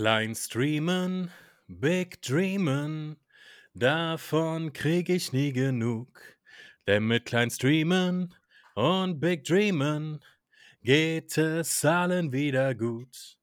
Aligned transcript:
Klein 0.00 0.34
streamen, 0.34 1.30
big 1.68 2.22
dreamen, 2.22 3.18
davon 3.74 4.72
krieg 4.72 5.10
ich 5.10 5.34
nie 5.34 5.52
genug. 5.52 6.38
Denn 6.86 7.06
mit 7.06 7.26
klein 7.26 7.50
streamen 7.50 8.34
und 8.74 9.20
big 9.20 9.44
dreamen 9.44 10.24
geht 10.82 11.36
es 11.36 11.84
allen 11.84 12.32
wieder 12.32 12.74
gut. 12.74 13.36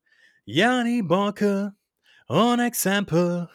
Jani 0.45 1.03
Borke 1.03 1.75
und 2.25 2.59
Example, 2.59 3.47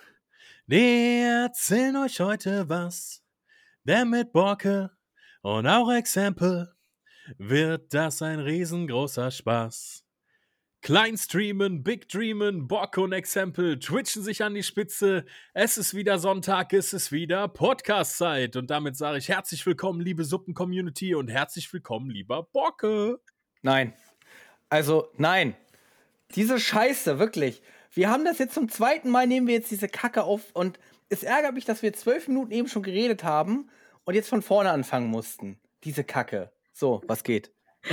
die 0.68 1.22
erzählen 1.24 1.96
euch 1.96 2.20
heute 2.20 2.68
was. 2.68 3.20
Denn 3.82 4.10
mit 4.10 4.32
Borke 4.32 4.92
und 5.40 5.66
auch 5.66 5.90
Example 5.90 6.72
wird 7.36 7.92
das 7.92 8.22
ein 8.22 8.38
riesengroßer 8.38 9.32
Spaß. 9.32 10.04
Klein 10.82 11.16
streamen, 11.16 11.84
Big 11.84 12.08
Dreamen, 12.08 12.66
Bock 12.66 12.98
und 12.98 13.12
Exempel 13.12 13.78
twitchen 13.78 14.24
sich 14.24 14.42
an 14.42 14.52
die 14.52 14.64
Spitze. 14.64 15.24
Es 15.54 15.78
ist 15.78 15.94
wieder 15.94 16.18
Sonntag, 16.18 16.72
es 16.72 16.92
ist 16.92 17.12
wieder 17.12 17.46
Podcast-Zeit. 17.46 18.56
Und 18.56 18.68
damit 18.68 18.96
sage 18.96 19.18
ich 19.18 19.28
herzlich 19.28 19.64
willkommen, 19.64 20.00
liebe 20.00 20.24
Suppen-Community 20.24 21.14
und 21.14 21.28
herzlich 21.28 21.72
willkommen, 21.72 22.10
lieber 22.10 22.42
Bocke. 22.42 23.20
Nein. 23.62 23.94
Also, 24.70 25.06
nein. 25.18 25.54
Diese 26.34 26.58
Scheiße, 26.58 27.20
wirklich. 27.20 27.62
Wir 27.92 28.10
haben 28.10 28.24
das 28.24 28.40
jetzt 28.40 28.54
zum 28.54 28.68
zweiten 28.68 29.08
Mal, 29.08 29.28
nehmen 29.28 29.46
wir 29.46 29.54
jetzt 29.54 29.70
diese 29.70 29.86
Kacke 29.86 30.24
auf 30.24 30.50
und 30.52 30.80
es 31.08 31.22
ärgert 31.22 31.54
mich, 31.54 31.64
dass 31.64 31.82
wir 31.82 31.92
zwölf 31.92 32.26
Minuten 32.26 32.50
eben 32.50 32.66
schon 32.66 32.82
geredet 32.82 33.22
haben 33.22 33.70
und 34.02 34.14
jetzt 34.14 34.30
von 34.30 34.42
vorne 34.42 34.72
anfangen 34.72 35.10
mussten. 35.10 35.60
Diese 35.84 36.02
Kacke. 36.02 36.50
So, 36.72 37.02
was 37.06 37.22
geht? 37.22 37.52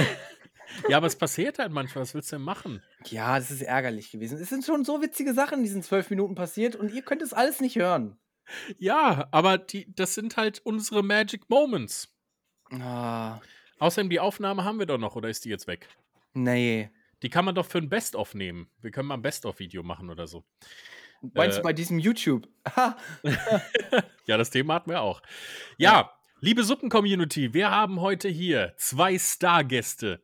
Ja, 0.87 0.97
aber 0.97 1.07
es 1.07 1.15
passiert 1.15 1.59
halt 1.59 1.71
manchmal. 1.71 2.03
Was 2.03 2.13
willst 2.13 2.31
du 2.31 2.35
denn 2.37 2.45
machen? 2.45 2.81
Ja, 3.05 3.37
das 3.39 3.51
ist 3.51 3.61
ärgerlich 3.61 4.11
gewesen. 4.11 4.39
Es 4.39 4.49
sind 4.49 4.65
schon 4.65 4.85
so 4.85 5.01
witzige 5.01 5.33
Sachen 5.33 5.59
in 5.59 5.63
diesen 5.63 5.83
zwölf 5.83 6.09
Minuten 6.09 6.35
passiert 6.35 6.75
und 6.75 6.93
ihr 6.93 7.01
könnt 7.01 7.21
es 7.21 7.33
alles 7.33 7.59
nicht 7.61 7.75
hören. 7.75 8.17
Ja, 8.77 9.27
aber 9.31 9.57
die, 9.57 9.93
das 9.95 10.15
sind 10.15 10.37
halt 10.37 10.59
unsere 10.63 11.03
Magic 11.03 11.49
Moments. 11.49 12.13
Ah, 12.71 13.39
Außerdem, 13.79 14.09
die 14.09 14.19
Aufnahme 14.19 14.63
haben 14.63 14.77
wir 14.79 14.85
doch 14.85 14.97
noch, 14.97 15.15
oder 15.15 15.29
ist 15.29 15.45
die 15.45 15.49
jetzt 15.49 15.67
weg? 15.67 15.87
nee. 16.33 16.89
Die 17.21 17.29
kann 17.29 17.43
man 17.43 17.53
doch 17.53 17.65
für 17.65 17.79
ein 17.79 17.89
Best-of 17.89 18.33
nehmen. 18.33 18.69
Wir 18.79 18.91
können 18.91 19.09
mal 19.09 19.15
ein 19.15 19.21
Best-of-Video 19.21 19.83
machen 19.83 20.09
oder 20.09 20.25
so. 20.25 20.45
Meinst 21.21 21.57
Äh. 21.57 21.59
du 21.59 21.63
bei 21.63 21.73
diesem 21.73 21.99
YouTube? 21.99 22.47
Ja, 24.25 24.37
das 24.37 24.51
Thema 24.51 24.75
hatten 24.75 24.89
wir 24.91 25.01
auch. 25.01 25.21
Ja, 25.77 26.11
liebe 26.39 26.63
Suppen-Community, 26.63 27.53
wir 27.53 27.71
haben 27.71 27.99
heute 27.99 28.29
hier 28.29 28.73
zwei 28.77 29.17
Stargäste. 29.19 30.21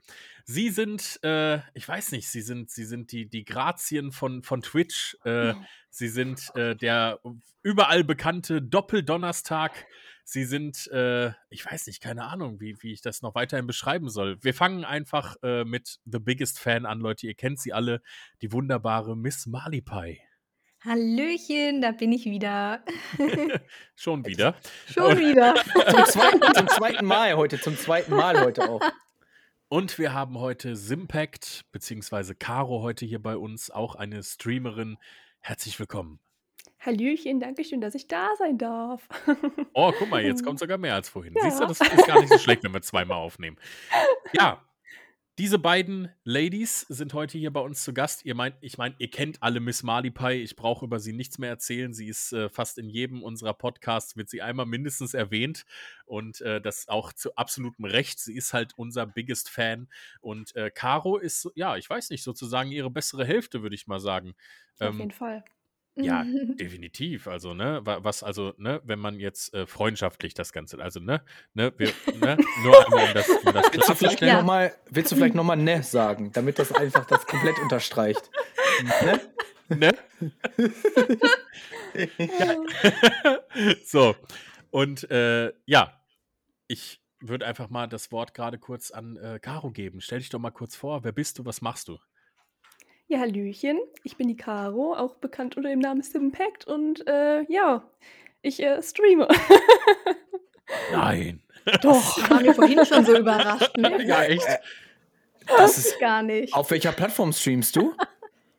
Sie 0.47 0.69
sind, 0.69 1.19
äh, 1.23 1.59
ich 1.73 1.88
weiß 1.88 2.11
nicht, 2.11 2.29
sie 2.29 2.41
sind, 2.41 2.69
sie 2.69 2.85
sind 2.85 3.11
die, 3.11 3.27
die 3.27 3.45
Grazien 3.45 4.11
von, 4.11 4.43
von 4.43 4.61
Twitch. 4.61 5.17
Äh, 5.23 5.55
sie 5.89 6.07
sind 6.07 6.55
äh, 6.55 6.75
der 6.75 7.19
überall 7.63 8.03
bekannte 8.03 8.61
Doppeldonnerstag. 8.61 9.87
Sie 10.23 10.45
sind, 10.45 10.87
äh, 10.91 11.31
ich 11.49 11.65
weiß 11.65 11.87
nicht, 11.87 11.99
keine 11.99 12.25
Ahnung, 12.25 12.59
wie, 12.59 12.77
wie 12.81 12.93
ich 12.93 13.02
das 13.02 13.23
noch 13.23 13.33
weiterhin 13.33 13.65
beschreiben 13.65 14.09
soll. 14.09 14.37
Wir 14.41 14.53
fangen 14.53 14.85
einfach 14.85 15.35
äh, 15.41 15.65
mit 15.65 15.99
The 16.05 16.19
Biggest 16.19 16.59
Fan 16.59 16.85
an, 16.85 16.99
Leute. 16.99 17.25
Ihr 17.25 17.35
kennt 17.35 17.59
sie 17.59 17.73
alle, 17.73 18.03
die 18.43 18.52
wunderbare 18.52 19.17
Miss 19.17 19.47
Malipai. 19.47 20.21
Hallöchen, 20.85 21.81
da 21.81 21.91
bin 21.91 22.11
ich 22.11 22.25
wieder. 22.25 22.85
Schon 23.95 24.23
wieder. 24.27 24.55
Schon 24.87 25.17
wieder. 25.17 25.55
zum, 25.89 26.05
zweiten, 26.05 26.53
zum 26.53 26.67
zweiten 26.77 27.05
Mal 27.05 27.35
heute, 27.35 27.59
zum 27.59 27.75
zweiten 27.75 28.15
Mal 28.15 28.39
heute 28.41 28.69
auch. 28.69 28.81
Und 29.67 29.97
wir 29.97 30.13
haben 30.13 30.39
heute 30.39 30.75
Simpact, 30.75 31.66
beziehungsweise 31.71 32.35
Caro 32.35 32.83
heute 32.83 33.05
hier 33.05 33.21
bei 33.21 33.35
uns, 33.35 33.71
auch 33.71 33.95
eine 33.95 34.21
Streamerin. 34.21 34.97
Herzlich 35.39 35.80
willkommen. 35.80 36.19
Hallöchen, 36.80 37.39
danke 37.39 37.63
schön, 37.63 37.81
dass 37.81 37.95
ich 37.95 38.08
da 38.08 38.30
sein 38.38 38.59
darf. 38.59 39.08
Oh, 39.73 39.91
guck 39.97 40.09
mal, 40.09 40.23
jetzt 40.23 40.43
kommt 40.45 40.59
sogar 40.59 40.77
mehr 40.77 40.93
als 40.93 41.09
vorhin. 41.09 41.33
Ja. 41.33 41.41
Siehst 41.43 41.59
du, 41.59 41.65
das 41.65 41.81
ist 41.81 42.05
gar 42.08 42.20
nicht 42.20 42.31
so 42.31 42.37
schlecht, 42.37 42.64
wenn 42.64 42.73
wir 42.73 42.83
zweimal 42.83 43.17
aufnehmen. 43.17 43.58
Ja, 44.33 44.64
diese 45.37 45.59
beiden 45.59 46.09
Ladies 46.23 46.81
sind 46.81 47.13
heute 47.13 47.37
hier 47.37 47.51
bei 47.51 47.59
uns 47.59 47.83
zu 47.83 47.93
Gast. 47.93 48.23
Ihr 48.23 48.35
meint, 48.35 48.55
ich 48.61 48.77
meine, 48.77 48.95
ihr 48.99 49.09
kennt 49.09 49.43
alle 49.43 49.59
Miss 49.59 49.83
Malipai. 49.83 50.35
Ich 50.41 50.55
brauche 50.55 50.85
über 50.85 50.99
sie 50.99 51.11
nichts 51.11 51.39
mehr 51.39 51.49
erzählen. 51.49 51.93
Sie 51.93 52.07
ist 52.07 52.31
äh, 52.31 52.47
fast 52.47 52.77
in 52.77 52.87
jedem 52.87 53.21
unserer 53.21 53.53
Podcasts, 53.53 54.15
wird 54.15 54.29
sie 54.29 54.41
einmal 54.41 54.65
mindestens 54.65 55.13
erwähnt. 55.13 55.65
Und 56.05 56.39
äh, 56.39 56.61
das 56.61 56.87
auch 56.87 57.11
zu 57.11 57.35
absolutem 57.35 57.83
Recht. 57.83 58.19
Sie 58.19 58.35
ist 58.35 58.53
halt 58.53 58.73
unser 58.77 59.05
biggest 59.05 59.49
Fan. 59.49 59.89
Und 60.21 60.55
äh, 60.55 60.71
Caro 60.71 61.17
ist, 61.17 61.49
ja, 61.55 61.75
ich 61.75 61.89
weiß 61.89 62.11
nicht, 62.11 62.23
sozusagen 62.23 62.71
ihre 62.71 62.89
bessere 62.89 63.25
Hälfte, 63.25 63.61
würde 63.61 63.75
ich 63.75 63.87
mal 63.87 63.99
sagen. 63.99 64.35
Auf 64.79 64.93
Ähm, 64.93 64.99
jeden 64.99 65.11
Fall. 65.11 65.43
Ja, 65.95 66.23
definitiv. 66.60 67.28
Also, 67.28 67.54
ne, 67.54 67.82
wa- 67.86 68.04
was, 68.04 68.23
also, 68.23 68.54
ne, 68.58 68.82
wenn 68.86 69.00
man 69.00 69.20
jetzt 69.20 69.54
äh, 69.54 69.66
freundschaftlich 69.66 70.33
das 70.33 70.52
Ganze, 70.54 70.80
also, 70.82 71.00
ne, 71.00 71.22
ne, 71.54 71.73
wir, 71.78 71.92
ne, 72.20 72.38
nur 72.64 72.86
einmal 72.86 73.08
um 73.08 73.14
das, 73.14 73.30
um 73.30 73.54
das 73.54 73.66
Willst 73.73 73.89
du 73.89 73.95
vielleicht 73.95 74.22
Ja. 74.22 74.38
nochmal 74.38 74.76
willst 74.89 75.11
du 75.11 75.16
vielleicht 75.16 75.36
noch 75.36 75.44
mal 75.44 75.56
ne 75.56 75.83
sagen, 75.83 76.32
damit 76.33 76.60
das 76.60 76.72
einfach 76.72 77.06
das 77.06 77.26
komplett 77.26 77.58
unterstreicht? 77.60 78.30
Ne? 79.06 79.22
ne? 79.78 79.92
so, 83.86 84.16
und 84.72 85.10
äh, 85.10 85.54
ja, 85.66 85.94
ich 86.67 87.02
würde 87.20 87.45
einfach 87.45 87.70
mal 87.70 87.88
das 87.88 88.12
Wort 88.12 88.33
gerade 88.33 88.58
kurz 88.60 88.92
an 88.92 89.17
äh, 89.17 89.39
Caro 89.39 89.72
geben. 89.72 90.02
Stell 90.02 90.20
dich 90.20 90.30
doch 90.30 90.39
mal 90.39 90.52
kurz 90.52 90.76
vor, 90.76 91.04
wer 91.04 91.12
bist 91.12 91.39
du, 91.39 91.45
was 91.45 91.62
machst 91.62 91.88
du? 91.88 91.98
Ja, 93.08 93.20
Hallöchen, 93.20 93.80
ich 94.04 94.17
bin 94.17 94.27
die 94.27 94.36
Caro, 94.38 94.95
auch 94.95 95.16
bekannt 95.16 95.58
unter 95.58 95.70
dem 95.70 95.80
Namen 95.80 96.02
Simpact 96.02 96.66
und 96.66 97.05
äh, 97.08 97.43
ja, 97.52 97.83
ich 98.42 98.61
äh, 98.64 98.82
streame. 98.82 99.27
Nein. 100.92 101.42
Doch. 101.82 102.15
Das 102.20 102.30
war 102.30 102.42
mir 102.42 102.54
vorhin 102.54 102.86
schon 102.86 103.05
so 103.05 103.17
überrascht. 103.17 103.77
Ne? 103.77 104.04
Ja, 104.05 104.23
echt? 104.23 104.48
Das 105.48 105.77
ist, 105.77 105.99
Gar 105.99 106.23
nicht. 106.23 106.54
auf 106.54 106.71
welcher 106.71 106.92
Plattform 106.92 107.32
streamst 107.33 107.76
du? 107.76 107.94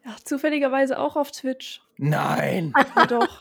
Ja, 0.04 0.14
zufälligerweise 0.24 0.98
auch 1.00 1.16
auf 1.16 1.32
Twitch. 1.32 1.82
Nein. 1.96 2.72
Ja, 2.94 3.06
doch. 3.06 3.40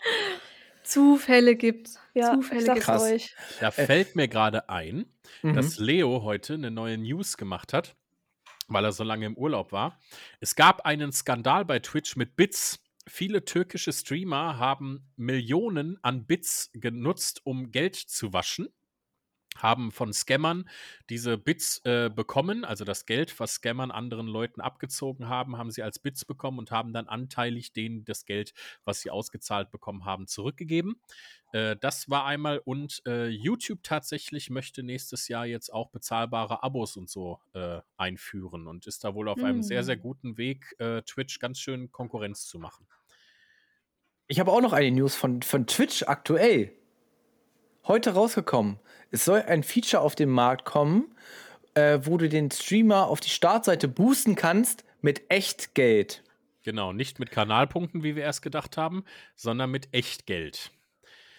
Zufälle 0.84 1.56
gibt's. 1.56 2.00
Ja, 2.16 2.34
Zufälle 2.34 2.62
ich 2.62 2.68
gibt's. 2.68 2.86
Krass. 2.86 3.04
euch. 3.04 3.36
Da 3.60 3.70
fällt 3.72 4.16
mir 4.16 4.28
gerade 4.28 4.70
ein, 4.70 5.06
Mhm. 5.42 5.54
dass 5.56 5.78
Leo 5.80 6.24
heute 6.24 6.54
eine 6.56 6.72
neue 6.72 6.98
News 6.98 7.38
gemacht 7.38 7.74
hat, 7.74 7.96
weil 8.68 8.86
er 8.86 8.92
so 8.92 9.03
lange 9.03 9.26
im 9.26 9.38
Urlaub 9.38 9.72
war. 9.72 10.00
Es 10.40 10.56
gab 10.56 10.86
einen 10.86 11.12
Skandal 11.12 11.66
bei 11.66 11.80
Twitch 11.80 12.16
mit 12.16 12.36
Bits. 12.36 12.80
Viele 13.08 13.46
türkische 13.46 13.94
Streamer 13.94 14.58
haben 14.58 15.12
Millionen 15.16 15.98
an 16.03 16.26
Bits 16.26 16.72
genutzt, 16.74 17.42
um 17.44 17.72
Geld 17.72 17.96
zu 17.96 18.34
waschen. 18.34 18.70
Haben 19.56 19.92
von 19.92 20.14
Scammern 20.14 20.70
diese 21.10 21.38
Bits 21.38 21.82
äh, 21.86 22.10
bekommen, 22.14 22.66
also 22.66 22.86
das 22.86 23.06
Geld, 23.06 23.40
was 23.40 23.56
Scammern 23.56 23.92
anderen 23.92 24.28
Leuten 24.28 24.62
abgezogen 24.62 25.28
haben, 25.30 25.58
haben 25.58 25.72
sie 25.72 25.84
als 25.84 26.00
Bits 26.00 26.26
bekommen 26.26 26.60
und 26.60 26.72
haben 26.72 26.94
dann 26.94 27.08
anteilig 27.08 27.74
denen 27.74 28.06
das 28.06 28.26
Geld, 28.26 28.54
was 28.84 29.02
sie 29.02 29.12
ausgezahlt 29.12 29.72
bekommen 29.72 30.06
haben, 30.06 30.28
zurückgegeben. 30.28 31.00
Äh, 31.52 31.78
das 31.78 32.10
war 32.10 32.26
einmal 32.26 32.60
und 32.60 33.02
äh, 33.06 33.28
YouTube 33.28 33.82
tatsächlich 33.84 34.50
möchte 34.50 34.84
nächstes 34.84 35.28
Jahr 35.28 35.46
jetzt 35.46 35.72
auch 35.72 35.90
bezahlbare 35.90 36.64
Abos 36.64 36.98
und 36.98 37.10
so 37.10 37.40
äh, 37.54 37.82
einführen 37.98 38.68
und 38.68 38.88
ist 38.88 39.04
da 39.04 39.16
wohl 39.16 39.30
auf 39.30 39.42
einem 39.44 39.62
sehr, 39.64 39.84
sehr 39.84 39.96
Hm. 39.96 40.02
guten 40.02 40.38
Weg, 40.38 40.76
äh, 40.80 41.02
Twitch 41.04 41.40
ganz 41.40 41.60
schön 41.60 41.92
Konkurrenz 41.92 42.48
zu 42.48 42.60
machen. 42.60 42.88
Ich 44.28 44.40
habe 44.40 44.52
auch 44.52 44.62
noch 44.62 44.74
eine 44.74 44.92
News 44.92 45.16
von, 45.16 45.42
von 45.42 45.68
Twitch 45.68 46.04
aktuell. 46.04 46.74
Heute 47.88 48.16
rausgekommen. 48.16 48.79
Es 49.12 49.25
soll 49.25 49.44
ein 49.44 49.62
Feature 49.62 50.01
auf 50.01 50.16
den 50.16 50.29
Markt 50.29 50.66
kommen, 50.66 51.16
äh, 51.75 52.00
wo 52.01 52.18
du 52.18 52.28
den 52.28 52.50
Streamer 52.50 53.07
auf 53.07 53.19
die 53.19 53.29
Startseite 53.29 53.88
boosten 53.88 54.35
kannst 54.35 54.84
mit 55.01 55.29
Echtgeld. 55.29 56.23
Genau, 56.63 56.94
nicht 56.94 57.19
mit 57.19 57.29
Kanalpunkten, 57.29 58.02
wie 58.02 58.16
wir 58.16 58.23
erst 58.23 58.41
gedacht 58.41 58.76
haben, 58.76 59.05
sondern 59.35 59.70
mit 59.70 59.90
Echtgeld. 59.93 60.72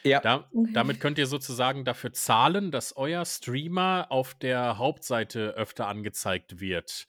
Ja. 0.04 0.20
Da, 0.20 0.48
damit 0.72 1.00
könnt 1.00 1.18
ihr 1.18 1.26
sozusagen 1.26 1.84
dafür 1.84 2.12
zahlen, 2.12 2.70
dass 2.70 2.96
euer 2.96 3.24
Streamer 3.24 4.06
auf 4.10 4.34
der 4.34 4.78
Hauptseite 4.78 5.54
öfter 5.56 5.88
angezeigt 5.88 6.60
wird. 6.60 7.08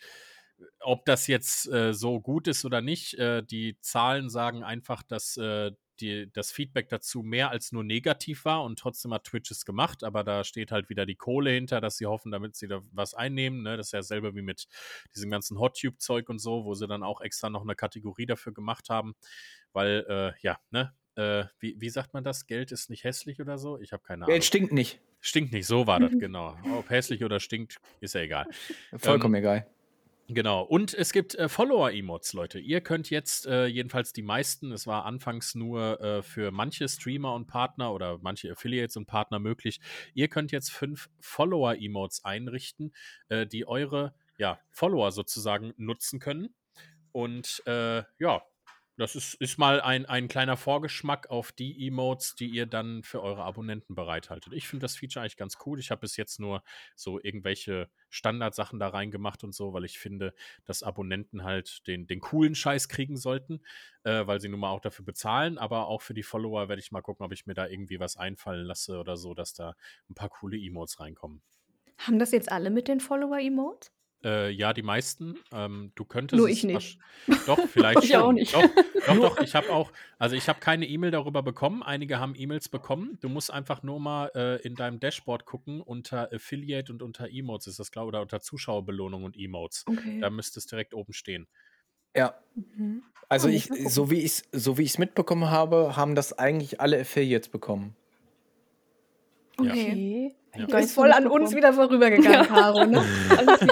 Ob 0.79 1.05
das 1.05 1.27
jetzt 1.27 1.71
äh, 1.71 1.93
so 1.93 2.19
gut 2.19 2.47
ist 2.47 2.65
oder 2.65 2.81
nicht, 2.81 3.13
äh, 3.19 3.43
die 3.43 3.77
Zahlen 3.81 4.31
sagen 4.31 4.63
einfach, 4.63 5.03
dass 5.03 5.37
äh, 5.37 5.73
die, 5.97 6.31
das 6.31 6.51
Feedback 6.51 6.89
dazu 6.89 7.23
mehr 7.23 7.51
als 7.51 7.71
nur 7.71 7.83
negativ 7.83 8.45
war 8.45 8.63
und 8.63 8.79
trotzdem 8.79 9.13
hat 9.13 9.25
Twitch 9.25 9.51
es 9.51 9.65
gemacht, 9.65 10.03
aber 10.03 10.23
da 10.23 10.43
steht 10.43 10.71
halt 10.71 10.89
wieder 10.89 11.05
die 11.05 11.15
Kohle 11.15 11.51
hinter, 11.51 11.81
dass 11.81 11.97
sie 11.97 12.05
hoffen, 12.05 12.31
damit 12.31 12.55
sie 12.55 12.67
da 12.67 12.81
was 12.91 13.13
einnehmen. 13.13 13.63
Ne? 13.63 13.77
Das 13.77 13.87
ist 13.87 13.91
ja 13.93 14.01
selber 14.03 14.35
wie 14.35 14.41
mit 14.41 14.67
diesem 15.15 15.29
ganzen 15.29 15.59
HotTube-Zeug 15.59 16.29
und 16.29 16.39
so, 16.39 16.65
wo 16.65 16.73
sie 16.73 16.87
dann 16.87 17.03
auch 17.03 17.21
extra 17.21 17.49
noch 17.49 17.63
eine 17.63 17.75
Kategorie 17.75 18.25
dafür 18.25 18.53
gemacht 18.53 18.89
haben, 18.89 19.15
weil, 19.73 20.05
äh, 20.07 20.33
ja, 20.41 20.57
ne? 20.71 20.93
Äh, 21.15 21.45
wie, 21.59 21.75
wie 21.79 21.89
sagt 21.89 22.13
man 22.13 22.23
das? 22.23 22.45
Geld 22.45 22.71
ist 22.71 22.91
nicht 22.91 23.03
hässlich 23.03 23.41
oder 23.41 23.57
so? 23.57 23.79
Ich 23.79 23.91
habe 23.91 24.03
keine 24.03 24.25
Ahnung. 24.25 24.33
Geld 24.33 24.45
stinkt 24.45 24.71
nicht. 24.71 25.01
Stinkt 25.19 25.51
nicht, 25.51 25.65
so 25.65 25.87
war 25.87 25.99
das, 25.99 26.11
genau. 26.19 26.55
Ob 26.75 26.91
hässlich 26.91 27.23
oder 27.23 27.39
stinkt, 27.39 27.79
ist 27.99 28.13
ja 28.13 28.21
egal. 28.21 28.45
Vollkommen 28.95 29.33
Ähm, 29.33 29.39
egal. 29.39 29.67
Genau. 30.29 30.61
Und 30.63 30.93
es 30.93 31.13
gibt 31.13 31.35
äh, 31.35 31.47
Follower-Emotes, 31.47 32.33
Leute. 32.33 32.59
Ihr 32.59 32.81
könnt 32.81 33.09
jetzt, 33.09 33.45
äh, 33.45 33.65
jedenfalls 33.67 34.11
die 34.11 34.21
meisten, 34.21 34.73
es 34.73 34.85
war 34.85 35.05
anfangs 35.05 35.55
nur 35.55 36.01
äh, 36.01 36.21
für 36.21 36.51
manche 36.51 36.89
Streamer 36.89 37.33
und 37.33 37.47
Partner 37.47 37.93
oder 37.93 38.19
manche 38.21 38.51
Affiliates 38.51 38.97
und 38.97 39.05
Partner 39.05 39.39
möglich, 39.39 39.79
ihr 40.13 40.27
könnt 40.27 40.51
jetzt 40.51 40.71
fünf 40.71 41.09
Follower-Emotes 41.21 42.25
einrichten, 42.25 42.93
äh, 43.29 43.47
die 43.47 43.65
eure 43.65 44.13
ja, 44.37 44.59
Follower 44.69 45.13
sozusagen 45.13 45.73
nutzen 45.77 46.19
können. 46.19 46.53
Und 47.13 47.63
äh, 47.65 48.03
ja, 48.19 48.43
das 48.97 49.15
ist, 49.15 49.35
ist 49.35 49.59
mal 49.59 49.79
ein, 49.79 50.05
ein 50.07 50.27
kleiner 50.27 50.57
Vorgeschmack 50.57 51.29
auf 51.29 51.51
die 51.51 51.87
Emotes, 51.87 52.35
die 52.35 52.47
ihr 52.47 52.65
dann 52.65 53.03
für 53.03 53.21
eure 53.21 53.43
Abonnenten 53.43 53.93
bereithaltet. 53.93 54.53
Ich 54.53 54.67
finde 54.67 54.83
das 54.83 54.95
Feature 54.95 55.21
eigentlich 55.21 55.37
ganz 55.37 55.57
cool. 55.65 55.79
Ich 55.79 55.91
habe 55.91 56.01
bis 56.01 56.17
jetzt 56.17 56.39
nur 56.39 56.63
so 56.95 57.19
irgendwelche 57.21 57.89
Standardsachen 58.09 58.79
da 58.79 58.87
reingemacht 58.89 59.43
und 59.43 59.53
so, 59.53 59.71
weil 59.73 59.85
ich 59.85 59.99
finde, 59.99 60.33
dass 60.65 60.81
Abonnenten 60.81 61.43
halt 61.43 61.85
den, 61.87 62.07
den 62.07 62.19
coolen 62.19 62.55
Scheiß 62.55 62.89
kriegen 62.89 63.17
sollten, 63.17 63.61
äh, 64.03 64.25
weil 64.25 64.41
sie 64.41 64.49
nun 64.49 64.59
mal 64.59 64.71
auch 64.71 64.81
dafür 64.81 65.05
bezahlen. 65.05 65.59
Aber 65.59 65.87
auch 65.87 66.01
für 66.01 66.15
die 66.15 66.23
Follower 66.23 66.67
werde 66.67 66.81
ich 66.81 66.91
mal 66.91 67.01
gucken, 67.01 67.23
ob 67.23 67.31
ich 67.31 67.45
mir 67.45 67.53
da 67.53 67.67
irgendwie 67.67 67.99
was 67.99 68.17
einfallen 68.17 68.65
lasse 68.65 68.97
oder 68.97 69.15
so, 69.15 69.35
dass 69.35 69.53
da 69.53 69.75
ein 70.09 70.15
paar 70.15 70.29
coole 70.29 70.57
Emotes 70.57 70.99
reinkommen. 70.99 71.43
Haben 71.99 72.17
das 72.17 72.31
jetzt 72.31 72.51
alle 72.51 72.71
mit 72.71 72.87
den 72.87 72.99
Follower-Emotes? 72.99 73.91
Äh, 74.23 74.49
ja, 74.49 74.73
die 74.73 74.81
meisten. 74.81 75.37
Ähm, 75.51 75.91
du 75.95 76.03
könntest. 76.03 76.39
Nur 76.39 76.49
es 76.49 76.57
ich 76.57 76.63
nicht. 76.63 76.99
Doch, 77.45 77.59
vielleicht 77.67 78.03
Ich 78.03 78.11
schon. 78.11 78.21
auch 78.21 78.31
nicht. 78.31 78.53
Doch, 78.53 78.63
doch, 79.05 79.15
doch. 79.37 79.39
Ich 79.41 79.53
habe 79.55 79.69
auch, 79.69 79.91
also 80.17 80.35
ich 80.35 80.49
habe 80.49 80.59
keine 80.59 80.87
E-Mail 80.87 81.11
darüber 81.11 81.43
bekommen. 81.43 81.83
Einige 81.83 82.19
haben 82.19 82.33
E-Mails 82.35 82.67
bekommen. 82.69 83.17
Du 83.21 83.29
musst 83.29 83.51
einfach 83.53 83.83
nur 83.83 83.99
mal 83.99 84.31
äh, 84.35 84.61
in 84.63 84.75
deinem 84.75 84.99
Dashboard 84.99 85.45
gucken 85.45 85.81
unter 85.81 86.33
Affiliate 86.33 86.91
und 86.91 87.03
unter 87.03 87.29
Emotes 87.29 87.67
ist 87.67 87.79
das 87.79 87.91
glaube 87.91 88.07
ich 88.07 88.09
oder 88.09 88.21
unter 88.21 88.41
Zuschauerbelohnung 88.41 89.23
und 89.23 89.37
Emotes. 89.37 89.83
Okay. 89.87 90.19
Da 90.19 90.29
müsste 90.31 90.59
es 90.59 90.65
direkt 90.65 90.93
oben 90.93 91.13
stehen. 91.13 91.47
Ja, 92.15 92.33
Mhm. 92.55 93.03
also 93.29 93.47
Oh, 93.47 93.51
ich, 93.51 93.69
so 93.87 94.09
wie 94.09 94.21
ich 94.21 94.41
so 94.51 94.77
wie 94.79 94.83
ich 94.83 94.89
es 94.91 94.97
mitbekommen 94.97 95.51
habe, 95.51 95.95
haben 95.95 96.15
das 96.15 96.33
eigentlich 96.33 96.81
alle 96.81 96.99
Affiliates 96.99 97.49
bekommen. 97.49 97.95
Okay. 99.59 100.27
Ja. 100.29 100.35
Du 100.57 100.67
bist 100.67 100.93
voll 100.93 101.11
an 101.11 101.27
uns 101.27 101.55
wieder 101.55 101.73
vorübergegangen, 101.73 102.31
Ja. 102.31 102.45
Caro, 102.45 102.85
ne? 102.85 103.03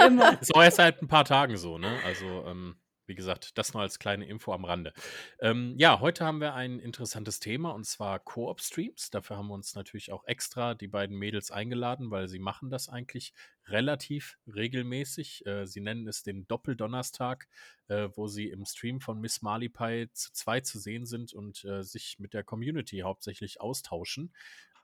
Immer. 0.06 0.38
Ist 0.40 0.54
auch 0.54 0.62
erst 0.62 0.76
seit 0.76 1.02
ein 1.02 1.08
paar 1.08 1.24
Tagen 1.24 1.56
so, 1.56 1.78
ne? 1.78 1.98
Also, 2.04 2.44
ähm, 2.46 2.76
wie 3.06 3.14
gesagt, 3.14 3.56
das 3.56 3.72
nur 3.72 3.82
als 3.82 3.98
kleine 3.98 4.26
Info 4.26 4.52
am 4.52 4.64
Rande. 4.64 4.92
Ähm, 5.40 5.74
ja, 5.78 6.00
heute 6.00 6.24
haben 6.24 6.40
wir 6.40 6.54
ein 6.54 6.78
interessantes 6.78 7.38
Thema 7.40 7.70
und 7.70 7.84
zwar 7.84 8.18
Koop-Streams. 8.18 9.10
Dafür 9.10 9.36
haben 9.36 9.48
wir 9.48 9.54
uns 9.54 9.74
natürlich 9.74 10.12
auch 10.12 10.24
extra 10.26 10.74
die 10.74 10.88
beiden 10.88 11.16
Mädels 11.16 11.50
eingeladen, 11.50 12.10
weil 12.10 12.28
sie 12.28 12.38
machen 12.38 12.70
das 12.70 12.88
eigentlich 12.88 13.32
relativ 13.68 14.38
regelmäßig. 14.52 15.46
Äh, 15.46 15.66
sie 15.66 15.80
nennen 15.80 16.08
es 16.08 16.22
den 16.22 16.46
Doppeldonnerstag, 16.48 17.46
äh, 17.88 18.08
wo 18.14 18.26
sie 18.26 18.48
im 18.48 18.64
Stream 18.64 19.00
von 19.00 19.20
Miss 19.20 19.42
Marley 19.42 19.68
Pie 19.68 20.08
zu 20.12 20.32
zweit 20.32 20.66
zu 20.66 20.78
sehen 20.78 21.06
sind 21.06 21.32
und 21.32 21.64
äh, 21.64 21.82
sich 21.82 22.18
mit 22.18 22.34
der 22.34 22.44
Community 22.44 22.98
hauptsächlich 22.98 23.60
austauschen. 23.60 24.32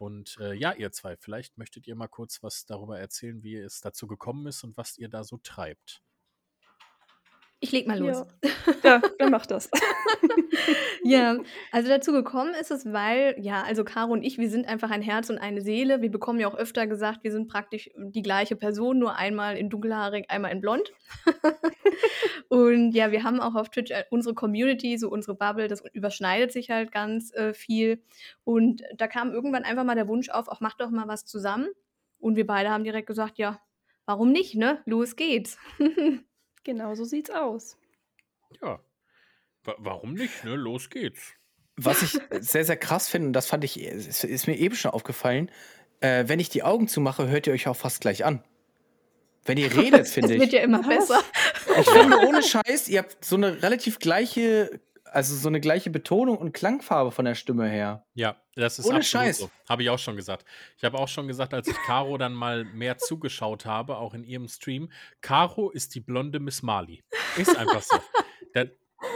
Und 0.02 0.36
äh, 0.40 0.52
ja, 0.54 0.72
ihr 0.72 0.90
zwei, 0.90 1.16
vielleicht 1.16 1.58
möchtet 1.58 1.86
ihr 1.86 1.94
mal 1.94 2.08
kurz 2.08 2.42
was 2.42 2.66
darüber 2.66 2.98
erzählen, 2.98 3.40
wie 3.44 3.54
es 3.54 3.80
dazu 3.80 4.08
gekommen 4.08 4.48
ist 4.48 4.64
und 4.64 4.76
was 4.76 4.98
ihr 4.98 5.08
da 5.08 5.22
so 5.22 5.38
treibt. 5.44 6.02
Ich 7.62 7.70
leg 7.70 7.86
mal 7.86 7.96
los. 7.98 8.24
Ja. 8.82 8.96
ja, 8.96 9.02
dann 9.18 9.30
mach 9.30 9.46
das. 9.46 9.70
Ja, 11.04 11.38
also 11.72 11.88
dazu 11.88 12.12
gekommen 12.12 12.54
ist 12.54 12.70
es, 12.70 12.92
weil, 12.92 13.34
ja, 13.38 13.62
also 13.62 13.82
Caro 13.82 14.12
und 14.12 14.22
ich, 14.22 14.38
wir 14.38 14.48
sind 14.48 14.68
einfach 14.68 14.90
ein 14.90 15.02
Herz 15.02 15.30
und 15.30 15.38
eine 15.38 15.60
Seele. 15.60 16.00
Wir 16.00 16.10
bekommen 16.10 16.38
ja 16.38 16.46
auch 16.46 16.54
öfter 16.54 16.86
gesagt, 16.86 17.24
wir 17.24 17.32
sind 17.32 17.48
praktisch 17.48 17.90
die 17.96 18.22
gleiche 18.22 18.54
Person, 18.54 18.98
nur 18.98 19.16
einmal 19.16 19.56
in 19.56 19.68
dunkelhaarig, 19.68 20.26
einmal 20.28 20.52
in 20.52 20.60
blond. 20.60 20.92
und 22.48 22.92
ja, 22.92 23.10
wir 23.10 23.24
haben 23.24 23.40
auch 23.40 23.56
auf 23.56 23.70
Twitch 23.70 23.90
äh, 23.90 24.04
unsere 24.10 24.34
Community, 24.34 24.96
so 24.96 25.08
unsere 25.08 25.34
Bubble, 25.34 25.66
das 25.66 25.82
überschneidet 25.92 26.52
sich 26.52 26.70
halt 26.70 26.92
ganz 26.92 27.32
äh, 27.34 27.52
viel. 27.52 28.00
Und 28.44 28.82
da 28.96 29.08
kam 29.08 29.32
irgendwann 29.32 29.64
einfach 29.64 29.84
mal 29.84 29.96
der 29.96 30.08
Wunsch 30.08 30.28
auf, 30.28 30.48
auch 30.48 30.60
mach 30.60 30.74
doch 30.74 30.90
mal 30.90 31.08
was 31.08 31.24
zusammen. 31.24 31.68
Und 32.20 32.36
wir 32.36 32.46
beide 32.46 32.70
haben 32.70 32.84
direkt 32.84 33.08
gesagt, 33.08 33.38
ja, 33.38 33.60
warum 34.06 34.30
nicht, 34.30 34.54
ne? 34.54 34.80
Los 34.84 35.16
geht's. 35.16 35.58
Genau, 36.64 36.94
so 36.94 37.04
sieht's 37.04 37.30
aus. 37.30 37.76
Ja. 38.62 38.80
Wa 39.64 39.74
warum 39.78 40.14
nicht, 40.14 40.44
ne? 40.44 40.54
Los 40.56 40.90
geht's. 40.90 41.34
Was 41.76 42.02
ich 42.02 42.18
sehr, 42.40 42.64
sehr 42.64 42.76
krass 42.76 43.08
finde, 43.08 43.28
und 43.28 43.32
das 43.32 43.46
fand 43.46 43.64
ich, 43.64 43.80
ist, 43.80 44.24
ist 44.24 44.46
mir 44.46 44.56
eben 44.58 44.74
schon 44.74 44.90
aufgefallen, 44.90 45.50
äh, 46.00 46.24
wenn 46.28 46.38
ich 46.40 46.48
die 46.50 46.62
Augen 46.62 46.86
zumache, 46.88 47.28
hört 47.28 47.46
ihr 47.46 47.52
euch 47.52 47.66
auch 47.68 47.76
fast 47.76 48.00
gleich 48.00 48.24
an. 48.24 48.44
Wenn 49.44 49.58
ihr 49.58 49.74
redet, 49.74 50.02
Es 50.02 50.12
finde 50.14 50.30
wird 50.34 50.42
ich. 50.48 50.52
ja 50.52 50.60
immer 50.62 50.80
Was? 50.86 51.08
besser. 51.08 51.22
Ich 51.80 51.88
finde, 51.88 52.18
ohne 52.26 52.42
Scheiß, 52.42 52.88
ihr 52.88 52.98
habt 53.00 53.24
so 53.24 53.36
eine 53.36 53.62
relativ 53.62 53.98
gleiche, 53.98 54.80
also 55.12 55.36
so 55.36 55.48
eine 55.48 55.60
gleiche 55.60 55.90
Betonung 55.90 56.38
und 56.38 56.52
Klangfarbe 56.52 57.10
von 57.10 57.24
der 57.24 57.34
Stimme 57.34 57.68
her. 57.68 58.04
Ja, 58.14 58.36
das 58.54 58.78
ist 58.78 58.86
Ohne 58.86 58.98
absolut 58.98 59.24
Scheiß. 59.26 59.38
so. 59.38 59.50
Habe 59.68 59.82
ich 59.82 59.90
auch 59.90 59.98
schon 59.98 60.16
gesagt. 60.16 60.44
Ich 60.76 60.84
habe 60.84 60.98
auch 60.98 61.08
schon 61.08 61.28
gesagt, 61.28 61.54
als 61.54 61.68
ich 61.68 61.76
Caro 61.86 62.18
dann 62.18 62.34
mal 62.34 62.64
mehr 62.64 62.98
zugeschaut 62.98 63.66
habe, 63.66 63.96
auch 63.98 64.14
in 64.14 64.24
ihrem 64.24 64.48
Stream, 64.48 64.90
Caro 65.20 65.70
ist 65.70 65.94
die 65.94 66.00
blonde 66.00 66.40
Miss 66.40 66.62
Marley. 66.62 67.02
Ist 67.36 67.56
einfach 67.56 67.82
so. 67.82 67.98
Da, 68.54 68.64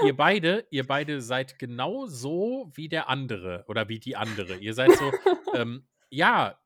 ihr 0.04 0.16
beide, 0.16 0.66
ihr 0.70 0.86
beide 0.86 1.20
seid 1.20 1.58
genau 1.58 2.06
so 2.06 2.70
wie 2.74 2.88
der 2.88 3.08
andere 3.08 3.64
oder 3.68 3.88
wie 3.88 3.98
die 3.98 4.16
andere. 4.16 4.56
Ihr 4.56 4.72
seid 4.74 4.92
so, 4.92 5.12
ähm, 5.54 5.86
ja, 6.08 6.58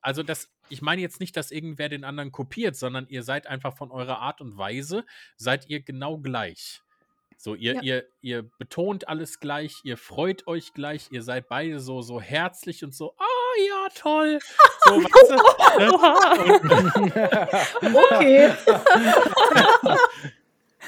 also 0.00 0.22
das, 0.22 0.52
ich 0.68 0.82
meine 0.82 1.02
jetzt 1.02 1.20
nicht, 1.20 1.36
dass 1.36 1.50
irgendwer 1.50 1.88
den 1.88 2.04
anderen 2.04 2.32
kopiert, 2.32 2.76
sondern 2.76 3.06
ihr 3.08 3.22
seid 3.22 3.46
einfach 3.46 3.76
von 3.76 3.90
eurer 3.90 4.18
Art 4.18 4.40
und 4.40 4.56
Weise, 4.56 5.04
seid 5.36 5.68
ihr 5.68 5.80
genau 5.80 6.18
gleich. 6.18 6.82
So, 7.44 7.56
ihr, 7.56 7.74
Ja. 7.74 7.80
ihr, 7.82 8.04
ihr 8.20 8.42
betont 8.58 9.08
alles 9.08 9.40
gleich, 9.40 9.74
ihr 9.82 9.96
freut 9.96 10.46
euch 10.46 10.74
gleich, 10.74 11.08
ihr 11.10 11.22
seid 11.24 11.48
beide 11.48 11.80
so, 11.80 12.00
so 12.00 12.20
herzlich 12.20 12.84
und 12.84 12.94
so, 12.94 13.16
ah 13.18 13.24
ja, 13.68 13.88
toll. 13.96 14.38
So, 14.84 14.92
weißt 15.02 15.30
du, 17.82 17.82
ne? 17.82 17.96
Okay. 18.12 18.52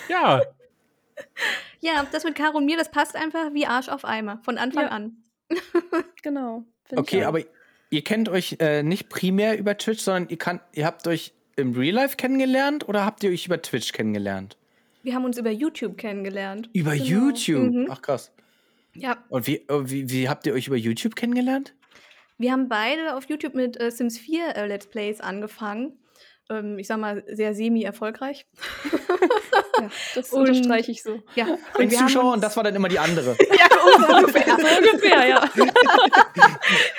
Ja, 0.08 0.42
Ja, 1.80 2.06
das 2.12 2.22
mit 2.24 2.34
Caro 2.36 2.58
und 2.58 2.66
mir, 2.66 2.76
das 2.76 2.88
passt 2.90 3.16
einfach 3.16 3.52
wie 3.52 3.66
Arsch 3.66 3.88
auf 3.88 4.04
Eimer. 4.04 4.38
Von 4.44 4.56
Anfang 4.58 4.84
Ja. 4.84 4.90
an. 4.90 5.16
Genau. 6.22 6.62
Okay, 6.94 7.24
aber 7.24 7.40
ihr 7.90 8.04
kennt 8.04 8.28
euch 8.28 8.56
äh, 8.60 8.82
nicht 8.84 9.08
primär 9.08 9.58
über 9.58 9.76
Twitch, 9.76 10.02
sondern 10.02 10.28
ihr, 10.28 10.38
kann, 10.38 10.60
ihr 10.72 10.86
habt 10.86 11.04
euch 11.08 11.32
im 11.56 11.74
Real 11.74 11.94
Life 11.96 12.16
kennengelernt 12.16 12.88
oder 12.88 13.04
habt 13.04 13.24
ihr 13.24 13.30
euch 13.30 13.46
über 13.46 13.60
Twitch 13.60 13.90
kennengelernt? 13.92 14.56
Wir 15.04 15.14
haben 15.14 15.24
uns 15.24 15.36
über 15.38 15.50
YouTube 15.50 15.96
kennengelernt. 15.98 16.70
Über 16.72 16.92
Genau. 16.92 17.04
YouTube. 17.04 17.72
Mhm. 17.72 17.86
Ach 17.90 18.00
krass. 18.02 18.32
Ja, 18.94 19.18
Und 19.28 19.46
wie, 19.46 19.56
äh, 19.56 19.90
wie, 19.90 20.08
wie 20.10 20.28
habt 20.28 20.46
ihr 20.46 20.54
euch 20.54 20.66
über 20.66 20.76
YouTube 20.76 21.14
kennengelernt? 21.16 21.74
wir 22.36 22.50
haben 22.50 22.68
beide 22.68 23.14
auf 23.16 23.28
YouTube 23.28 23.54
mit 23.54 23.80
äh, 23.80 23.90
Sims 23.92 24.18
4 24.18 24.56
äh, 24.56 24.66
Let's 24.66 24.86
Plays 24.88 25.20
angefangen. 25.20 25.98
Ähm, 26.50 26.78
ich 26.78 26.86
sag 26.88 26.98
mal, 26.98 27.22
sehr 27.28 27.54
semi-erfolgreich. 27.54 28.46
ja, 29.80 29.90
das 30.14 30.32
Und- 30.32 30.48
unterstreiche 30.48 30.90
ich 30.90 31.02
so. 31.02 31.22
Ja, 31.36 31.46
und 31.46 31.80
Ein 31.80 31.90
Zuschauer 31.90 32.24
uns- 32.24 32.34
und 32.36 32.40
das 32.44 32.56
war 32.56 32.64
dann 32.64 32.74
immer 32.74 32.88
die 32.88 32.98
andere. 32.98 33.36
Ja, 33.58 33.66
ungefähr. 34.18 34.44
So 34.58 34.66
ungefähr, 34.78 35.28
ja. 35.28 35.44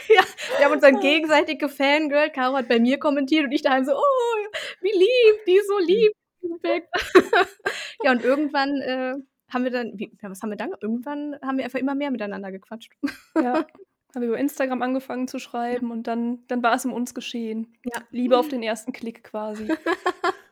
ja, 0.09 0.23
wir 0.57 0.65
haben 0.65 0.71
uns 0.73 0.81
dann 0.81 0.99
gegenseitig 0.99 1.59
gefangirlt. 1.59 2.33
Caro 2.33 2.55
hat 2.55 2.67
bei 2.67 2.79
mir 2.79 2.97
kommentiert 2.97 3.45
und 3.45 3.51
ich 3.51 3.61
daheim 3.61 3.83
so, 3.85 3.91
oh, 3.93 4.45
wie 4.81 4.91
lieb, 4.91 5.45
die 5.47 5.55
ist 5.57 5.67
so 5.67 5.77
lieb. 5.79 6.11
Perfekt. 6.47 6.89
ja, 8.03 8.11
und 8.11 8.23
irgendwann 8.23 8.81
äh, 8.81 9.15
haben 9.49 9.63
wir 9.63 9.71
dann, 9.71 9.93
wie, 9.95 10.11
ja, 10.21 10.29
was 10.29 10.41
haben 10.41 10.49
wir 10.49 10.57
dann? 10.57 10.71
Irgendwann 10.81 11.37
haben 11.41 11.57
wir 11.57 11.65
einfach 11.65 11.79
immer 11.79 11.95
mehr 11.95 12.11
miteinander 12.11 12.51
gequatscht. 12.51 12.93
ja. 13.35 13.65
Haben 14.13 14.21
wir 14.21 14.29
über 14.29 14.39
Instagram 14.39 14.81
angefangen 14.81 15.27
zu 15.27 15.39
schreiben 15.39 15.91
und 15.91 16.07
dann, 16.07 16.47
dann 16.47 16.63
war 16.63 16.75
es 16.75 16.85
um 16.85 16.93
uns 16.93 17.13
geschehen. 17.13 17.75
Ja. 17.83 18.01
Liebe 18.11 18.37
auf 18.37 18.47
den 18.47 18.63
ersten 18.63 18.93
Klick 18.93 19.25
quasi. 19.25 19.67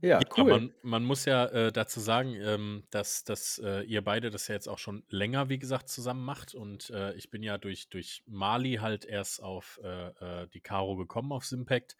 Ja, 0.00 0.20
Ja, 0.20 0.28
cool. 0.36 0.44
man, 0.44 0.74
man 0.82 1.04
muss 1.04 1.24
ja 1.24 1.46
äh, 1.46 1.72
dazu 1.72 2.00
sagen, 2.00 2.34
ähm, 2.34 2.84
dass, 2.90 3.24
dass 3.24 3.60
äh, 3.64 3.82
ihr 3.82 4.02
beide 4.02 4.30
das 4.30 4.46
ja 4.48 4.54
jetzt 4.54 4.68
auch 4.68 4.78
schon 4.78 5.04
länger, 5.08 5.48
wie 5.48 5.58
gesagt, 5.58 5.88
zusammen 5.88 6.24
macht. 6.24 6.54
Und 6.54 6.90
äh, 6.90 7.14
ich 7.14 7.30
bin 7.30 7.42
ja 7.42 7.58
durch, 7.58 7.88
durch 7.88 8.22
Mali 8.26 8.76
halt 8.80 9.04
erst 9.04 9.42
auf 9.42 9.80
äh, 9.82 10.42
äh, 10.42 10.48
die 10.48 10.60
Caro 10.60 10.96
gekommen, 10.96 11.32
auf 11.32 11.44
Simpact. 11.44 11.96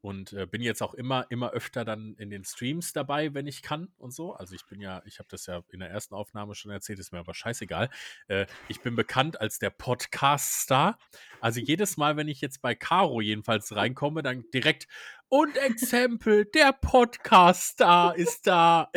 Und 0.00 0.32
äh, 0.32 0.46
bin 0.46 0.62
jetzt 0.62 0.82
auch 0.82 0.94
immer, 0.94 1.26
immer 1.28 1.50
öfter 1.50 1.84
dann 1.84 2.14
in 2.18 2.30
den 2.30 2.44
Streams 2.44 2.92
dabei, 2.92 3.34
wenn 3.34 3.46
ich 3.46 3.62
kann 3.62 3.88
und 3.98 4.12
so. 4.12 4.32
Also 4.32 4.54
ich 4.54 4.64
bin 4.66 4.80
ja, 4.80 5.02
ich 5.06 5.18
habe 5.18 5.28
das 5.30 5.46
ja 5.46 5.62
in 5.70 5.80
der 5.80 5.90
ersten 5.90 6.14
Aufnahme 6.14 6.54
schon 6.54 6.70
erzählt, 6.70 6.98
ist 6.98 7.12
mir 7.12 7.18
aber 7.18 7.34
scheißegal. 7.34 7.90
Äh, 8.28 8.46
ich 8.68 8.80
bin 8.80 8.94
bekannt 8.94 9.40
als 9.40 9.58
der 9.58 9.70
Podcast-Star. 9.70 10.98
Also 11.40 11.60
jedes 11.60 11.96
Mal, 11.96 12.16
wenn 12.16 12.28
ich 12.28 12.40
jetzt 12.40 12.62
bei 12.62 12.74
Caro 12.74 13.20
jedenfalls 13.20 13.74
reinkomme, 13.74 14.22
dann 14.22 14.44
direkt, 14.52 14.86
und 15.30 15.56
Exempel, 15.56 16.46
der 16.46 16.72
Podcast-Star 16.72 18.16
ist 18.16 18.46
da. 18.46 18.90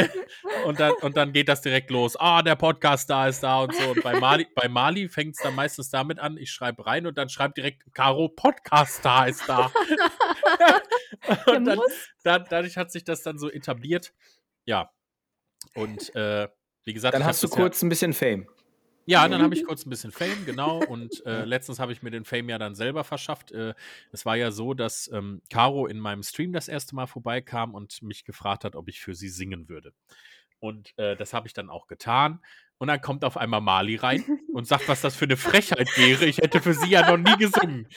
Und 0.65 0.79
dann, 0.79 0.93
und 1.01 1.17
dann 1.17 1.33
geht 1.33 1.49
das 1.49 1.61
direkt 1.61 1.91
los. 1.91 2.15
Ah, 2.19 2.41
der 2.41 2.55
Podcast-Star 2.55 3.27
ist 3.29 3.43
da 3.43 3.61
und 3.61 3.75
so. 3.75 3.89
Und 3.89 4.01
bei 4.03 4.19
Mali, 4.19 4.47
bei 4.55 4.67
Mali 4.69 5.09
fängt 5.09 5.35
es 5.35 5.43
dann 5.43 5.55
meistens 5.55 5.89
damit 5.89 6.19
an, 6.19 6.37
ich 6.37 6.51
schreibe 6.51 6.85
rein 6.85 7.05
und 7.05 7.17
dann 7.17 7.27
schreibt 7.29 7.57
direkt 7.57 7.93
Caro, 7.93 8.29
Podcast-Star 8.29 9.27
ist 9.27 9.47
da. 9.47 9.71
Und 11.45 11.65
dann, 11.65 11.79
dann, 12.23 12.45
dadurch 12.49 12.77
hat 12.77 12.91
sich 12.91 13.03
das 13.03 13.21
dann 13.21 13.37
so 13.37 13.51
etabliert. 13.51 14.13
Ja. 14.65 14.91
Und 15.75 16.13
äh, 16.15 16.47
wie 16.83 16.93
gesagt, 16.93 17.13
Dann 17.13 17.23
hast 17.23 17.43
du 17.43 17.47
das 17.47 17.55
ja- 17.55 17.61
kurz 17.61 17.81
ein 17.83 17.89
bisschen 17.89 18.13
Fame. 18.13 18.47
Ja, 19.05 19.27
dann 19.27 19.41
habe 19.41 19.55
ich 19.55 19.65
kurz 19.65 19.85
ein 19.85 19.89
bisschen 19.89 20.11
Fame, 20.11 20.45
genau. 20.45 20.79
Und 20.83 21.25
äh, 21.25 21.45
letztens 21.45 21.79
habe 21.79 21.91
ich 21.91 22.03
mir 22.03 22.11
den 22.11 22.25
Fame 22.25 22.49
ja 22.49 22.57
dann 22.57 22.75
selber 22.75 23.03
verschafft. 23.03 23.51
Äh, 23.51 23.73
es 24.11 24.25
war 24.25 24.35
ja 24.35 24.51
so, 24.51 24.73
dass 24.73 25.09
ähm, 25.13 25.41
Caro 25.49 25.87
in 25.87 25.99
meinem 25.99 26.23
Stream 26.23 26.53
das 26.53 26.67
erste 26.67 26.95
Mal 26.95 27.07
vorbeikam 27.07 27.73
und 27.73 28.01
mich 28.01 28.23
gefragt 28.23 28.63
hat, 28.63 28.75
ob 28.75 28.87
ich 28.87 28.99
für 28.99 29.15
sie 29.15 29.29
singen 29.29 29.69
würde. 29.69 29.93
Und 30.59 30.97
äh, 30.97 31.15
das 31.15 31.33
habe 31.33 31.47
ich 31.47 31.53
dann 31.53 31.69
auch 31.69 31.87
getan. 31.87 32.39
Und 32.77 32.87
dann 32.87 33.01
kommt 33.01 33.23
auf 33.23 33.37
einmal 33.37 33.61
Mali 33.61 33.95
rein 33.95 34.23
und 34.53 34.67
sagt, 34.67 34.87
was 34.87 35.01
das 35.01 35.15
für 35.15 35.25
eine 35.25 35.37
Frechheit 35.37 35.89
wäre. 35.97 36.25
Ich 36.25 36.37
hätte 36.37 36.61
für 36.61 36.73
sie 36.73 36.89
ja 36.89 37.09
noch 37.09 37.17
nie 37.17 37.37
gesungen. 37.37 37.87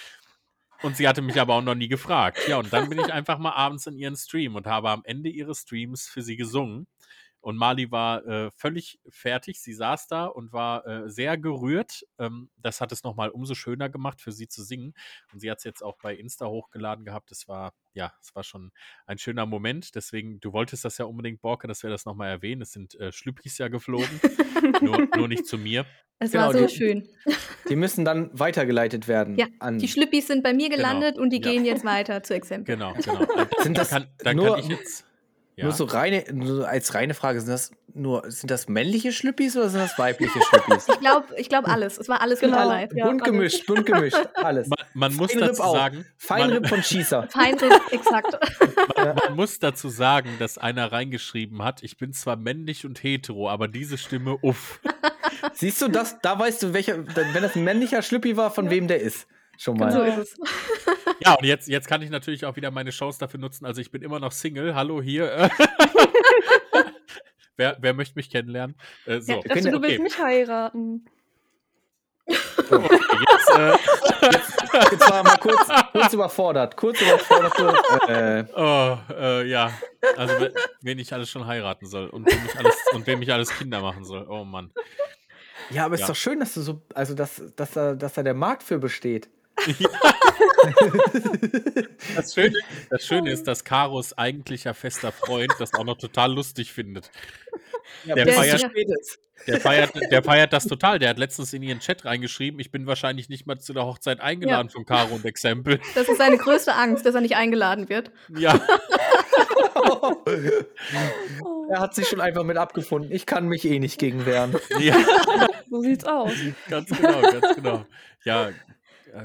Und 0.83 0.97
sie 0.97 1.09
hatte 1.09 1.23
mich 1.23 1.41
aber 1.41 1.55
auch 1.55 1.63
noch 1.63 1.75
nie 1.75 1.89
gefragt. 1.89 2.41
Ja, 2.47 2.59
und 2.59 2.71
dann 2.73 2.91
bin 2.91 2.99
ich 2.99 3.11
einfach 3.11 3.39
mal 3.39 3.53
abends 3.53 3.87
in 3.87 3.97
ihren 3.97 4.17
Stream 4.17 4.55
und 4.55 4.67
habe 4.67 4.91
am 4.91 5.01
Ende 5.05 5.31
ihres 5.31 5.61
Streams 5.61 6.07
für 6.07 6.21
sie 6.21 6.37
gesungen. 6.37 6.87
Und 7.45 7.59
Mali 7.59 7.91
war 7.91 8.25
äh, 8.27 8.51
völlig 8.53 8.99
fertig. 9.07 9.61
Sie 9.61 9.75
saß 9.75 10.07
da 10.09 10.25
und 10.25 10.55
war 10.55 10.87
äh, 10.87 11.11
sehr 11.11 11.37
gerührt. 11.37 12.07
Ähm, 12.19 12.49
das 12.57 12.81
hat 12.81 12.91
es 12.91 13.05
nochmal 13.05 13.29
umso 13.29 13.55
schöner 13.55 13.91
gemacht, 13.91 14.23
für 14.23 14.33
sie 14.33 14.49
zu 14.49 14.63
singen. 14.63 14.95
Und 15.31 15.41
sie 15.41 15.51
hat 15.51 15.59
es 15.59 15.65
jetzt 15.65 15.83
auch 15.83 15.99
bei 15.99 16.15
Insta 16.15 16.47
hochgeladen 16.47 17.05
gehabt. 17.05 17.31
Es 17.33 17.47
war, 17.47 17.75
ja, 17.93 18.15
es 18.23 18.35
war 18.35 18.45
schon 18.45 18.73
ein 19.07 19.19
schöner 19.19 19.45
Moment. 19.45 19.95
Deswegen, 19.95 20.41
du 20.41 20.55
wolltest 20.55 20.87
das 20.87 20.97
ja 20.97 21.05
unbedingt, 21.05 21.43
Borke, 21.43 21.69
dass 21.69 21.83
wir 21.83 21.91
das 21.91 22.07
nochmal 22.07 22.31
erwähnen. 22.31 22.63
Es 22.63 22.73
sind 22.73 22.95
äh, 22.99 23.13
Schlüppis 23.13 23.59
ja 23.59 23.69
geflogen. 23.69 24.21
nur, 24.81 25.07
nur 25.17 25.29
nicht 25.29 25.47
zu 25.47 25.59
mir. 25.59 25.85
Es 26.19 26.33
Genau, 26.33 26.45
war 26.47 26.53
so 26.55 26.67
die- 26.67 26.75
schön. 26.75 27.09
Die 27.69 27.77
müssen 27.77 28.05
dann 28.07 28.31
weitergeleitet 28.39 29.07
werden. 29.09 29.37
Ja, 29.39 29.47
an, 29.59 29.79
Die 29.79 29.89
Schlüppis 29.89 30.27
sind 30.29 30.43
bei 30.43 30.53
mir 30.55 30.69
Genau, 30.71 30.77
gelandet 30.77 31.19
und 31.19 31.31
die 31.31 31.41
ja. 31.43 31.51
gehen 31.51 31.65
jetzt 31.65 31.85
weiter 31.85 32.23
zu 32.23 32.35
Exempel. 32.35 32.75
Genau, 32.75 32.93
genau. 33.05 33.23
Äh, 33.23 33.47
Sind 33.63 33.77
da 33.77 33.83
das 33.83 33.91
kann, 33.91 34.07
da 34.19 34.33
nur- 34.35 34.51
kann 34.57 34.61
ich 34.61 34.69
jetzt. 34.69 35.05
Ja. 35.57 35.65
Nur 35.67 35.73
so 35.73 35.85
reine, 35.85 36.25
nur 36.33 36.67
als 36.69 36.95
reine 36.95 37.15
Frage, 37.15 37.41
sind 37.41 37.51
das 37.51 37.71
nur, 37.95 38.29
sind 38.29 38.51
das 38.51 38.69
männliche 38.69 39.13
Schlüppis 39.13 39.57
oder 39.57 39.69
sind 39.69 39.81
das 39.81 39.97
weibliche 40.01 40.41
Schlüppis? 40.43 40.89
Ich 40.93 40.99
glaube, 40.99 41.27
ich 41.37 41.49
glaub 41.49 41.69
alles. 41.69 41.97
Es 41.97 42.09
war 42.09 42.21
alles 42.21 42.41
Genau. 42.41 42.59
mit 42.59 42.67
Alive. 42.67 42.97
Ja, 42.97 43.07
bunt 43.07 43.23
alles. 43.23 43.33
gemischt, 43.33 43.67
bunt 43.67 43.87
gemischt, 43.87 44.19
alles. 44.35 44.67
man, 44.69 44.79
man 44.95 45.15
muss 45.15 45.31
Feinripp 45.31 45.49
dazu 45.51 45.63
auch. 45.63 45.77
sagen, 45.77 46.05
Feinripp 46.19 46.63
man, 46.63 46.69
von 46.71 46.83
Schießer. 46.83 47.29
Feinripp, 47.31 47.81
exakt. 47.93 48.37
man, 48.97 49.15
man 49.15 49.37
muss 49.37 49.61
dazu 49.61 49.89
sagen, 49.91 50.31
dass 50.41 50.59
einer 50.59 50.91
reingeschrieben 50.91 51.63
hat, 51.63 51.85
ich 51.85 51.99
bin 51.99 52.13
zwar 52.13 52.35
männlich 52.35 52.85
und 52.85 53.01
hetero, 53.05 53.49
aber 53.49 53.69
diese 53.69 53.97
Stimme, 53.97 54.37
uff. 54.43 54.81
Siehst 55.53 55.81
du 55.83 55.87
das? 55.89 56.21
Da 56.21 56.37
weißt 56.37 56.65
du, 56.65 56.73
welcher, 56.73 56.99
wenn 57.15 57.43
das 57.43 57.55
ein 57.55 57.63
männlicher 57.63 58.03
Schlüppi 58.03 58.37
war, 58.37 58.51
von 58.51 58.71
wem 58.71 58.89
der 58.89 59.01
ist. 59.03 59.29
Schon 59.59 59.77
mal. 59.79 59.91
So 59.93 60.01
Genau. 60.03 60.21
ist 60.21 60.39
es. 60.39 60.41
Ja, 61.21 61.35
und 61.35 61.45
jetzt, 61.45 61.69
jetzt 61.69 61.87
kann 61.89 62.03
ich 62.03 62.11
natürlich 62.11 62.45
auch 62.45 62.57
wieder 62.57 62.71
meine 62.71 62.91
Chance 62.91 63.19
dafür 63.21 63.39
nutzen. 63.41 63.65
Also 63.65 63.81
ich 63.81 63.91
bin 63.91 64.03
immer 64.03 64.19
noch 64.21 64.33
Single. 64.33 64.75
Hallo 64.75 65.01
hier. 65.01 65.49
wer, 67.57 67.77
wer 67.81 67.95
möchte 67.95 68.15
mich 68.17 68.31
kennenlernen? 68.31 68.77
Äh, 69.07 69.21
so, 69.21 69.33
Ja, 69.33 69.37
Dachte, 69.39 69.49
können- 69.49 69.73
du 69.73 69.83
willst 69.83 69.95
okay. 69.95 70.03
mich 70.03 70.19
heiraten. 70.19 71.05
okay, 72.27 72.99
jetzt, 73.31 73.51
äh, 73.59 73.73
Jetzt 74.91 75.09
war 75.11 75.19
er 75.19 75.23
mal 75.23 75.37
kurz, 75.39 75.69
kurz 75.93 76.13
überfordert. 76.13 76.77
Kurz 76.77 77.01
überfordert. 77.01 77.55
Kurz, 77.55 77.79
äh, 78.09 78.45
oh, 78.57 78.99
äh, 79.15 79.47
ja. 79.49 79.71
Also 80.17 80.41
we- 80.41 80.53
wen 80.83 80.99
ich 80.99 81.13
alles 81.13 81.31
schon 81.31 81.47
heiraten 81.47 81.87
soll 81.87 82.09
und 82.09 82.27
wem 82.27 82.39
ich 82.47 82.59
alles, 82.59 82.77
und 82.93 83.07
wem 83.07 83.23
ich 83.23 83.33
alles 83.33 83.51
Kinder 83.57 83.81
machen 83.81 84.05
soll. 84.05 84.27
Oh 84.29 84.45
Mann. 84.45 84.73
ja, 85.71 85.85
aber 85.85 85.95
es 85.95 86.01
Ja. 86.01 86.07
ist 86.07 86.11
doch 86.11 86.17
schön, 86.17 86.41
dass 86.41 86.55
du 86.55 86.61
so, 86.63 86.83
also 86.95 87.15
dass, 87.15 87.41
dass, 87.57 87.71
da, 87.73 87.95
dass 87.95 88.15
da 88.15 88.23
der 88.23 88.35
Markt 88.35 88.63
für 88.65 88.79
besteht. 88.79 89.29
Das 92.17 92.35
Schöne, 92.35 92.55
das 92.91 93.07
Schöne 93.07 93.31
ist, 93.31 93.47
dass 93.47 93.65
Karos 93.65 94.17
eigentlicher 94.17 94.75
fester 94.75 95.13
Freund 95.13 95.53
das 95.59 95.75
auch 95.75 95.85
noch 95.85 95.97
total 95.97 96.33
lustig 96.33 96.73
findet. 96.73 97.11
Ja, 98.05 98.15
Der 98.15 98.27
feiert-. 98.29 98.71
Der 99.47 99.61
feiert, 99.61 99.91
der 100.11 100.23
feiert 100.23 100.53
das 100.53 100.65
total. 100.67 100.99
Der 100.99 101.11
hat 101.11 101.19
letztens 101.19 101.53
in 101.53 101.63
ihren 101.63 101.81
Chat 101.81 102.05
reingeschrieben, 102.05 102.59
ich 102.61 102.71
bin 102.71 102.87
wahrscheinlich 102.87 103.29
nicht 103.29 103.47
mal 103.47 103.59
zu 103.59 103.73
der 103.75 103.85
Hochzeit 103.85 104.21
eingeladen 104.21 104.71
von 104.71 104.87
Caro 104.87 105.15
und 105.15 105.25
Exempel. 105.25 105.81
Das 105.95 106.09
ist 106.09 106.19
seine 106.19 106.39
größte 106.39 106.75
Angst, 106.75 107.05
dass 107.05 107.15
er 107.15 107.21
nicht 107.21 107.37
eingeladen 107.37 107.89
wird. 107.89 108.11
Ja, 108.35 108.59
Er 111.71 111.81
hat 111.81 111.95
sich 111.95 112.09
schon 112.09 112.21
einfach 112.21 112.45
mit 112.45 112.57
abgefunden. 112.57 113.11
Ich 113.13 113.27
kann 113.27 113.49
mich 113.49 113.65
eh 113.65 113.79
nicht 113.79 113.99
gegen 113.99 114.27
wehren. 114.27 114.55
ja, 114.79 114.97
so 115.71 115.81
sieht's 115.81 116.05
aus. 116.05 116.31
ganz 116.69 116.89
genau, 116.91 117.21
ganz 117.23 117.55
genau. 117.57 117.85
Ja, 118.25 118.51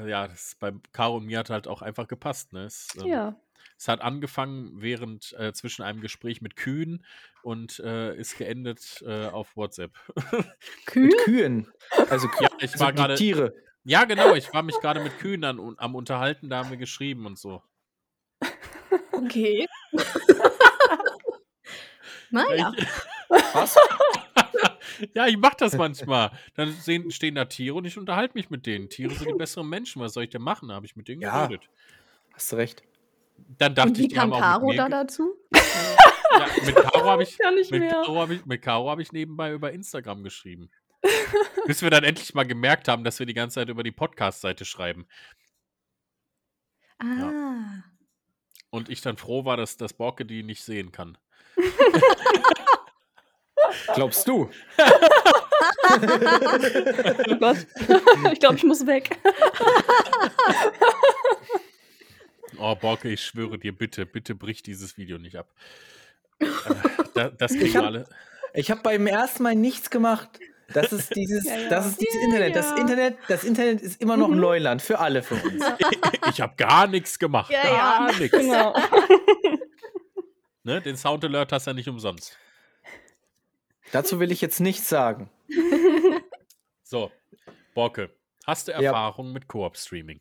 ja, 0.08 0.28
das 0.28 0.56
bei 0.58 0.72
Caro 0.92 1.16
und 1.16 1.26
mir 1.26 1.38
hat 1.38 1.50
halt 1.50 1.68
auch 1.68 1.82
einfach 1.82 2.08
gepasst. 2.08 2.52
Ne? 2.52 2.64
Es, 2.64 2.88
ähm, 3.00 3.06
Ja. 3.06 3.36
es 3.78 3.88
hat 3.88 4.00
angefangen 4.00 4.80
während 4.80 5.32
äh, 5.38 5.52
zwischen 5.52 5.82
einem 5.82 6.00
Gespräch 6.00 6.40
mit 6.40 6.56
Kühen 6.56 7.04
und 7.42 7.78
äh, 7.80 8.14
ist 8.16 8.38
geendet 8.38 9.02
äh, 9.06 9.26
auf 9.26 9.56
WhatsApp. 9.56 9.92
Kühe? 10.86 11.06
Mit 11.06 11.18
Kühen. 11.24 11.72
Also, 12.08 12.28
Kü- 12.28 12.42
Ja, 12.42 12.48
ich 12.58 12.72
also 12.72 12.84
war 12.84 12.92
gerade. 12.92 13.14
Tiere. 13.14 13.54
Ja, 13.84 14.04
genau, 14.04 14.34
ich 14.34 14.52
war 14.52 14.62
mich 14.62 14.78
gerade 14.80 15.00
mit 15.00 15.18
Kühen 15.18 15.42
an, 15.42 15.74
am 15.78 15.94
Unterhalten, 15.94 16.50
da 16.50 16.58
haben 16.58 16.70
wir 16.70 16.76
geschrieben 16.76 17.24
und 17.24 17.38
so. 17.38 17.62
Okay. 19.12 19.66
naja. 22.30 22.72
Ich, 22.76 22.86
Was? 23.54 23.76
ja, 25.14 25.26
ich 25.26 25.36
mach 25.36 25.54
das 25.54 25.76
manchmal. 25.76 26.30
Dann 26.54 26.72
sehen, 26.80 27.10
stehen 27.10 27.34
da 27.34 27.44
Tiere 27.44 27.76
und 27.76 27.84
ich 27.84 27.98
unterhalte 27.98 28.34
mich 28.34 28.50
mit 28.50 28.66
denen. 28.66 28.88
Tiere 28.88 29.14
sind 29.14 29.28
die 29.28 29.34
besseren 29.34 29.68
Menschen. 29.68 30.00
Was 30.02 30.14
soll 30.14 30.24
ich 30.24 30.30
denn 30.30 30.42
machen? 30.42 30.68
Da 30.68 30.74
habe 30.74 30.86
ich 30.86 30.96
mit 30.96 31.08
denen 31.08 31.22
Ja. 31.22 31.46
geredet. 31.46 31.68
Hast 32.32 32.52
du 32.52 32.56
recht. 32.56 32.82
Dann 33.58 33.74
dachte 33.74 33.90
Und 33.90 33.98
wie 33.98 34.02
ich, 34.02 34.08
die 34.08 34.14
kam 34.14 34.30
Caro 34.30 34.72
da 34.72 34.88
dazu? 34.88 35.34
Ja, 36.32 36.46
mit 36.64 36.76
Caro 36.76 37.10
habe 37.10 37.24
ich, 37.24 37.36
mit. 37.70 37.90
Caro 37.90 38.20
hab 38.20 38.30
ich, 38.30 38.46
mit 38.46 38.62
Caro 38.62 38.88
hab 38.88 39.00
ich 39.00 39.10
nebenbei 39.10 39.52
über 39.52 39.72
Instagram 39.72 40.22
geschrieben. 40.22 40.70
Bis 41.66 41.82
wir 41.82 41.90
dann 41.90 42.04
endlich 42.04 42.34
mal 42.34 42.46
gemerkt 42.46 42.86
haben, 42.86 43.02
dass 43.02 43.18
wir 43.18 43.26
die 43.26 43.34
ganze 43.34 43.54
Zeit 43.54 43.68
über 43.68 43.82
die 43.82 43.90
Podcast-Seite 43.90 44.64
schreiben. 44.64 45.08
Ah. 47.00 47.82
Und 48.70 48.88
ich 48.90 49.00
dann 49.00 49.16
froh 49.16 49.44
war, 49.44 49.56
dass 49.56 49.76
das 49.76 49.92
Borke 49.92 50.24
die 50.24 50.44
nicht 50.44 50.62
sehen 50.62 50.92
kann. 50.92 51.18
Glaubst 53.94 54.26
du? 54.28 54.50
Oh 57.28 57.36
Gott. 57.38 57.56
ich 58.32 58.40
glaube, 58.40 58.56
ich 58.56 58.64
muss 58.64 58.86
weg. 58.86 59.18
Oh, 62.58 62.74
Borke, 62.74 63.08
ich 63.10 63.22
schwöre 63.24 63.58
dir, 63.58 63.72
bitte, 63.76 64.04
bitte 64.06 64.34
brich 64.34 64.62
dieses 64.62 64.96
Video 64.98 65.18
nicht 65.18 65.36
ab. 65.36 65.48
Äh, 66.40 66.46
da, 67.14 67.28
das 67.30 67.52
kriegen 67.52 67.66
Ich 67.66 67.76
hab- 67.76 67.84
alle. 67.86 68.06
Ich 68.52 68.70
habe 68.70 68.82
beim 68.82 69.06
ersten 69.06 69.42
Mal 69.44 69.54
nichts 69.54 69.90
gemacht. 69.90 70.28
Das 70.72 70.92
ist 70.92 71.14
dieses, 71.16 71.44
Ja, 71.46 71.56
ja. 71.56 71.68
das 71.68 71.86
ist 71.88 72.00
dieses 72.00 72.14
Ja, 72.16 72.22
Internet. 72.22 72.56
Das. 72.56 72.72
Internet, 72.72 73.16
das 73.28 73.44
Internet 73.44 73.80
ist 73.80 74.00
immer 74.00 74.16
noch 74.16 74.28
Mhm. 74.28 74.40
Neuland 74.40 74.82
für 74.82 74.98
alle 74.98 75.22
von 75.22 75.40
uns. 75.40 75.64
Ich 76.32 76.40
habe 76.40 76.54
gar 76.56 76.86
nichts 76.86 77.18
gemacht. 77.18 77.50
Ja, 77.50 77.62
gar 77.62 78.10
ja. 78.10 78.18
nichts. 78.18 78.36
Genau. 78.38 78.74
Ne, 80.62 80.80
den 80.80 80.96
Sound 80.96 81.24
Alert 81.24 81.50
hast 81.52 81.66
du 81.66 81.70
ja 81.70 81.74
nicht 81.74 81.88
umsonst. 81.88 82.36
Dazu 83.92 84.20
will 84.20 84.32
ich 84.32 84.40
jetzt 84.40 84.60
nichts 84.60 84.88
sagen. 84.88 85.30
So, 86.82 87.12
Borke, 87.72 88.10
hast 88.44 88.66
du 88.66 88.72
Ja. 88.72 88.80
Erfahrung 88.80 89.32
mit 89.32 89.46
Koop-Streaming? 89.46 90.20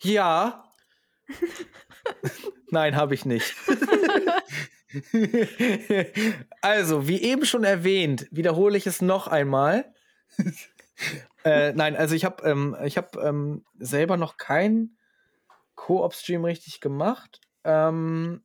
Ja. 0.00 0.74
Nein, 2.72 2.96
habe 2.96 3.14
ich 3.14 3.24
nicht. 3.24 3.54
also, 6.62 7.06
wie 7.06 7.22
eben 7.22 7.46
schon 7.46 7.62
erwähnt, 7.62 8.26
wiederhole 8.32 8.76
ich 8.76 8.88
es 8.88 9.00
noch 9.00 9.28
einmal. 9.28 9.94
äh, 11.44 11.72
nein, 11.74 11.94
also 11.94 12.16
ich 12.16 12.24
habe 12.24 12.42
ähm, 12.42 12.76
ich 12.84 12.96
hab, 12.96 13.14
ähm, 13.16 13.64
selber 13.78 14.16
noch 14.16 14.38
keinen 14.38 14.98
Koop-Stream 15.76 16.44
richtig 16.44 16.80
gemacht. 16.80 17.40
Ähm, 17.62 18.42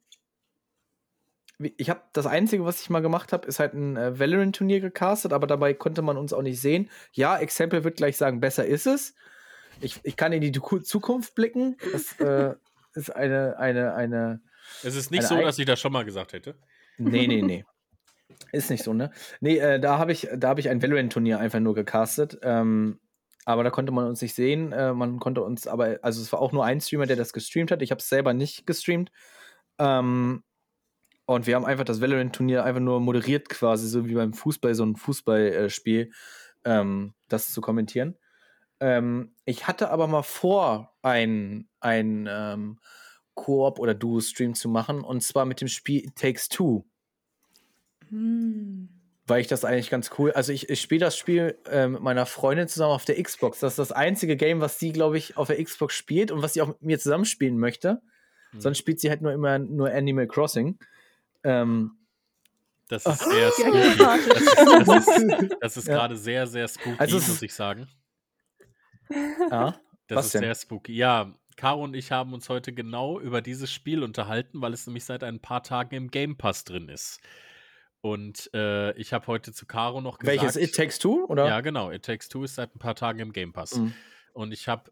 ich 1.59 1.89
habe 1.89 2.01
das 2.13 2.27
Einzige, 2.27 2.65
was 2.65 2.81
ich 2.81 2.89
mal 2.89 3.01
gemacht 3.01 3.33
habe, 3.33 3.47
ist 3.47 3.59
halt 3.59 3.73
ein 3.73 3.97
äh, 3.97 4.19
Valorant-Turnier 4.19 4.79
gecastet, 4.79 5.33
aber 5.33 5.47
dabei 5.47 5.73
konnte 5.73 6.01
man 6.01 6.17
uns 6.17 6.33
auch 6.33 6.43
nicht 6.43 6.61
sehen. 6.61 6.89
Ja, 7.13 7.37
Exempel 7.37 7.83
wird 7.83 7.97
gleich 7.97 8.17
sagen, 8.17 8.39
besser 8.39 8.65
ist 8.65 8.85
es. 8.85 9.15
Ich, 9.81 9.99
ich 10.03 10.15
kann 10.15 10.33
in 10.33 10.41
die 10.41 10.51
Zukunft 10.51 11.35
blicken. 11.35 11.77
Das 11.91 12.19
äh, 12.19 12.55
ist 12.93 13.15
eine, 13.15 13.57
eine, 13.57 13.93
eine. 13.95 14.41
Es 14.83 14.95
ist 14.95 15.11
nicht 15.11 15.23
so, 15.23 15.35
Eig- 15.35 15.43
dass 15.43 15.59
ich 15.59 15.65
das 15.65 15.79
schon 15.79 15.93
mal 15.93 16.05
gesagt 16.05 16.33
hätte. 16.33 16.55
Nee, 16.97 17.27
nee, 17.27 17.41
nee. 17.41 17.65
Ist 18.51 18.69
nicht 18.69 18.83
so, 18.83 18.93
ne? 18.93 19.11
Nee, 19.39 19.57
äh, 19.57 19.79
da 19.79 19.97
habe 19.97 20.11
ich, 20.11 20.27
da 20.35 20.49
hab 20.49 20.59
ich 20.59 20.69
ein 20.69 20.81
Valorant-Turnier 20.81 21.39
einfach 21.39 21.59
nur 21.59 21.73
gecastet. 21.73 22.37
Ähm, 22.43 22.99
aber 23.45 23.63
da 23.63 23.69
konnte 23.69 23.91
man 23.91 24.07
uns 24.07 24.21
nicht 24.21 24.35
sehen. 24.35 24.73
Äh, 24.73 24.93
man 24.93 25.19
konnte 25.19 25.41
uns 25.41 25.67
aber, 25.67 25.99
also 26.01 26.21
es 26.21 26.31
war 26.31 26.39
auch 26.39 26.51
nur 26.51 26.65
ein 26.65 26.81
Streamer, 26.81 27.05
der 27.05 27.15
das 27.15 27.33
gestreamt 27.33 27.71
hat. 27.71 27.81
Ich 27.81 27.91
habe 27.91 27.99
es 27.99 28.09
selber 28.09 28.33
nicht 28.33 28.67
gestreamt. 28.67 29.11
Ähm, 29.79 30.43
und 31.27 31.45
wir 31.45 31.55
haben 31.55 31.65
einfach 31.65 31.83
das 31.83 31.99
Valorant-Turnier 31.99 32.63
einfach 32.63 32.79
nur 32.79 33.01
moderiert, 33.01 33.49
quasi, 33.49 33.87
so 33.89 34.07
wie 34.07 34.13
beim 34.13 34.33
Fußball, 34.33 34.73
so 34.73 34.85
ein 34.85 34.95
Fußballspiel, 34.95 36.11
ähm, 36.63 37.13
das 37.27 37.51
zu 37.51 37.59
kommentieren. 37.59 38.17
Ähm, 38.79 39.33
ich 39.43 39.67
hatte 39.67 39.91
aber 39.91 40.07
mal 40.07 40.23
vor, 40.23 40.95
ein, 41.01 41.67
ein 41.81 42.29
ähm, 42.31 42.79
Koop- 43.33 43.79
oder 43.79 43.93
Duo-Stream 43.93 44.53
zu 44.55 44.69
machen, 44.69 45.01
und 45.01 45.21
zwar 45.21 45.43
mit 45.43 45.59
dem 45.59 45.67
Spiel 45.67 46.05
It 46.05 46.15
Takes 46.15 46.47
Two. 46.47 46.85
Hm. 48.07 48.87
Weil 49.25 49.41
ich 49.41 49.47
das 49.47 49.65
eigentlich 49.65 49.89
ganz 49.89 50.11
cool. 50.17 50.31
Also 50.31 50.53
ich, 50.53 50.69
ich 50.69 50.79
spiele 50.79 51.01
das 51.01 51.17
Spiel 51.17 51.57
äh, 51.69 51.89
mit 51.89 52.01
meiner 52.01 52.25
Freundin 52.25 52.69
zusammen 52.69 52.93
auf 52.93 53.03
der 53.03 53.21
Xbox. 53.21 53.59
Das 53.59 53.73
ist 53.73 53.79
das 53.79 53.91
einzige 53.91 54.37
Game, 54.37 54.61
was 54.61 54.79
sie, 54.79 54.93
glaube 54.93 55.17
ich, 55.17 55.35
auf 55.35 55.47
der 55.47 55.61
Xbox 55.61 55.93
spielt 55.93 56.31
und 56.31 56.41
was 56.41 56.53
sie 56.53 56.61
auch 56.61 56.69
mit 56.69 56.81
mir 56.81 56.99
zusammenspielen 56.99 57.57
möchte. 57.57 58.01
Hm. 58.51 58.61
Sonst 58.61 58.77
spielt 58.77 59.01
sie 59.01 59.09
halt 59.09 59.21
nur 59.21 59.33
immer 59.33 59.59
nur 59.59 59.91
Animal 59.91 60.27
Crossing. 60.27 60.79
Ähm, 61.47 61.91
Das 62.89 63.05
ist 63.05 63.19
sehr 63.19 63.39
Ja, 63.47 63.51
spooky. 63.51 63.83
sympathisch. 63.83 64.45
Das 64.55 64.77
ist, 64.77 64.87
das 64.87 65.07
ist, 65.41 65.55
das 65.61 65.77
ist 65.77 65.87
Ja. 65.87 65.93
gerade 65.95 66.15
sehr, 66.17 66.47
sehr 66.47 66.67
spooky, 66.67 66.95
Also 66.99 67.15
muss 67.15 67.27
ist- 67.27 67.41
ich 67.43 67.53
sagen. 67.53 67.87
ja. 69.51 69.79
Das 70.07 70.15
Was 70.17 70.25
ist 70.27 70.33
denn? 70.35 70.41
sehr 70.43 70.55
spooky. 70.55 70.93
Ja, 70.93 71.33
Caro 71.57 71.83
und 71.83 71.93
ich 71.95 72.11
haben 72.13 72.33
uns 72.33 72.47
heute 72.49 72.71
genau 72.71 73.19
über 73.19 73.41
dieses 73.41 73.71
Spiel 73.73 74.03
unterhalten, 74.03 74.61
weil 74.61 74.71
es 74.73 74.87
nämlich 74.87 75.03
seit 75.03 75.23
ein 75.23 75.41
paar 75.41 75.63
Tagen 75.63 75.95
im 75.95 76.11
Game 76.11 76.37
Pass 76.37 76.63
drin 76.63 76.87
ist. 76.87 77.19
Und 77.99 78.49
äh, 78.53 78.93
ich 78.93 79.11
habe 79.11 79.27
heute 79.27 79.51
zu 79.51 79.65
Caro 79.65 79.99
noch 79.99 80.19
gesagt. 80.19 80.39
Welches? 80.41 80.55
It 80.55 80.73
Takes 80.75 80.99
Two? 80.99 81.25
Oder? 81.27 81.47
Ja, 81.47 81.59
genau. 81.61 81.91
It 81.91 82.05
Takes 82.05 82.29
Two 82.29 82.43
ist 82.43 82.55
seit 82.55 82.73
ein 82.75 82.79
paar 82.79 82.95
Tagen 82.95 83.19
im 83.19 83.33
Game 83.33 83.51
Pass. 83.51 83.75
Mhm. 83.75 83.93
Und 84.33 84.51
ich 84.53 84.67
habe 84.69 84.91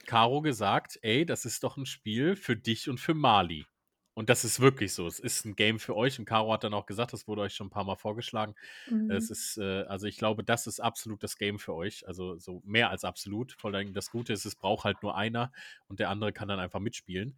äh, 0.00 0.06
Caro 0.06 0.40
gesagt, 0.40 0.98
ey, 1.02 1.26
das 1.26 1.44
ist 1.44 1.62
doch 1.64 1.76
ein 1.76 1.84
Spiel 1.84 2.36
für 2.36 2.56
dich 2.56 2.88
und 2.88 3.00
für 3.00 3.12
Mali. 3.12 3.66
Und 4.14 4.30
das 4.30 4.44
ist 4.44 4.60
wirklich 4.60 4.94
so. 4.94 5.06
Es 5.08 5.18
ist 5.18 5.44
ein 5.44 5.56
Game 5.56 5.80
für 5.80 5.96
euch. 5.96 6.18
Und 6.18 6.24
Caro 6.24 6.52
hat 6.52 6.62
dann 6.62 6.72
auch 6.72 6.86
gesagt, 6.86 7.12
das 7.12 7.26
wurde 7.26 7.42
euch 7.42 7.54
schon 7.54 7.66
ein 7.66 7.70
paar 7.70 7.84
Mal 7.84 7.96
vorgeschlagen. 7.96 8.54
Mhm. 8.88 9.10
Es 9.10 9.28
ist, 9.28 9.58
äh, 9.58 9.82
also 9.82 10.06
ich 10.06 10.16
glaube, 10.16 10.44
das 10.44 10.68
ist 10.68 10.80
absolut 10.80 11.22
das 11.22 11.36
Game 11.36 11.58
für 11.58 11.74
euch. 11.74 12.06
Also 12.06 12.38
so 12.38 12.62
mehr 12.64 12.90
als 12.90 13.04
absolut. 13.04 13.52
Vor 13.58 13.74
allem 13.74 13.92
das 13.92 14.10
Gute 14.10 14.32
ist, 14.32 14.44
es 14.44 14.54
braucht 14.54 14.84
halt 14.84 15.02
nur 15.02 15.16
einer 15.16 15.52
und 15.88 15.98
der 15.98 16.10
andere 16.10 16.32
kann 16.32 16.48
dann 16.48 16.60
einfach 16.60 16.80
mitspielen. 16.80 17.36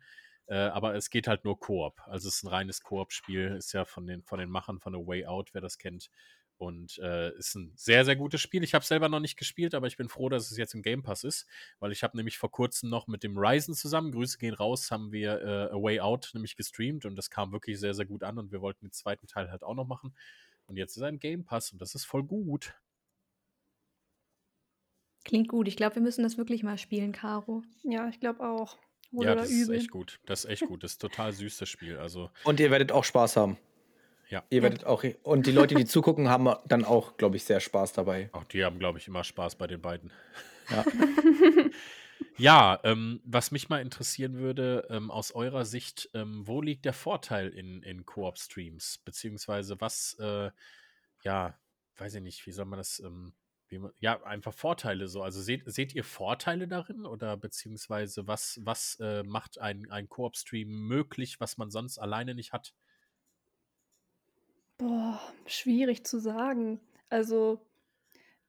Äh, 0.48 0.56
aber 0.56 0.94
es 0.94 1.08
geht 1.10 1.26
halt 1.26 1.44
nur 1.44 1.58
Koop. 1.58 2.00
Also 2.06 2.28
es 2.28 2.36
ist 2.36 2.42
ein 2.44 2.48
reines 2.48 2.82
Koop-Spiel. 2.82 3.56
Ist 3.56 3.72
ja 3.72 3.86
von 3.86 4.06
den, 4.06 4.22
von 4.22 4.38
den 4.38 4.50
Machern 4.50 4.78
von 4.78 4.94
A 4.94 4.98
Way 4.98 5.26
Out, 5.26 5.54
wer 5.54 5.62
das 5.62 5.78
kennt. 5.78 6.10
Und 6.58 6.98
äh, 6.98 7.36
ist 7.36 7.54
ein 7.54 7.72
sehr, 7.76 8.06
sehr 8.06 8.16
gutes 8.16 8.40
Spiel. 8.40 8.64
Ich 8.64 8.72
habe 8.72 8.84
selber 8.84 9.10
noch 9.10 9.20
nicht 9.20 9.36
gespielt, 9.36 9.74
aber 9.74 9.86
ich 9.88 9.98
bin 9.98 10.08
froh, 10.08 10.30
dass 10.30 10.50
es 10.50 10.56
jetzt 10.56 10.74
im 10.74 10.80
Game 10.80 11.02
Pass 11.02 11.22
ist, 11.22 11.46
weil 11.80 11.92
ich 11.92 12.02
habe 12.02 12.16
nämlich 12.16 12.38
vor 12.38 12.50
kurzem 12.50 12.88
noch 12.88 13.08
mit 13.08 13.22
dem 13.22 13.36
Ryzen 13.36 13.74
zusammen, 13.74 14.10
Grüße 14.10 14.38
gehen 14.38 14.54
raus, 14.54 14.90
haben 14.90 15.12
wir 15.12 15.42
äh, 15.42 15.74
A 15.74 15.82
Way 15.82 16.00
Out 16.00 16.30
nämlich 16.32 16.56
gestreamt 16.56 17.04
und 17.04 17.14
das 17.16 17.28
kam 17.28 17.52
wirklich 17.52 17.78
sehr, 17.78 17.92
sehr 17.92 18.06
gut 18.06 18.22
an 18.22 18.38
und 18.38 18.52
wir 18.52 18.62
wollten 18.62 18.86
den 18.86 18.92
zweiten 18.92 19.26
Teil 19.26 19.50
halt 19.50 19.62
auch 19.62 19.74
noch 19.74 19.86
machen. 19.86 20.14
Und 20.66 20.76
jetzt 20.76 20.96
ist 20.96 21.02
ein 21.02 21.18
Game 21.18 21.44
Pass 21.44 21.72
und 21.72 21.80
das 21.80 21.94
ist 21.94 22.06
voll 22.06 22.24
gut. 22.24 22.74
Klingt 25.24 25.48
gut. 25.48 25.68
Ich 25.68 25.76
glaube, 25.76 25.96
wir 25.96 26.02
müssen 26.02 26.22
das 26.22 26.38
wirklich 26.38 26.62
mal 26.62 26.78
spielen, 26.78 27.12
Caro. 27.12 27.64
Ja, 27.82 28.08
ich 28.08 28.20
glaube 28.20 28.48
auch. 28.48 28.78
Wohl 29.10 29.24
ja, 29.24 29.32
oder 29.32 29.42
das 29.42 29.50
ist 29.50 29.64
übel. 29.64 29.76
echt 29.76 29.90
gut. 29.90 30.20
Das 30.24 30.44
ist 30.44 30.50
echt 30.50 30.66
gut. 30.66 30.84
Das 30.84 30.92
ist 30.92 30.98
total 30.98 31.32
süß, 31.32 31.58
das 31.58 31.68
Spiel. 31.68 31.98
Also, 31.98 32.30
Und 32.44 32.60
ihr 32.60 32.70
werdet 32.70 32.92
auch 32.92 33.04
Spaß 33.04 33.36
haben. 33.36 33.58
Ja. 34.28 34.44
Ihr 34.50 34.62
werdet 34.62 34.84
auch. 34.84 35.04
Und 35.22 35.46
die 35.46 35.52
Leute, 35.52 35.74
die 35.74 35.84
zugucken, 35.86 36.28
haben 36.28 36.54
dann 36.66 36.84
auch, 36.84 37.16
glaube 37.16 37.36
ich, 37.36 37.44
sehr 37.44 37.60
Spaß 37.60 37.92
dabei. 37.92 38.28
auch 38.32 38.44
die 38.44 38.64
haben, 38.64 38.78
glaube 38.78 38.98
ich, 38.98 39.08
immer 39.08 39.24
Spaß 39.24 39.56
bei 39.56 39.66
den 39.66 39.80
beiden. 39.80 40.12
Ja. 40.70 40.84
Ja, 42.38 42.78
ähm, 42.84 43.20
was 43.24 43.50
mich 43.50 43.70
mal 43.70 43.80
interessieren 43.80 44.36
würde, 44.36 44.86
ähm, 44.90 45.10
aus 45.10 45.32
eurer 45.32 45.64
Sicht, 45.64 46.10
ähm, 46.12 46.46
wo 46.46 46.60
liegt 46.60 46.84
der 46.84 46.92
Vorteil 46.92 47.48
in, 47.48 47.82
in 47.82 48.04
Koop-Streams? 48.04 48.98
Beziehungsweise 49.04 49.80
was, 49.80 50.16
äh, 50.20 50.50
ja, 51.22 51.58
weiß 51.96 52.16
ich 52.16 52.22
nicht, 52.22 52.46
wie 52.46 52.52
soll 52.52 52.66
man 52.66 52.78
das, 52.78 53.00
ähm, 53.00 53.32
wie 53.68 53.78
man, 53.78 53.92
ja, 54.00 54.22
einfach 54.24 54.52
Vorteile 54.52 55.08
so. 55.08 55.22
Also 55.22 55.40
seht, 55.40 55.62
seht 55.64 55.94
ihr 55.94 56.04
Vorteile 56.04 56.68
darin 56.68 57.06
oder 57.06 57.38
beziehungsweise 57.38 58.26
was, 58.26 58.60
was 58.62 58.98
äh, 59.00 59.22
macht 59.22 59.58
ein, 59.58 59.90
ein 59.90 60.08
Koop-Stream 60.08 60.68
möglich, 60.68 61.40
was 61.40 61.56
man 61.56 61.70
sonst 61.70 61.98
alleine 61.98 62.34
nicht 62.34 62.52
hat? 62.52 62.74
Boah, 64.78 65.20
schwierig 65.46 66.04
zu 66.04 66.18
sagen. 66.18 66.80
Also, 67.08 67.60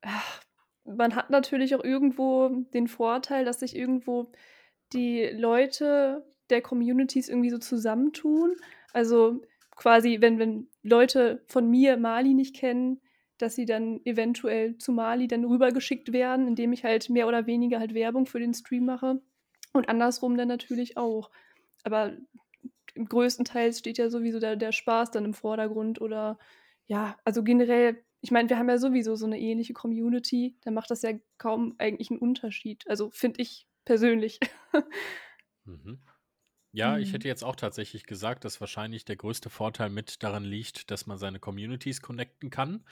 ach, 0.02 0.42
man 0.84 1.14
hat 1.14 1.30
natürlich 1.30 1.74
auch 1.74 1.84
irgendwo 1.84 2.48
den 2.74 2.88
Vorteil, 2.88 3.44
dass 3.44 3.60
sich 3.60 3.76
irgendwo 3.76 4.30
die 4.92 5.24
Leute 5.24 6.24
der 6.50 6.62
Communities 6.62 7.28
irgendwie 7.28 7.50
so 7.50 7.58
zusammentun. 7.58 8.56
Also 8.92 9.42
quasi, 9.76 10.18
wenn, 10.20 10.38
wenn 10.38 10.68
Leute 10.82 11.42
von 11.46 11.68
mir 11.70 11.96
Mali 11.96 12.34
nicht 12.34 12.56
kennen, 12.56 13.00
dass 13.38 13.54
sie 13.54 13.66
dann 13.66 14.00
eventuell 14.04 14.76
zu 14.78 14.92
Mali 14.92 15.28
dann 15.28 15.44
rübergeschickt 15.44 16.12
werden, 16.12 16.48
indem 16.48 16.72
ich 16.72 16.84
halt 16.84 17.08
mehr 17.08 17.28
oder 17.28 17.46
weniger 17.46 17.78
halt 17.78 17.94
Werbung 17.94 18.26
für 18.26 18.40
den 18.40 18.54
Stream 18.54 18.84
mache. 18.84 19.20
Und 19.72 19.88
andersrum 19.88 20.36
dann 20.36 20.48
natürlich 20.48 20.96
auch. 20.96 21.30
Aber 21.84 22.16
im 22.98 23.08
größten 23.08 23.44
Teil 23.44 23.72
steht 23.74 23.98
ja 23.98 24.10
sowieso 24.10 24.40
der, 24.40 24.56
der 24.56 24.72
Spaß 24.72 25.10
dann 25.12 25.24
im 25.24 25.34
Vordergrund 25.34 26.00
oder 26.00 26.38
ja, 26.86 27.18
also 27.24 27.42
generell, 27.44 28.04
ich 28.22 28.30
meine, 28.30 28.48
wir 28.48 28.58
haben 28.58 28.68
ja 28.70 28.78
sowieso 28.78 29.14
so 29.16 29.26
eine 29.26 29.38
ähnliche 29.40 29.74
Community, 29.74 30.58
da 30.62 30.70
macht 30.70 30.90
das 30.90 31.02
ja 31.02 31.12
kaum 31.38 31.74
eigentlich 31.78 32.10
einen 32.10 32.20
Unterschied. 32.20 32.84
Also 32.88 33.10
finde 33.10 33.42
ich 33.42 33.68
persönlich. 33.84 34.40
Mhm. 35.64 36.00
Ja, 36.72 36.98
ich 36.98 37.12
Mhm. 37.12 37.14
hätte 37.14 37.28
jetzt 37.28 37.44
auch 37.44 37.56
tatsächlich 37.56 38.04
gesagt, 38.06 38.44
dass 38.44 38.60
wahrscheinlich 38.60 39.04
der 39.04 39.16
größte 39.16 39.50
Vorteil 39.50 39.90
mit 39.90 40.22
daran 40.22 40.44
liegt, 40.44 40.90
dass 40.90 41.06
man 41.06 41.18
seine 41.18 41.40
Communities 41.40 42.02
connecten 42.02 42.50
kann. 42.50 42.86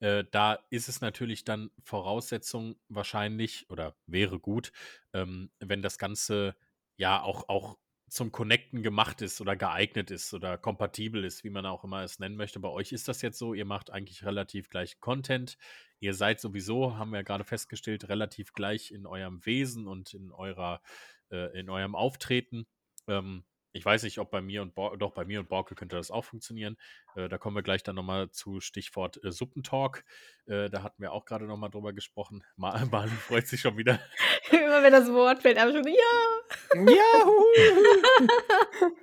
Äh, 0.00 0.24
da 0.30 0.54
ist 0.70 0.88
es 0.88 1.00
natürlich 1.02 1.44
dann 1.44 1.70
Voraussetzung 1.84 2.76
wahrscheinlich 2.88 3.70
oder 3.70 3.96
wäre 4.06 4.40
gut, 4.40 4.72
ähm, 5.14 5.52
wenn 5.60 5.82
das 5.82 5.98
Ganze 5.98 6.56
ja 6.96 7.22
auch, 7.22 7.48
auch 7.48 7.78
zum 8.12 8.30
Connecten 8.30 8.82
gemacht 8.82 9.22
ist 9.22 9.40
oder 9.40 9.56
geeignet 9.56 10.10
ist 10.10 10.34
oder 10.34 10.58
kompatibel 10.58 11.24
ist, 11.24 11.44
wie 11.44 11.50
man 11.50 11.64
auch 11.64 11.82
immer 11.82 12.02
es 12.02 12.18
nennen 12.18 12.36
möchte. 12.36 12.60
Bei 12.60 12.68
euch 12.68 12.92
ist 12.92 13.08
das 13.08 13.22
jetzt 13.22 13.38
so, 13.38 13.54
ihr 13.54 13.64
macht 13.64 13.90
eigentlich 13.90 14.26
relativ 14.26 14.68
gleich 14.68 15.00
Content. 15.00 15.56
Ihr 15.98 16.12
seid 16.12 16.38
sowieso, 16.38 16.98
haben 16.98 17.10
wir 17.12 17.20
ja 17.20 17.22
gerade 17.22 17.44
festgestellt, 17.44 18.10
relativ 18.10 18.52
gleich 18.52 18.90
in 18.90 19.06
eurem 19.06 19.44
Wesen 19.46 19.86
und 19.86 20.12
in 20.12 20.30
eurer, 20.30 20.82
äh, 21.30 21.58
in 21.58 21.70
eurem 21.70 21.94
Auftreten. 21.94 22.66
Ähm, 23.08 23.44
ich 23.72 23.82
weiß 23.82 24.02
nicht, 24.02 24.18
ob 24.18 24.30
bei 24.30 24.42
mir 24.42 24.60
und 24.60 24.74
Bor 24.74 24.98
doch 24.98 25.12
bei 25.12 25.24
mir 25.24 25.40
und 25.40 25.48
Borke 25.48 25.74
könnte 25.74 25.96
das 25.96 26.10
auch 26.10 26.26
funktionieren. 26.26 26.76
Äh, 27.14 27.30
da 27.30 27.38
kommen 27.38 27.56
wir 27.56 27.62
gleich 27.62 27.82
dann 27.82 27.96
nochmal 27.96 28.30
zu 28.30 28.60
Stichwort 28.60 29.24
äh, 29.24 29.32
Suppentalk. 29.32 30.04
Äh, 30.44 30.68
da 30.68 30.82
hatten 30.82 31.00
wir 31.00 31.12
auch 31.12 31.24
gerade 31.24 31.46
nochmal 31.46 31.70
drüber 31.70 31.94
gesprochen. 31.94 32.44
Ma 32.56 32.84
Mali 32.90 33.10
freut 33.10 33.46
sich 33.46 33.62
schon 33.62 33.78
wieder. 33.78 33.98
Immer 34.50 34.82
wenn 34.82 34.92
das 34.92 35.10
Wort 35.10 35.40
fällt, 35.40 35.56
aber 35.56 35.72
schon 35.72 35.84
so, 35.84 35.90
ja. 36.74 37.26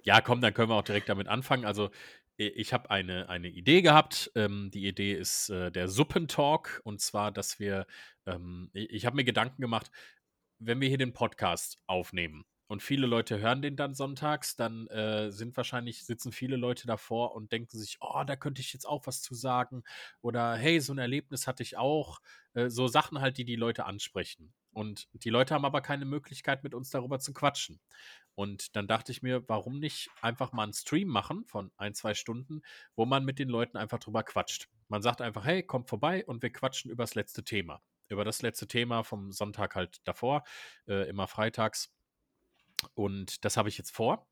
Ja, 0.04 0.22
komm, 0.22 0.42
dann 0.42 0.54
können 0.54 0.70
wir 0.70 0.76
auch 0.76 0.84
direkt 0.84 1.10
damit 1.10 1.28
anfangen. 1.28 1.66
Also, 1.66 1.90
ich 2.38 2.74
habe 2.74 2.90
eine, 2.90 3.28
eine 3.30 3.50
Idee 3.50 3.82
gehabt. 3.82 4.32
Ähm, 4.36 4.72
die 4.72 4.88
Idee 4.88 5.14
ist 5.14 5.50
äh, 5.50 5.72
der 5.72 5.88
Suppentalk. 5.90 6.82
Und 6.84 7.02
zwar, 7.02 7.32
dass 7.32 7.60
wir, 7.60 7.86
ähm, 8.26 8.70
ich, 8.74 8.90
ich 8.92 9.06
habe 9.06 9.18
mir 9.18 9.26
Gedanken 9.26 9.62
gemacht, 9.62 9.92
wenn 10.60 10.80
wir 10.80 10.88
hier 10.88 10.98
den 10.98 11.14
Podcast 11.14 11.78
aufnehmen 11.86 12.46
und 12.70 12.84
viele 12.84 13.08
Leute 13.08 13.40
hören 13.40 13.64
den 13.64 13.76
dann 13.76 13.96
sonntags, 13.96 14.56
dann 14.56 14.86
äh, 14.88 15.32
sind 15.32 15.58
wahrscheinlich, 15.58 16.06
sitzen 16.06 16.32
viele 16.32 16.56
Leute 16.56 16.86
davor 16.86 17.34
und 17.34 17.52
denken 17.52 17.78
sich, 17.78 17.98
oh, 18.00 18.24
da 18.24 18.36
könnte 18.36 18.62
ich 18.62 18.74
jetzt 18.74 18.86
auch 18.86 19.08
was 19.08 19.22
zu 19.22 19.34
sagen. 19.34 19.84
Oder 20.22 20.56
hey, 20.56 20.80
so 20.80 20.94
ein 20.94 21.00
Erlebnis 21.00 21.48
hatte 21.48 21.64
ich 21.64 21.78
auch. 21.78 22.20
Äh, 22.54 22.70
so 22.70 22.88
Sachen 22.88 23.22
halt, 23.22 23.38
die 23.40 23.46
die 23.46 23.56
Leute 23.56 23.86
ansprechen. 23.86 24.54
Und 24.72 25.08
die 25.14 25.30
Leute 25.30 25.54
haben 25.54 25.66
aber 25.66 25.82
keine 25.82 26.06
Möglichkeit, 26.06 26.64
mit 26.64 26.74
uns 26.74 26.90
darüber 26.90 27.20
zu 27.20 27.34
quatschen. 27.34 27.80
Und 28.36 28.76
dann 28.76 28.88
dachte 28.88 29.12
ich 29.12 29.22
mir, 29.22 29.44
warum 29.50 29.80
nicht 29.80 30.10
einfach 30.22 30.54
mal 30.54 30.64
einen 30.64 30.74
Stream 30.74 31.08
machen 31.08 31.46
von 31.46 31.72
ein, 31.78 31.94
zwei 31.94 32.14
Stunden, 32.14 32.62
wo 32.96 33.06
man 33.06 33.26
mit 33.26 33.40
den 33.40 33.50
Leuten 33.50 33.78
einfach 33.78 34.00
drüber 34.00 34.24
quatscht. 34.24 34.70
Man 34.88 35.02
sagt 35.02 35.22
einfach, 35.22 35.46
hey, 35.46 35.64
kommt 35.64 35.90
vorbei 35.90 36.26
und 36.26 36.42
wir 36.42 36.52
quatschen 36.52 36.90
über 36.92 37.04
das 37.04 37.16
letzte 37.16 37.44
Thema. 37.44 37.82
Über 38.08 38.24
das 38.24 38.42
letzte 38.42 38.68
Thema 38.68 39.04
vom 39.04 39.32
Sonntag 39.32 39.76
halt 39.76 40.00
davor, 40.06 40.44
äh, 40.88 41.10
immer 41.10 41.28
freitags. 41.28 41.94
Und 42.94 43.44
das 43.44 43.58
habe 43.58 43.70
ich 43.70 43.78
jetzt 43.78 43.92
vor. 43.92 44.28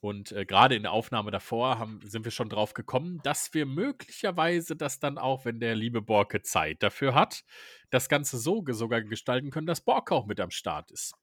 Und 0.00 0.32
äh, 0.32 0.46
gerade 0.46 0.74
in 0.74 0.82
der 0.82 0.92
Aufnahme 0.92 1.30
davor 1.30 1.78
haben, 1.78 2.00
sind 2.02 2.24
wir 2.24 2.32
schon 2.32 2.48
drauf 2.48 2.72
gekommen, 2.72 3.20
dass 3.22 3.52
wir 3.52 3.66
möglicherweise 3.66 4.74
das 4.74 4.98
dann 4.98 5.18
auch, 5.18 5.44
wenn 5.44 5.60
der 5.60 5.74
liebe 5.74 6.00
Borke 6.00 6.40
Zeit 6.42 6.82
dafür 6.82 7.14
hat, 7.14 7.44
das 7.90 8.08
Ganze 8.08 8.38
so 8.38 8.64
sogar 8.68 9.02
gestalten 9.02 9.50
können, 9.50 9.66
dass 9.66 9.82
Borke 9.82 10.14
auch 10.14 10.26
mit 10.26 10.40
am 10.40 10.50
Start 10.50 10.90
ist. 10.90 11.14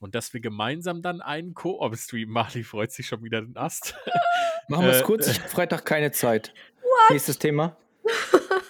Und 0.00 0.16
dass 0.16 0.34
wir 0.34 0.40
gemeinsam 0.40 1.00
dann 1.00 1.20
einen 1.20 1.54
Koop-Stream, 1.54 2.28
Mali 2.28 2.64
freut 2.64 2.90
sich 2.90 3.06
schon 3.06 3.22
wieder 3.22 3.40
den 3.40 3.56
Ast. 3.56 3.94
Machen 4.68 4.86
wir 4.86 4.92
es 4.92 5.00
Äh, 5.00 5.04
kurz. 5.04 5.28
Ich 5.28 5.38
habe 5.40 5.48
Freitag 5.48 5.84
keine 5.84 6.10
Zeit. 6.10 6.52
Nächstes 7.10 7.38
Thema. 7.38 7.76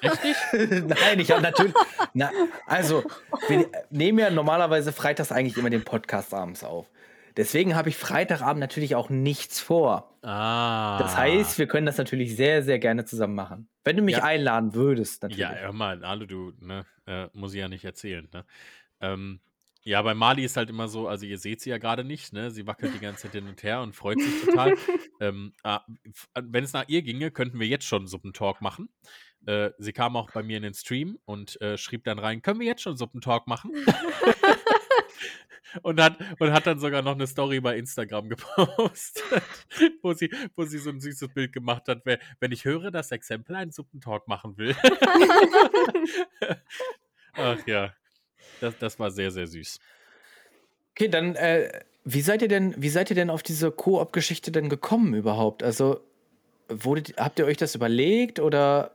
Echt 0.00 0.24
nicht? 0.24 0.38
Nein, 0.86 1.20
ich 1.20 1.30
habe 1.30 1.42
natürlich. 1.42 1.74
Na, 2.12 2.30
also, 2.66 3.02
wir 3.48 3.70
nehmen 3.90 4.18
ja 4.18 4.30
normalerweise 4.30 4.92
freitags 4.92 5.32
eigentlich 5.32 5.56
immer 5.56 5.70
den 5.70 5.84
Podcast 5.84 6.34
abends 6.34 6.62
auf. 6.62 6.86
Deswegen 7.36 7.74
habe 7.74 7.88
ich 7.88 7.96
Freitagabend 7.96 8.60
natürlich 8.60 8.94
auch 8.94 9.10
nichts 9.10 9.58
vor. 9.60 10.16
Ah. 10.22 10.98
Das 10.98 11.16
heißt, 11.16 11.58
wir 11.58 11.66
können 11.66 11.84
das 11.86 11.98
natürlich 11.98 12.36
sehr, 12.36 12.62
sehr 12.62 12.78
gerne 12.78 13.04
zusammen 13.04 13.34
machen. 13.34 13.68
Wenn 13.82 13.96
du 13.96 14.02
mich 14.02 14.16
Ja. 14.16 14.22
einladen 14.24 14.74
würdest, 14.74 15.22
natürlich. 15.22 15.40
Ja, 15.40 15.52
hör 15.54 15.72
mal, 15.72 16.00
hallo 16.06 16.26
du, 16.26 16.52
ne? 16.60 16.86
Äh, 17.06 17.26
muss 17.32 17.52
ich 17.52 17.60
ja 17.60 17.68
nicht 17.68 17.84
erzählen, 17.84 18.28
ne? 18.32 18.44
Ähm, 19.00 19.40
ja, 19.82 20.00
bei 20.00 20.14
Mali 20.14 20.44
ist 20.44 20.56
halt 20.56 20.70
immer 20.70 20.88
so, 20.88 21.08
also 21.08 21.26
ihr 21.26 21.36
seht 21.38 21.60
sie 21.60 21.68
ja 21.70 21.76
gerade 21.78 22.04
nicht, 22.04 22.32
ne? 22.32 22.50
Sie 22.50 22.66
wackelt 22.66 22.94
die 22.94 23.00
ganze 23.00 23.22
Zeit 23.22 23.32
hin 23.32 23.48
und 23.48 23.62
her 23.62 23.82
und 23.82 23.94
freut 23.94 24.18
sich 24.20 24.44
total. 24.46 24.74
ähm, 25.20 25.52
f- 25.64 26.28
wenn 26.40 26.64
es 26.64 26.72
nach 26.72 26.84
ihr 26.88 27.02
ginge, 27.02 27.30
könnten 27.32 27.58
wir 27.60 27.66
jetzt 27.66 27.84
schon 27.84 28.06
Suppentalk 28.06 28.62
machen. 28.62 28.88
Äh, 29.44 29.72
sie 29.76 29.92
kam 29.92 30.16
auch 30.16 30.30
bei 30.30 30.42
mir 30.42 30.56
in 30.56 30.62
den 30.62 30.72
Stream 30.72 31.18
und 31.26 31.60
äh, 31.60 31.76
schrieb 31.76 32.04
dann 32.04 32.18
rein, 32.18 32.40
können 32.40 32.60
wir 32.60 32.66
jetzt 32.66 32.80
schon 32.80 32.96
Suppentalk 32.96 33.46
machen? 33.46 33.72
und, 35.82 36.00
hat, 36.00 36.16
und 36.38 36.52
hat 36.52 36.66
dann 36.66 36.78
sogar 36.78 37.02
noch 37.02 37.14
eine 37.14 37.26
Story 37.26 37.60
bei 37.60 37.76
Instagram 37.76 38.28
gepostet, 38.30 39.42
wo 40.02 40.12
sie, 40.12 40.30
wo 40.56 40.64
sie 40.64 40.78
so 40.78 40.90
ein 40.90 41.00
süßes 41.00 41.28
Bild 41.34 41.52
gemacht 41.52 41.88
hat, 41.88 42.02
wer- 42.04 42.18
wenn 42.40 42.52
ich 42.52 42.64
höre, 42.64 42.90
dass 42.90 43.10
Exempel 43.10 43.56
einen 43.56 43.72
Suppentalk 43.72 44.28
machen 44.28 44.56
will. 44.56 44.76
Ach 47.34 47.58
ja, 47.66 47.92
das, 48.60 48.78
das 48.78 48.98
war 48.98 49.10
sehr, 49.10 49.30
sehr 49.30 49.46
süß. 49.46 49.80
Okay, 50.92 51.08
dann, 51.08 51.34
äh, 51.34 51.82
wie 52.04 52.20
seid 52.20 52.42
ihr 52.42 52.48
denn, 52.48 52.74
wie 52.80 52.88
seid 52.88 53.10
ihr 53.10 53.16
denn 53.16 53.30
auf 53.30 53.42
diese 53.42 53.72
Koop-Geschichte 53.72 54.52
denn 54.52 54.68
gekommen 54.68 55.14
überhaupt? 55.14 55.62
Also, 55.62 56.00
wurdet, 56.68 57.14
habt 57.16 57.38
ihr 57.38 57.46
euch 57.46 57.56
das 57.56 57.74
überlegt 57.74 58.38
oder 58.38 58.94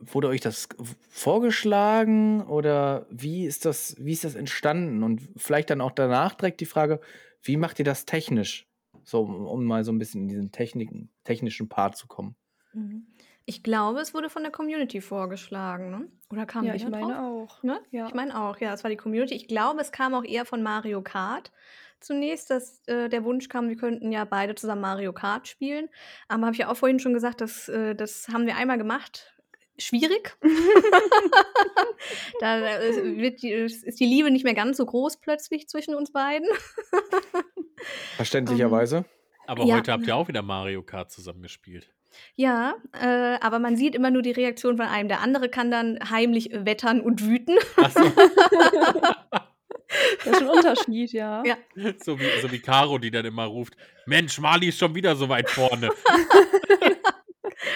wurde 0.00 0.28
euch 0.28 0.40
das 0.40 0.68
vorgeschlagen 1.10 2.42
oder 2.42 3.06
wie 3.10 3.44
ist 3.46 3.64
das, 3.64 3.94
wie 3.98 4.12
ist 4.12 4.24
das 4.24 4.34
entstanden? 4.34 5.02
Und 5.02 5.22
vielleicht 5.36 5.70
dann 5.70 5.80
auch 5.80 5.92
danach 5.92 6.34
direkt 6.34 6.60
die 6.60 6.66
Frage, 6.66 7.00
wie 7.42 7.56
macht 7.56 7.78
ihr 7.78 7.84
das 7.84 8.04
technisch? 8.04 8.66
So, 9.04 9.22
um, 9.22 9.64
mal 9.64 9.84
so 9.84 9.92
ein 9.92 9.98
bisschen 9.98 10.22
in 10.22 10.28
diesen 10.28 10.52
Techniken, 10.52 11.10
technischen 11.24 11.68
Part 11.68 11.96
zu 11.96 12.06
kommen. 12.06 12.36
Mhm. 12.72 13.06
Ich 13.46 13.62
glaube, 13.62 14.00
es 14.00 14.14
wurde 14.14 14.28
von 14.30 14.42
der 14.42 14.52
Community 14.52 15.00
vorgeschlagen, 15.00 15.90
ne? 15.90 16.08
Oder 16.30 16.46
kam 16.46 16.64
Ja, 16.64 16.74
ich 16.74 16.84
da 16.84 16.90
meine 16.90 17.14
drauf? 17.14 17.50
auch. 17.58 17.62
Ne? 17.64 17.80
Ja. 17.90 18.06
Ich 18.06 18.14
meine 18.14 18.38
auch, 18.40 18.58
ja, 18.60 18.72
es 18.74 18.84
war 18.84 18.90
die 18.90 18.96
Community. 18.96 19.34
Ich 19.34 19.48
glaube, 19.48 19.80
es 19.80 19.90
kam 19.90 20.14
auch 20.14 20.24
eher 20.24 20.44
von 20.44 20.62
Mario 20.62 21.02
Kart. 21.02 21.50
Zunächst, 21.98 22.50
dass 22.50 22.86
äh, 22.86 23.08
der 23.08 23.24
Wunsch 23.24 23.48
kam, 23.48 23.68
wir 23.68 23.76
könnten 23.76 24.12
ja 24.12 24.24
beide 24.24 24.54
zusammen 24.54 24.82
Mario 24.82 25.12
Kart 25.12 25.48
spielen. 25.48 25.88
Aber 26.28 26.44
habe 26.44 26.52
ich 26.52 26.60
ja 26.60 26.70
auch 26.70 26.76
vorhin 26.76 27.00
schon 27.00 27.12
gesagt, 27.12 27.40
dass, 27.40 27.68
äh, 27.68 27.94
das 27.96 28.28
haben 28.28 28.46
wir 28.46 28.56
einmal 28.56 28.78
gemacht. 28.78 29.34
Schwierig. 29.80 30.36
da 32.40 32.76
ist, 32.76 33.02
wird 33.02 33.42
die, 33.42 33.50
ist 33.50 33.98
die 34.00 34.04
Liebe 34.06 34.30
nicht 34.30 34.44
mehr 34.44 34.54
ganz 34.54 34.76
so 34.76 34.86
groß 34.86 35.18
plötzlich 35.20 35.68
zwischen 35.68 35.94
uns 35.94 36.12
beiden. 36.12 36.48
Verständlicherweise. 38.16 39.04
Aber 39.46 39.64
Ja. 39.64 39.76
heute 39.76 39.92
habt 39.92 40.06
ihr 40.06 40.14
auch 40.16 40.28
wieder 40.28 40.42
Mario 40.42 40.82
Kart 40.82 41.10
zusammengespielt. 41.10 41.90
Ja, 42.34 42.74
äh, 43.00 43.38
aber 43.40 43.58
man 43.58 43.76
sieht 43.76 43.94
immer 43.94 44.10
nur 44.10 44.22
die 44.22 44.32
Reaktion 44.32 44.76
von 44.76 44.86
einem. 44.86 45.08
Der 45.08 45.20
andere 45.20 45.48
kann 45.48 45.70
dann 45.70 45.98
heimlich 46.10 46.50
wettern 46.52 47.00
und 47.00 47.24
wüten. 47.24 47.56
Achso, 47.76 48.00
Das 50.24 50.26
ist 50.34 50.38
schon 50.38 50.48
ein 50.50 50.56
Unterschied, 50.56 51.12
ja. 51.12 51.42
Ja. 51.44 51.56
so 52.04 52.18
wie, 52.18 52.26
so 52.40 52.50
wie 52.52 52.60
Caro, 52.60 52.98
die 52.98 53.10
dann 53.10 53.24
immer 53.24 53.44
ruft: 53.44 53.76
Mensch, 54.06 54.38
Mali 54.38 54.68
ist 54.68 54.78
schon 54.78 54.94
wieder 54.94 55.16
so 55.16 55.28
weit 55.28 55.50
vorne. 55.50 55.90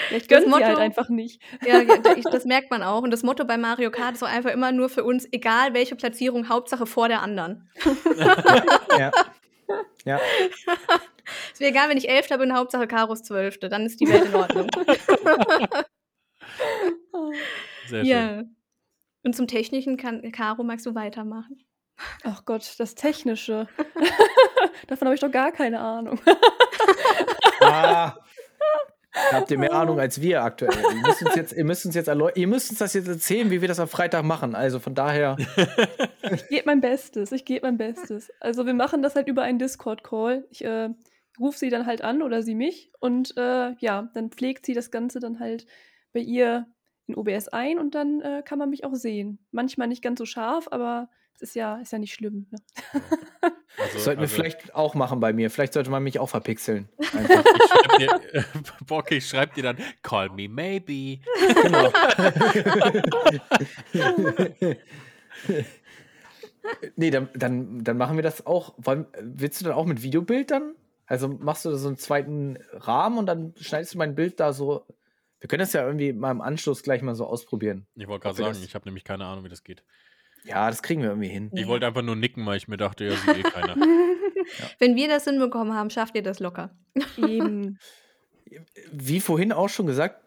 Vielleicht 0.08 0.30
Das 0.30 0.40
halt 0.40 0.48
Motto- 0.48 0.76
einfach 0.76 1.08
nicht. 1.08 1.42
Ja, 1.64 1.82
das 2.30 2.44
merkt 2.44 2.70
man 2.70 2.82
auch. 2.82 3.02
Und 3.02 3.10
das 3.10 3.22
Motto 3.22 3.44
bei 3.44 3.56
Mario 3.58 3.90
Kart 3.90 4.14
ist 4.14 4.22
auch 4.22 4.28
einfach 4.28 4.50
immer 4.50 4.72
nur 4.72 4.88
für 4.88 5.04
uns, 5.04 5.26
egal 5.32 5.74
welche 5.74 5.94
Platzierung, 5.96 6.48
Hauptsache 6.48 6.86
vor 6.86 7.08
der 7.08 7.20
anderen. 7.22 7.68
ja. 8.98 9.10
Ja. 10.04 10.20
Ist 11.52 11.60
mir 11.60 11.68
egal, 11.68 11.88
wenn 11.88 11.96
ich 11.98 12.08
Elfter 12.08 12.38
bin, 12.38 12.54
Hauptsache 12.54 12.86
Karos 12.86 13.22
Zwölfte, 13.22 13.68
dann 13.68 13.86
ist 13.86 14.00
die 14.00 14.08
Welt 14.08 14.26
in 14.26 14.34
Ordnung. 14.34 14.68
Sehr 17.86 18.04
schön. 18.04 18.06
ja. 18.06 18.42
Und 19.22 19.34
zum 19.34 19.46
Technischen 19.46 19.96
kann, 19.96 20.30
Caro, 20.32 20.62
magst 20.64 20.84
du 20.86 20.94
weitermachen? 20.94 21.64
Ach 22.24 22.44
Gott, 22.44 22.74
das 22.78 22.94
Technische. 22.94 23.68
Davon 24.88 25.06
habe 25.08 25.14
ich 25.14 25.20
doch 25.20 25.30
gar 25.30 25.52
keine 25.52 25.80
Ahnung. 25.80 26.20
Ah, 27.60 28.14
da 29.30 29.36
habt 29.38 29.50
ihr 29.50 29.58
mehr 29.58 29.72
Ahnung 29.72 30.00
als 30.00 30.20
wir 30.20 30.42
aktuell. 30.42 30.74
Ihr 30.74 31.02
müsst 31.06 31.22
uns 31.22 31.34
jetzt, 31.34 31.52
ihr 31.52 31.64
müsst 31.64 31.86
uns 31.86 31.94
jetzt 31.94 32.08
ihr 32.08 32.46
müsst 32.48 32.70
uns 32.70 32.78
das 32.78 32.94
jetzt 32.94 33.08
erzählen, 33.08 33.50
wie 33.50 33.60
wir 33.60 33.68
das 33.68 33.78
am 33.78 33.88
Freitag 33.88 34.24
machen. 34.24 34.54
Also 34.54 34.80
von 34.80 34.94
daher. 34.94 35.36
Ich 36.32 36.48
gebe 36.48 36.62
mein 36.66 36.80
Bestes, 36.80 37.32
ich 37.32 37.44
gebe 37.44 37.66
mein 37.66 37.76
Bestes. 37.76 38.32
Also 38.40 38.66
wir 38.66 38.74
machen 38.74 39.02
das 39.02 39.14
halt 39.14 39.28
über 39.28 39.42
einen 39.42 39.58
Discord-Call. 39.58 40.46
Ich 40.50 40.64
äh, 40.64 40.88
rufe 41.38 41.58
sie 41.58 41.68
dann 41.68 41.86
halt 41.86 42.02
an 42.02 42.22
oder 42.22 42.42
sie 42.42 42.54
mich 42.54 42.90
und 43.00 43.36
äh, 43.36 43.74
ja, 43.78 44.10
dann 44.14 44.30
pflegt 44.30 44.66
sie 44.66 44.74
das 44.74 44.90
Ganze 44.90 45.20
dann 45.20 45.38
halt 45.38 45.66
bei 46.12 46.20
ihr 46.20 46.66
in 47.06 47.16
OBS 47.16 47.48
ein 47.48 47.78
und 47.78 47.94
dann 47.94 48.20
äh, 48.20 48.42
kann 48.44 48.58
man 48.58 48.70
mich 48.70 48.84
auch 48.84 48.94
sehen. 48.94 49.38
Manchmal 49.50 49.88
nicht 49.88 50.02
ganz 50.02 50.18
so 50.18 50.26
scharf, 50.26 50.68
aber 50.70 51.08
ist 51.40 51.54
ja, 51.54 51.76
ist 51.76 51.92
ja 51.92 51.98
nicht 51.98 52.14
schlimm. 52.14 52.46
Ne? 52.50 52.58
Also, 53.76 53.98
Sollten 53.98 54.20
wir 54.20 54.28
also, 54.28 54.36
vielleicht 54.36 54.74
auch 54.74 54.94
machen 54.94 55.20
bei 55.20 55.32
mir. 55.32 55.50
Vielleicht 55.50 55.72
sollte 55.72 55.90
man 55.90 56.02
mich 56.02 56.18
auch 56.18 56.28
verpixeln. 56.28 56.88
Einfach. 56.98 57.44
Ich 57.44 57.70
schreib 57.70 57.98
dir, 57.98 58.20
äh, 58.32 58.42
Bocky 58.86 59.20
schreibt 59.20 59.56
dir 59.56 59.64
dann: 59.64 59.78
Call 60.02 60.30
me 60.30 60.48
maybe. 60.48 61.18
genau. 61.62 61.92
nee, 66.96 67.10
dann, 67.10 67.28
dann, 67.34 67.84
dann 67.84 67.96
machen 67.96 68.16
wir 68.16 68.22
das 68.22 68.46
auch. 68.46 68.74
Wollen, 68.78 69.06
willst 69.20 69.60
du 69.60 69.64
dann 69.64 69.74
auch 69.74 69.86
mit 69.86 70.02
Videobild 70.02 70.50
dann? 70.50 70.74
Also 71.06 71.28
machst 71.28 71.64
du 71.64 71.76
so 71.76 71.88
einen 71.88 71.98
zweiten 71.98 72.58
Rahmen 72.72 73.18
und 73.18 73.26
dann 73.26 73.54
schneidest 73.60 73.94
du 73.94 73.98
mein 73.98 74.14
Bild 74.14 74.40
da 74.40 74.52
so. 74.52 74.86
Wir 75.40 75.48
können 75.48 75.60
das 75.60 75.74
ja 75.74 75.84
irgendwie 75.84 76.12
mal 76.12 76.30
im 76.30 76.40
Anschluss 76.40 76.82
gleich 76.82 77.02
mal 77.02 77.14
so 77.14 77.26
ausprobieren. 77.26 77.86
Ich 77.96 78.08
wollte 78.08 78.22
gerade 78.22 78.38
wir 78.38 78.44
sagen, 78.46 78.64
ich 78.64 78.74
habe 78.74 78.86
nämlich 78.86 79.04
keine 79.04 79.26
Ahnung, 79.26 79.44
wie 79.44 79.50
das 79.50 79.62
geht. 79.62 79.82
Ja, 80.44 80.68
das 80.68 80.82
kriegen 80.82 81.00
wir 81.02 81.08
irgendwie 81.10 81.28
hin. 81.28 81.50
Ich 81.54 81.66
wollte 81.66 81.86
einfach 81.86 82.02
nur 82.02 82.16
nicken, 82.16 82.44
weil 82.44 82.56
ich 82.58 82.68
mir 82.68 82.76
dachte, 82.76 83.04
ja, 83.04 83.16
sieht 83.16 83.38
eh 83.38 83.42
keiner. 83.42 83.76
Wenn 84.78 84.94
wir 84.94 85.08
das 85.08 85.24
hinbekommen 85.24 85.74
haben, 85.74 85.88
schafft 85.90 86.14
ihr 86.16 86.22
das 86.22 86.38
locker. 86.38 86.70
Eben. 87.16 87.78
Wie 88.92 89.20
vorhin 89.20 89.52
auch 89.52 89.68
schon 89.70 89.86
gesagt, 89.86 90.20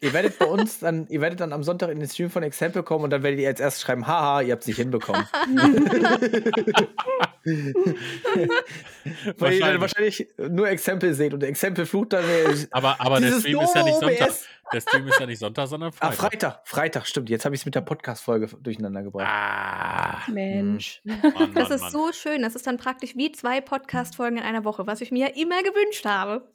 ihr 0.00 0.12
werdet 0.12 0.38
bei 0.38 0.44
uns 0.44 0.78
dann, 0.80 1.06
ihr 1.08 1.20
werdet 1.22 1.40
dann 1.40 1.52
am 1.54 1.62
Sonntag 1.64 1.88
in 1.90 1.98
den 1.98 2.08
Stream 2.08 2.28
von 2.30 2.42
Example 2.42 2.82
kommen 2.82 3.04
und 3.04 3.10
dann 3.10 3.22
werdet 3.22 3.40
ihr 3.40 3.48
als 3.48 3.58
erstes 3.58 3.82
schreiben, 3.82 4.06
haha, 4.06 4.42
ihr 4.42 4.52
habt 4.52 4.62
es 4.62 4.66
nicht 4.68 4.76
hinbekommen. 4.76 5.26
Weil 9.38 9.54
ihr 9.54 9.60
dann 9.60 9.80
wahrscheinlich 9.80 10.28
nur 10.36 10.68
Example 10.68 11.14
seht 11.14 11.32
und 11.34 11.42
Example 11.42 11.86
flucht 11.86 12.12
dann. 12.12 12.24
äh, 12.24 12.54
Aber, 12.70 13.00
aber 13.00 13.20
der 13.20 13.32
Stream 13.32 13.60
ist 13.60 13.74
ja 13.74 13.82
nicht 13.82 13.98
Sonntag. 13.98 14.28
OBS. 14.28 14.44
Der 14.72 14.80
Stream 14.80 15.08
ist 15.08 15.18
ja 15.18 15.26
nicht 15.26 15.38
Sonntag, 15.38 15.66
sondern 15.68 15.90
Ah, 16.00 16.10
Freitag. 16.12 16.18
Freitag, 16.20 16.60
Freitag, 16.68 17.06
stimmt. 17.06 17.30
Jetzt 17.30 17.44
habe 17.44 17.54
ich 17.54 17.62
es 17.62 17.64
mit 17.64 17.74
der 17.74 17.80
Podcast-Folge 17.80 18.48
durcheinander 18.60 19.02
gebracht. 19.02 19.26
Ah, 19.28 20.30
Mensch. 20.30 21.00
Mann, 21.04 21.20
Das 21.54 21.68
Mann, 21.68 21.72
ist 21.76 21.80
Mann. 21.82 21.90
so 21.90 22.12
schön. 22.12 22.42
Das 22.42 22.54
ist 22.54 22.66
dann 22.66 22.76
praktisch 22.76 23.16
wie 23.16 23.32
zwei 23.32 23.60
Podcast-Folgen 23.60 24.36
in 24.38 24.42
einer 24.42 24.64
Woche, 24.64 24.86
was 24.86 25.00
ich 25.00 25.10
mir 25.10 25.28
ja 25.28 25.34
immer 25.34 25.62
gewünscht 25.62 26.04
habe. 26.04 26.46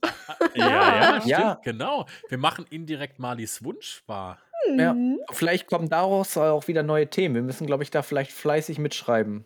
Ja, 0.56 0.68
ja, 0.68 1.08
stimmt, 1.22 1.26
Ja. 1.28 1.60
genau. 1.64 2.06
Wir 2.30 2.38
machen 2.38 2.66
indirekt 2.70 3.20
Malis 3.20 3.64
Wunsch 3.64 4.04
wahr. 4.08 4.38
Ja. 4.78 4.94
Mhm. 4.94 5.20
Vielleicht 5.32 5.68
kommen 5.68 5.90
daraus 5.90 6.38
auch 6.38 6.68
wieder 6.68 6.84
neue 6.84 7.10
Themen. 7.10 7.36
Wir 7.36 7.42
müssen, 7.42 7.68
glaube 7.68 7.84
ich, 7.84 7.92
da 7.92 8.02
vielleicht 8.02 8.32
fleißig 8.32 8.78
mitschreiben. 8.80 9.44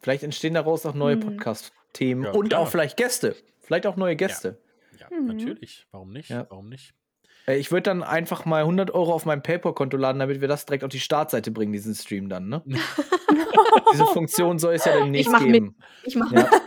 Vielleicht 0.00 0.22
entstehen 0.22 0.54
daraus 0.54 0.84
auch 0.84 0.94
neue 0.94 1.16
Mhm. 1.16 1.20
Podcast-Themen 1.20 2.24
Ja, 2.24 2.30
und 2.32 2.48
klar. 2.50 2.60
auch 2.60 2.68
vielleicht 2.68 2.96
Gäste. 2.96 3.36
Vielleicht 3.60 3.86
auch 3.86 3.96
neue 3.96 4.16
Gäste. 4.16 4.58
Ja, 4.98 5.06
Mhm. 5.10 5.26
natürlich. 5.28 5.86
Warum 5.92 6.12
nicht? 6.12 6.28
Ja. 6.30 6.46
Warum 6.50 6.68
nicht? 6.68 6.92
Äh, 7.48 7.56
Ich 7.58 7.70
würde 7.70 7.82
dann 7.84 8.02
einfach 8.02 8.44
mal 8.44 8.60
100 8.60 8.90
Euro 8.92 9.12
auf 9.14 9.24
mein 9.24 9.42
PayPal-Konto 9.42 9.96
laden, 9.96 10.18
damit 10.18 10.40
wir 10.40 10.48
das 10.48 10.66
direkt 10.66 10.84
auf 10.84 10.90
die 10.90 11.00
Startseite 11.00 11.50
bringen, 11.50 11.72
diesen 11.72 11.94
Stream 11.94 12.28
dann, 12.28 12.48
ne? 12.48 12.62
Diese 13.92 14.04
Funktion 14.06 14.58
soll 14.58 14.74
es 14.74 14.84
ja 14.84 14.92
demnächst 14.98 15.32
mach 15.32 15.40
mit. 15.40 15.52
geben. 15.52 15.76
Ich 16.04 16.14
mache 16.16 16.34
Ja. 16.34 16.50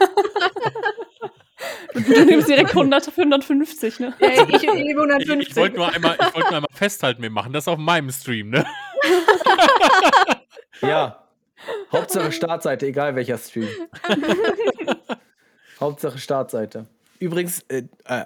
Du 1.94 2.26
nimmst 2.26 2.48
direkt 2.48 2.70
100, 2.70 3.10
150, 3.18 4.00
ne? 4.00 4.14
ja, 4.20 4.30
ich, 4.30 4.40
ich 4.56 4.64
Ich, 4.64 4.70
150. 4.70 5.50
ich 5.50 5.56
wollte 5.58 5.76
nur, 5.76 5.94
einmal- 5.94 6.16
ich 6.20 6.34
wollt 6.34 6.46
nur 6.50 6.56
einmal 6.56 6.70
festhalten, 6.74 7.22
wir 7.22 7.30
machen 7.30 7.52
das 7.54 7.68
auf 7.68 7.78
meinem 7.78 8.10
Stream, 8.12 8.50
ne? 8.50 8.66
ja. 10.82 11.22
Hauptsache 11.92 12.32
Startseite, 12.32 12.88
egal 12.88 13.16
welcher 13.16 13.38
Stream. 13.38 13.68
Hauptsache 15.80 16.18
Startseite. 16.18 16.88
Übrigens, 17.20 17.62
äh, 17.68 17.84
äh, 18.06 18.24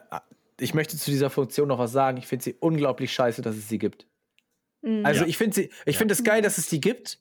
ich 0.59 0.73
möchte 0.73 0.97
zu 0.97 1.11
dieser 1.11 1.29
Funktion 1.29 1.67
noch 1.67 1.79
was 1.79 1.91
sagen. 1.91 2.17
Ich 2.17 2.27
finde 2.27 2.43
sie 2.43 2.55
unglaublich 2.59 3.13
scheiße, 3.13 3.41
dass 3.41 3.55
es 3.55 3.67
sie 3.69 3.77
gibt. 3.77 4.07
Mhm. 4.81 5.05
Also 5.05 5.21
Ja. 5.21 5.27
ich 5.27 5.37
finde 5.37 5.55
sie, 5.55 5.69
ich 5.85 5.95
Ja. 5.95 5.99
finde 5.99 6.13
es 6.13 6.23
geil, 6.23 6.41
dass 6.41 6.57
es 6.57 6.67
die 6.69 6.81
gibt. 6.81 7.19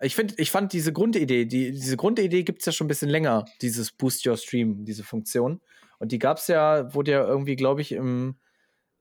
Ich 0.00 0.14
finde, 0.16 0.34
ich 0.38 0.50
fand 0.50 0.72
diese 0.72 0.92
Grundidee, 0.92 1.46
die, 1.46 1.70
diese 1.70 1.96
Grundidee 1.96 2.42
gibt 2.42 2.60
es 2.60 2.66
ja 2.66 2.72
schon 2.72 2.86
ein 2.86 2.88
bisschen 2.88 3.08
länger, 3.08 3.44
dieses 3.62 3.92
Boost 3.92 4.26
Your 4.26 4.36
Stream, 4.36 4.84
diese 4.84 5.04
Funktion. 5.04 5.60
Und 5.98 6.12
die 6.12 6.18
gab 6.18 6.38
es 6.38 6.48
ja, 6.48 6.92
wurde 6.94 7.12
ja 7.12 7.24
irgendwie, 7.24 7.56
glaube 7.56 7.80
ich, 7.80 7.92
im 7.92 8.36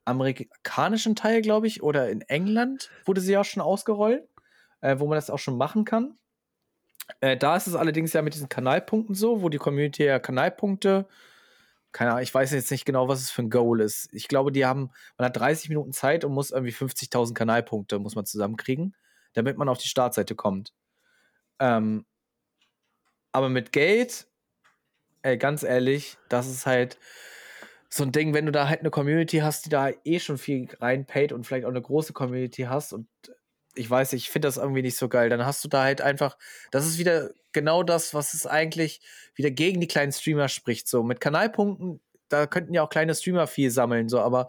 amerikanischen 0.06 1.15
Teil, 1.15 1.41
glaube 1.41 1.67
ich, 1.67 1.82
oder 1.82 2.10
in 2.10 2.22
England 2.22 2.89
wurde 3.06 3.22
sie 3.22 3.34
ja 3.34 3.43
schon 3.43 3.62
ausgerollt, 3.63 4.24
äh, 4.82 5.00
wo 5.00 5.08
man 5.08 5.15
das 5.15 5.30
auch 5.30 5.39
schon 5.39 5.58
machen 5.58 5.86
kann. 5.86 6.17
Äh, 7.19 7.38
da 7.38 7.56
ist 7.58 7.67
es 7.67 7.76
allerdings 7.76 8.13
ja 8.13 8.22
mit 8.22 8.34
diesen 8.34 8.50
Kanalpunkten 8.50 9.15
so, 9.15 9.41
wo 9.41 9.50
die 9.50 9.58
Community 9.58 10.04
ja 10.06 10.19
Kanalpunkte, 10.19 11.08
keine 11.94 12.12
Ahnung, 12.12 12.24
ich 12.24 12.34
weiß 12.34 12.52
jetzt 12.52 12.72
nicht 12.72 12.86
genau, 12.86 13.08
was 13.08 13.22
es 13.22 13.32
für 13.32 13.44
ein 13.44 13.50
Goal 13.50 13.80
ist. 13.80 14.10
Ich 14.12 14.28
glaube, 14.28 14.52
die 14.52 14.66
haben, 14.66 14.92
man 15.18 15.26
hat 15.28 15.38
30 15.38 15.70
Minuten 15.70 15.94
Zeit 15.94 16.26
und 16.26 16.34
muss 16.34 16.52
irgendwie 16.52 16.74
50.000 16.74 17.34
Kanalpunkte 17.34 18.00
muss 18.00 18.16
man 18.16 18.26
zusammenkriegen, 18.26 18.96
damit 19.34 19.58
man 19.58 19.70
auf 19.70 19.78
die 19.78 19.88
Startseite 19.88 20.36
kommt. 20.36 20.74
Ähm, 21.60 22.06
aber 23.32 23.50
mit 23.50 23.72
Geld, 23.72 24.28
ey, 25.22 25.38
ganz 25.38 25.64
ehrlich, 25.64 26.18
das 26.30 26.48
ist 26.48 26.66
halt 26.66 26.98
so 27.90 28.04
ein 28.04 28.12
Ding, 28.12 28.34
wenn 28.34 28.48
du 28.48 28.52
da 28.52 28.68
halt 28.68 28.80
eine 28.80 28.90
Community 28.90 29.38
hast, 29.38 29.66
die 29.66 29.70
da 29.70 29.90
eh 30.04 30.20
schon 30.20 30.40
viel 30.40 30.68
reinpayt 30.80 31.32
und 31.32 31.46
vielleicht 31.46 31.66
auch 31.66 31.70
eine 31.70 31.82
große 31.82 32.14
Community 32.14 32.64
hast 32.64 32.92
und 32.92 33.08
ich 33.76 33.90
weiß 33.90 34.14
nicht, 34.14 34.24
ich 34.24 34.30
finde 34.30 34.48
das 34.48 34.58
irgendwie 34.58 34.82
nicht 34.82 34.98
so 34.98 35.10
geil. 35.10 35.30
Dann 35.30 35.46
hast 35.46 35.64
du 35.64 35.68
da 35.68 35.84
halt 35.84 36.02
einfach, 36.02 36.38
das 36.72 36.86
ist 36.86 36.98
wieder 36.98 37.32
genau 37.52 37.84
das, 37.84 38.14
was 38.14 38.34
es 38.34 38.46
eigentlich 38.46 39.02
wieder 39.36 39.52
gegen 39.52 39.82
die 39.82 39.88
kleinen 39.88 40.12
Streamer 40.12 40.48
spricht. 40.50 40.88
So 40.88 41.04
mit 41.04 41.20
Kanalpunkten, 41.20 42.00
da 42.30 42.48
könnten 42.48 42.74
ja 42.74 42.84
auch 42.84 42.90
kleine 42.90 43.16
Streamer 43.16 43.48
viel 43.48 43.72
sammeln, 43.72 44.10
so, 44.10 44.20
aber 44.20 44.48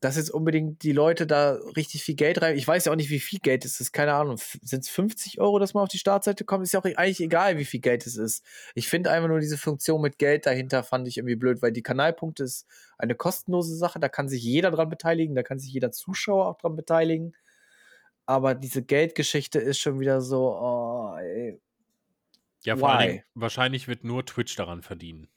dass 0.00 0.16
jetzt 0.16 0.30
unbedingt 0.30 0.82
die 0.82 0.92
Leute 0.92 1.26
da 1.26 1.58
richtig 1.74 2.04
viel 2.04 2.16
Geld 2.16 2.42
rein. 2.42 2.56
Ich 2.56 2.68
weiß 2.68 2.84
ja 2.84 2.92
auch 2.92 2.96
nicht, 2.96 3.08
wie 3.08 3.20
viel 3.20 3.38
Geld 3.38 3.64
es 3.64 3.80
ist. 3.80 3.92
Keine 3.92 4.12
Ahnung. 4.12 4.36
Sind 4.36 4.84
es 4.84 4.90
50 4.90 5.40
Euro, 5.40 5.58
dass 5.58 5.72
man 5.72 5.82
auf 5.84 5.88
die 5.88 5.98
Startseite 5.98 6.44
kommt? 6.44 6.64
Ist 6.64 6.72
ja 6.72 6.80
auch 6.80 6.84
eigentlich 6.84 7.20
egal, 7.20 7.56
wie 7.58 7.64
viel 7.64 7.80
Geld 7.80 8.06
es 8.06 8.16
ist. 8.16 8.44
Ich 8.74 8.88
finde 8.88 9.10
einfach 9.10 9.28
nur 9.28 9.40
diese 9.40 9.56
Funktion 9.56 10.02
mit 10.02 10.18
Geld 10.18 10.44
dahinter 10.44 10.82
fand 10.82 11.08
ich 11.08 11.16
irgendwie 11.16 11.36
blöd, 11.36 11.62
weil 11.62 11.72
die 11.72 11.82
Kanalpunkte 11.82 12.44
ist 12.44 12.66
eine 12.98 13.14
kostenlose 13.14 13.74
Sache. 13.74 13.98
Da 13.98 14.10
kann 14.10 14.28
sich 14.28 14.42
jeder 14.42 14.70
dran 14.70 14.90
beteiligen. 14.90 15.34
Da 15.34 15.42
kann 15.42 15.58
sich 15.58 15.72
jeder 15.72 15.92
Zuschauer 15.92 16.46
auch 16.46 16.58
dran 16.58 16.76
beteiligen. 16.76 17.34
Aber 18.26 18.54
diese 18.54 18.82
Geldgeschichte 18.82 19.58
ist 19.58 19.78
schon 19.78 20.00
wieder 20.00 20.20
so, 20.20 20.58
oh, 20.58 21.16
ey. 21.16 21.60
Ja, 22.64 22.76
vor 22.76 22.90
allen 22.90 23.08
Dingen, 23.08 23.24
wahrscheinlich 23.34 23.86
wird 23.86 24.02
nur 24.02 24.26
Twitch 24.26 24.56
daran 24.56 24.82
verdienen. 24.82 25.28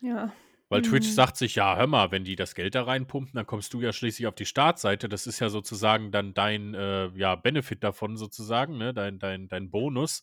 Ja. 0.00 0.32
Weil 0.70 0.80
mhm. 0.80 0.84
Twitch 0.84 1.08
sagt 1.08 1.36
sich, 1.36 1.56
ja, 1.56 1.76
hör 1.76 1.86
mal, 1.86 2.10
wenn 2.10 2.24
die 2.24 2.34
das 2.34 2.54
Geld 2.54 2.74
da 2.74 2.84
reinpumpen, 2.84 3.34
dann 3.34 3.44
kommst 3.44 3.74
du 3.74 3.82
ja 3.82 3.92
schließlich 3.92 4.26
auf 4.26 4.34
die 4.34 4.46
Startseite. 4.46 5.10
Das 5.10 5.26
ist 5.26 5.38
ja 5.38 5.50
sozusagen 5.50 6.10
dann 6.10 6.32
dein 6.32 6.72
äh, 6.72 7.08
ja, 7.14 7.34
Benefit 7.34 7.84
davon, 7.84 8.16
sozusagen, 8.16 8.78
ne? 8.78 8.94
dein, 8.94 9.18
dein, 9.18 9.48
dein 9.48 9.70
Bonus. 9.70 10.22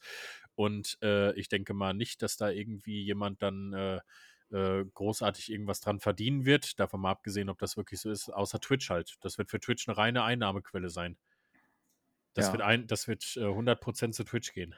Und 0.55 0.97
äh, 1.03 1.33
ich 1.35 1.49
denke 1.49 1.75
mal 1.75 1.93
nicht, 1.93 2.23
dass 2.23 2.35
da 2.35 2.49
irgendwie 2.49 3.03
jemand 3.03 3.43
dann 3.43 3.73
äh, 3.73 3.99
äh, 4.51 4.85
großartig 4.93 5.51
irgendwas 5.51 5.81
dran 5.81 5.99
verdienen 5.99 6.45
wird. 6.45 6.79
Davon 6.79 7.01
mal 7.01 7.11
abgesehen, 7.11 7.49
ob 7.49 7.59
das 7.59 7.77
wirklich 7.77 8.01
so 8.01 8.09
ist, 8.09 8.29
außer 8.29 8.59
Twitch 8.59 8.89
halt. 8.89 9.17
Das 9.21 9.37
wird 9.37 9.51
für 9.51 9.59
Twitch 9.59 9.87
eine 9.87 9.97
reine 9.97 10.23
Einnahmequelle 10.23 10.89
sein. 10.89 11.15
Das 12.39 12.47
ja. 12.47 12.53
wird, 12.53 12.63
ein, 12.63 12.87
das 12.87 13.07
wird 13.07 13.23
äh, 13.37 13.41
100% 13.41 14.11
zu 14.11 14.23
Twitch 14.23 14.53
gehen. 14.53 14.75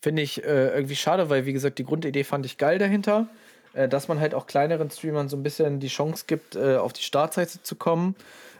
Finde 0.00 0.22
ich 0.22 0.42
äh, 0.42 0.68
irgendwie 0.68 0.96
schade, 0.96 1.28
weil, 1.28 1.46
wie 1.46 1.52
gesagt, 1.52 1.78
die 1.78 1.84
Grundidee 1.84 2.24
fand 2.24 2.46
ich 2.46 2.58
geil 2.58 2.78
dahinter 2.78 3.28
äh, 3.72 3.88
dass 3.88 4.08
man 4.08 4.20
halt 4.20 4.34
auch 4.34 4.46
kleineren 4.46 4.90
Streamern 4.90 5.28
so 5.28 5.36
ein 5.36 5.42
bisschen 5.42 5.80
die 5.80 5.88
Chance 5.88 6.24
gibt, 6.26 6.56
äh, 6.56 6.76
auf 6.76 6.92
die 6.92 7.02
Startseite 7.02 7.62
zu 7.62 7.76
kommen, 7.76 8.16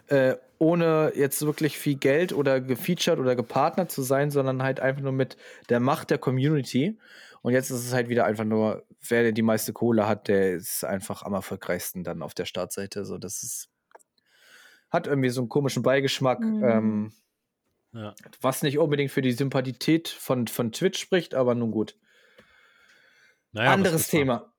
äh, 0.07 0.35
ohne 0.57 1.11
jetzt 1.15 1.45
wirklich 1.45 1.77
viel 1.77 1.95
Geld 1.95 2.33
oder 2.33 2.61
gefeatured 2.61 3.19
oder 3.19 3.35
gepartnert 3.35 3.91
zu 3.91 4.03
sein, 4.03 4.31
sondern 4.31 4.63
halt 4.63 4.79
einfach 4.79 5.01
nur 5.01 5.11
mit 5.11 5.37
der 5.69 5.79
Macht 5.79 6.11
der 6.11 6.17
Community. 6.17 6.99
Und 7.41 7.53
jetzt 7.53 7.71
ist 7.71 7.85
es 7.85 7.93
halt 7.93 8.09
wieder 8.09 8.25
einfach 8.25 8.43
nur, 8.43 8.83
wer 9.07 9.31
die 9.31 9.41
meiste 9.41 9.73
Kohle 9.73 10.07
hat, 10.07 10.27
der 10.27 10.53
ist 10.53 10.83
einfach 10.83 11.23
am 11.23 11.33
erfolgreichsten 11.33 12.03
dann 12.03 12.21
auf 12.21 12.35
der 12.35 12.45
Startseite. 12.45 13.03
So, 13.03 13.17
das 13.17 13.41
ist, 13.41 13.69
hat 14.91 15.07
irgendwie 15.07 15.29
so 15.29 15.41
einen 15.41 15.49
komischen 15.49 15.81
Beigeschmack. 15.81 16.41
Mhm. 16.41 16.63
Ähm, 16.63 17.13
ja. 17.93 18.15
Was 18.41 18.61
nicht 18.61 18.77
unbedingt 18.77 19.11
für 19.11 19.21
die 19.21 19.31
Sympathität 19.31 20.07
von, 20.07 20.47
von 20.47 20.71
Twitch 20.71 20.99
spricht, 20.99 21.33
aber 21.33 21.55
nun 21.55 21.71
gut. 21.71 21.95
Naja, 23.51 23.73
Anderes 23.73 24.07
Thema. 24.07 24.53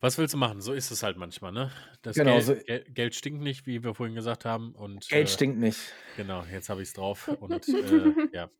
Was 0.00 0.18
willst 0.18 0.34
du 0.34 0.38
machen? 0.38 0.60
So 0.60 0.72
ist 0.72 0.90
es 0.90 1.02
halt 1.02 1.16
manchmal, 1.16 1.52
ne? 1.52 1.72
Das 2.02 2.14
genau, 2.14 2.32
Geld, 2.32 2.44
so 2.44 2.54
Gel 2.54 2.84
Geld 2.90 3.14
stinkt 3.14 3.42
nicht, 3.42 3.66
wie 3.66 3.82
wir 3.82 3.94
vorhin 3.94 4.14
gesagt 4.14 4.44
haben. 4.44 4.72
Und, 4.74 5.08
Geld 5.08 5.26
äh, 5.26 5.30
stinkt 5.30 5.58
nicht. 5.58 5.78
Genau, 6.16 6.44
jetzt 6.52 6.68
habe 6.68 6.82
ich 6.82 6.88
es 6.88 6.94
drauf. 6.94 7.28
Und 7.28 7.66
äh, 7.68 8.12
ja, 8.32 8.50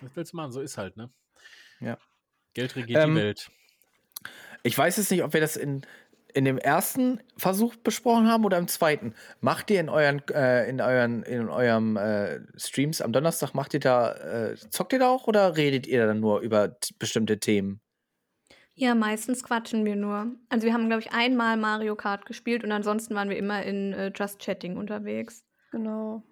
was 0.00 0.10
willst 0.14 0.32
du 0.32 0.36
machen? 0.36 0.52
So 0.52 0.60
ist 0.60 0.78
halt, 0.78 0.96
ne? 0.96 1.10
Ja. 1.80 1.98
Geld 2.54 2.74
regiert 2.74 3.04
ähm, 3.04 3.14
die 3.14 3.20
Welt. 3.20 3.50
Ich 4.62 4.76
weiß 4.76 4.96
jetzt 4.96 5.10
nicht, 5.10 5.22
ob 5.22 5.32
wir 5.32 5.40
das 5.40 5.56
in, 5.56 5.82
in 6.36 6.44
dem 6.44 6.58
ersten 6.58 7.18
Versuch 7.38 7.76
besprochen 7.76 8.28
haben 8.28 8.44
oder 8.44 8.58
im 8.58 8.68
zweiten. 8.68 9.14
Macht 9.40 9.70
ihr 9.70 9.80
in 9.80 9.88
euren, 9.88 10.20
äh, 10.28 10.68
in 10.68 10.82
euren, 10.82 11.22
in 11.22 11.48
eurem 11.48 11.96
äh, 11.96 12.40
Streams 12.58 13.00
am 13.00 13.12
Donnerstag, 13.12 13.54
macht 13.54 13.72
ihr 13.72 13.80
da, 13.80 14.12
äh, 14.12 14.54
zockt 14.68 14.92
ihr 14.92 14.98
da 14.98 15.08
auch 15.08 15.26
oder 15.26 15.56
redet 15.56 15.86
ihr 15.86 16.06
dann 16.06 16.20
nur 16.20 16.40
über 16.40 16.76
bestimmte 16.98 17.40
Themen? 17.40 17.80
Ja, 18.74 18.94
meistens 18.94 19.42
quatschen 19.42 19.86
wir 19.86 19.96
nur. 19.96 20.26
Also 20.50 20.66
wir 20.66 20.74
haben, 20.74 20.88
glaube 20.88 21.00
ich, 21.00 21.12
einmal 21.12 21.56
Mario 21.56 21.96
Kart 21.96 22.26
gespielt 22.26 22.62
und 22.62 22.72
ansonsten 22.72 23.14
waren 23.14 23.30
wir 23.30 23.38
immer 23.38 23.62
in 23.62 23.94
äh, 23.94 24.12
Just 24.14 24.38
Chatting 24.38 24.76
unterwegs. 24.76 25.42
Genau. 25.70 26.22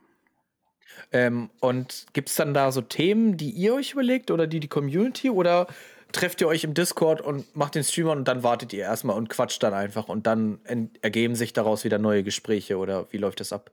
Ähm, 1.12 1.48
und 1.60 2.06
gibt 2.12 2.28
es 2.28 2.34
dann 2.34 2.52
da 2.52 2.70
so 2.70 2.82
Themen, 2.82 3.38
die 3.38 3.50
ihr 3.50 3.74
euch 3.74 3.92
überlegt 3.92 4.30
oder 4.30 4.46
die 4.46 4.60
die 4.60 4.68
Community 4.68 5.30
oder 5.30 5.66
trefft 6.14 6.40
ihr 6.40 6.48
euch 6.48 6.64
im 6.64 6.74
Discord 6.74 7.20
und 7.20 7.54
macht 7.56 7.74
den 7.74 7.84
Streamer 7.84 8.12
und 8.12 8.26
dann 8.26 8.42
wartet 8.42 8.72
ihr 8.72 8.84
erstmal 8.84 9.16
und 9.16 9.28
quatscht 9.28 9.62
dann 9.62 9.74
einfach 9.74 10.08
und 10.08 10.26
dann 10.26 10.60
ergeben 11.02 11.34
sich 11.34 11.52
daraus 11.52 11.84
wieder 11.84 11.98
neue 11.98 12.22
Gespräche 12.22 12.78
oder 12.78 13.06
wie 13.12 13.18
läuft 13.18 13.40
das 13.40 13.52
ab? 13.52 13.70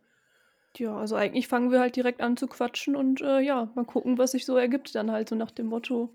Ja, 0.78 0.96
also 0.96 1.16
eigentlich 1.16 1.48
fangen 1.48 1.72
wir 1.72 1.80
halt 1.80 1.96
direkt 1.96 2.22
an 2.22 2.38
zu 2.38 2.48
quatschen 2.48 2.96
und 2.96 3.22
äh, 3.22 3.40
ja, 3.40 3.70
mal 3.76 3.86
gucken, 3.86 4.18
was 4.18 4.32
sich 4.32 4.46
so 4.46 4.56
ergibt, 4.58 4.96
dann 4.96 5.12
halt 5.12 5.30
so 5.30 5.36
nach 5.36 5.52
dem 5.52 5.68
Motto 5.68 6.14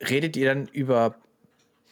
redet 0.00 0.36
ihr 0.36 0.46
dann 0.46 0.68
über 0.68 1.16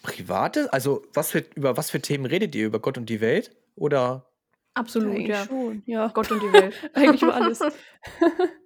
private? 0.03 0.73
Also 0.73 1.03
was 1.12 1.31
für, 1.31 1.45
über 1.55 1.77
was 1.77 1.90
für 1.90 2.01
Themen 2.01 2.27
redet 2.27 2.55
ihr? 2.55 2.66
Über 2.66 2.81
Gott 2.81 2.99
und 2.99 3.09
die 3.09 3.21
Welt? 3.21 3.57
Oder? 3.75 4.27
Absolut, 4.75 5.19
ja. 5.19 5.45
Schon, 5.45 5.83
ja. 5.87 6.09
Gott 6.09 6.31
und 6.31 6.42
die 6.42 6.53
Welt. 6.53 6.75
Eigentlich 6.95 7.23
über 7.23 7.35
alles. 7.35 7.61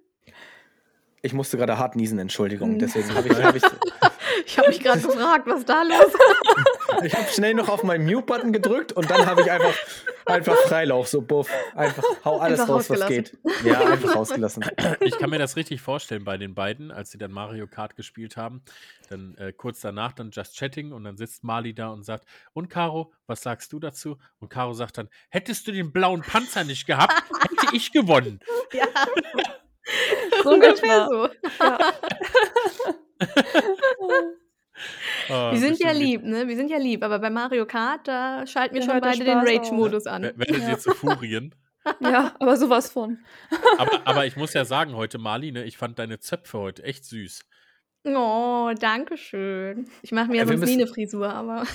Ich 1.23 1.33
musste 1.33 1.57
gerade 1.57 1.77
hart 1.77 1.95
niesen, 1.95 2.17
Entschuldigung. 2.17 2.79
Deswegen 2.79 3.13
habe 3.13 3.27
ich. 3.27 3.43
Hab 3.43 3.55
ich, 3.55 3.63
ich 4.45 4.57
habe 4.57 4.69
mich 4.69 4.79
gerade 4.79 5.01
gefragt, 5.01 5.45
was 5.45 5.65
da 5.65 5.83
los 5.83 6.07
ist. 6.07 7.03
ich 7.03 7.13
habe 7.13 7.27
schnell 7.27 7.53
noch 7.53 7.69
auf 7.69 7.83
meinen 7.83 8.05
Mute-Button 8.05 8.51
gedrückt 8.51 8.91
und 8.93 9.09
dann 9.09 9.27
habe 9.27 9.41
ich 9.41 9.51
einfach, 9.51 9.73
einfach 10.25 10.55
Freilauf, 10.67 11.07
so 11.07 11.21
buff. 11.21 11.47
Einfach 11.75 12.03
hau 12.25 12.39
alles 12.39 12.61
einfach 12.61 12.73
raus, 12.73 12.89
was 12.89 13.05
geht. 13.07 13.37
Ja, 13.63 13.81
einfach 13.81 14.15
rausgelassen. 14.15 14.65
Ich 14.99 15.17
kann 15.19 15.29
mir 15.29 15.37
das 15.37 15.55
richtig 15.55 15.81
vorstellen 15.81 16.23
bei 16.23 16.37
den 16.37 16.55
beiden, 16.55 16.91
als 16.91 17.11
sie 17.11 17.19
dann 17.19 17.31
Mario 17.31 17.67
Kart 17.67 17.95
gespielt 17.95 18.35
haben. 18.35 18.63
Dann 19.09 19.35
äh, 19.35 19.53
kurz 19.53 19.81
danach 19.81 20.13
dann 20.13 20.31
Just 20.31 20.57
Chatting 20.57 20.91
und 20.91 21.03
dann 21.03 21.17
sitzt 21.17 21.43
Mali 21.43 21.75
da 21.75 21.89
und 21.89 22.03
sagt: 22.03 22.25
Und 22.53 22.69
Caro, 22.69 23.13
was 23.27 23.43
sagst 23.43 23.73
du 23.73 23.79
dazu? 23.79 24.17
Und 24.39 24.49
Caro 24.49 24.73
sagt 24.73 24.97
dann: 24.97 25.09
Hättest 25.29 25.67
du 25.67 25.71
den 25.71 25.91
blauen 25.91 26.21
Panzer 26.21 26.63
nicht 26.63 26.87
gehabt, 26.87 27.13
hätte 27.13 27.75
ich 27.75 27.91
gewonnen. 27.91 28.39
Ja. 28.73 28.87
So 30.43 30.49
ungefähr 30.51 31.07
so. 31.09 31.29
Ja. 31.59 31.79
Oh, 35.29 35.33
wir 35.51 35.59
sind 35.59 35.79
ja 35.79 35.91
lieb, 35.91 36.23
ne? 36.23 36.47
Wir 36.47 36.55
sind 36.55 36.69
ja 36.69 36.77
lieb, 36.77 37.03
aber 37.03 37.19
bei 37.19 37.29
Mario 37.29 37.65
Kart, 37.65 38.07
da 38.07 38.45
schalten 38.47 38.75
wir 38.75 38.81
ja, 38.81 38.89
schon 38.89 39.01
beide 39.01 39.23
den 39.23 39.39
Rage-Modus 39.39 40.07
an. 40.07 40.23
Werdet 40.23 40.67
ihr 40.67 40.79
zu 40.79 40.93
Furien? 40.93 41.55
Ja, 41.99 42.35
aber 42.39 42.57
sowas 42.57 42.91
von. 42.91 43.17
aber, 43.79 44.01
aber 44.05 44.27
ich 44.27 44.35
muss 44.35 44.53
ja 44.53 44.65
sagen, 44.65 44.95
heute, 44.95 45.17
Mali, 45.17 45.51
ne, 45.51 45.63
ich 45.63 45.77
fand 45.77 45.97
deine 45.97 46.19
Zöpfe 46.19 46.59
heute 46.59 46.83
echt 46.83 47.05
süß. 47.05 47.41
Oh, 48.03 48.69
danke 48.79 49.17
schön. 49.17 49.89
Ich 50.03 50.11
mache 50.11 50.27
mir 50.27 50.37
ja, 50.37 50.45
sonst 50.45 50.63
nie 50.63 50.73
eine 50.73 50.85
Frisur, 50.85 51.33
aber. 51.33 51.65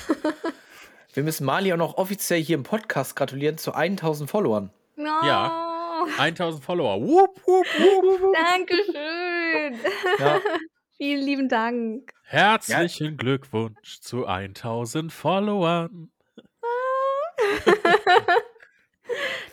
wir 1.13 1.23
müssen 1.25 1.45
Mali 1.45 1.73
auch 1.73 1.77
noch 1.77 1.99
offiziell 1.99 2.41
hier 2.41 2.55
im 2.55 2.63
Podcast 2.63 3.17
gratulieren 3.17 3.59
zu 3.59 3.73
1000 3.73 4.31
Followern. 4.31 4.71
Oh. 4.97 5.03
Ja. 5.03 5.66
1000 6.19 6.65
Follower. 6.65 7.01
Wupp, 7.01 7.41
wupp, 7.47 7.67
wupp. 7.67 8.35
Dankeschön. 8.35 9.79
Ja. 10.19 10.41
Vielen 10.97 11.27
lieben 11.27 11.49
Dank. 11.51 12.11
Herzlichen 12.25 13.11
ja. 13.11 13.17
Glückwunsch 13.17 14.01
zu 14.01 14.25
1000 14.25 15.13
Followern. 15.13 16.11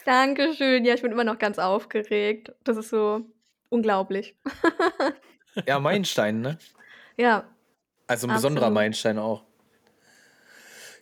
Dankeschön. 0.05 0.85
Ja, 0.85 0.93
ich 0.93 1.01
bin 1.01 1.11
immer 1.11 1.25
noch 1.25 1.39
ganz 1.39 1.59
aufgeregt. 1.59 2.53
Das 2.63 2.77
ist 2.77 2.89
so 2.89 3.25
unglaublich. 3.67 4.37
ja, 5.67 5.81
Meilenstein, 5.81 6.39
ne? 6.39 6.57
Ja. 7.17 7.43
Also 8.07 8.27
ein 8.27 8.35
besonderer 8.35 8.69
Meilenstein 8.69 9.19
auch. 9.19 9.43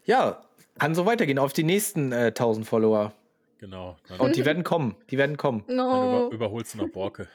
Ja, 0.05 0.41
kann 0.79 0.95
so 0.95 1.05
weitergehen 1.05 1.37
auf 1.37 1.53
die 1.53 1.63
nächsten 1.63 2.11
äh, 2.11 2.27
1000 2.27 2.65
Follower. 2.65 3.13
Genau. 3.61 3.95
Und 4.17 4.35
die 4.35 4.43
werden 4.43 4.63
kommen. 4.63 4.95
Die 5.11 5.19
werden 5.19 5.37
kommen. 5.37 5.63
No. 5.67 5.91
Dann 5.91 6.25
über, 6.25 6.29
überholst 6.33 6.73
du 6.73 6.79
noch 6.79 6.89
Borke. 6.89 7.27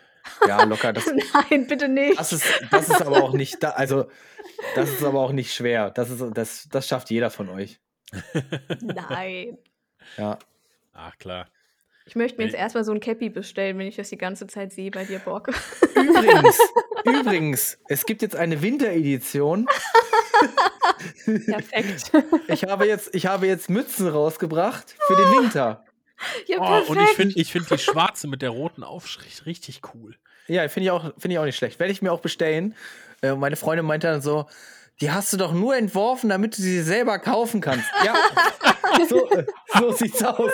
Ja, 0.47 0.65
locker. 0.65 0.93
Das, 0.93 1.07
Nein, 1.51 1.69
bitte 1.69 1.89
nicht. 1.89 2.19
Das 2.19 2.33
ist, 2.33 2.45
das 2.73 2.89
ist 2.89 3.01
aber 3.01 3.23
auch 3.23 3.33
nicht, 3.33 3.63
da, 3.63 3.71
also, 3.71 4.07
das 4.75 4.91
ist 4.91 5.05
aber 5.05 5.21
auch 5.21 5.31
nicht 5.31 5.55
schwer. 5.55 5.91
Das, 5.91 6.11
ist, 6.11 6.25
das, 6.35 6.69
das 6.69 6.89
schafft 6.89 7.11
jeder 7.11 7.31
von 7.31 7.49
euch. 7.49 7.79
Nein. 8.83 9.57
Ja. 10.17 10.41
Ach, 10.95 11.17
klar. 11.19 11.47
Ich 12.07 12.17
möchte 12.17 12.39
mir 12.39 12.45
jetzt 12.45 12.57
erstmal 12.57 12.83
so 12.83 12.91
ein 12.91 12.99
Cappy 12.99 13.31
bestellen, 13.31 13.79
wenn 13.79 13.87
ich 13.87 13.97
das 13.97 14.09
die 14.11 14.19
ganze 14.19 14.49
Zeit 14.49 14.73
sehe 14.73 14.91
bei 14.91 15.05
dir, 15.05 15.21
Borke. 15.21 15.53
Übrigens, 15.95 16.59
übrigens, 17.05 17.79
es 17.89 18.05
gibt 18.05 18.23
jetzt 18.23 18.35
eine 18.35 18.63
Winteredition. 18.63 19.67
Perfekt. 21.25 22.11
Ich 22.49 22.65
habe 22.65 22.87
jetzt, 22.87 23.15
ich 23.15 23.27
habe 23.27 23.47
jetzt 23.47 23.71
Mützen 23.71 24.09
rausgebracht 24.09 24.97
für 25.07 25.15
den 25.15 25.43
Winter. 25.43 25.86
Ja, 26.47 26.59
Oh, 26.61 26.91
und 26.93 27.01
ich 27.01 27.09
finde 27.11 27.39
ich 27.41 27.53
find 27.53 27.71
die 27.71 27.79
schwarze 27.79 28.27
mit 28.29 28.43
der 28.43 28.51
roten 28.51 28.83
Aufschrift 28.83 29.47
richtig 29.47 29.81
cool. 29.95 30.17
Ja, 30.49 30.67
finde 30.69 30.85
ich, 30.87 30.91
auch- 30.91 31.13
finde 31.19 31.35
ich 31.35 31.39
auch 31.39 31.45
nicht 31.45 31.57
schlecht. 31.57 31.79
Werde 31.79 31.93
ich 31.93 32.03
mir 32.03 32.13
auch 32.13 32.21
bestellen. 32.21 32.75
Äh, 33.23 33.35
meine 33.35 33.57
Freundin 33.57 33.85
meinte 33.87 34.07
dann 34.07 34.23
so, 34.23 34.47
die 35.01 35.11
hast 35.11 35.33
du 35.33 35.37
doch 35.37 35.53
nur 35.53 35.77
entworfen, 35.77 36.31
damit 36.31 36.57
du 36.57 36.63
sie 36.63 36.81
selber 36.83 37.19
kaufen 37.19 37.61
kannst. 37.61 37.87
Ja, 38.05 38.15
so, 39.09 39.29
äh, 39.31 39.45
so 39.79 39.93
sieht's 39.93 40.23
aus. 40.23 40.53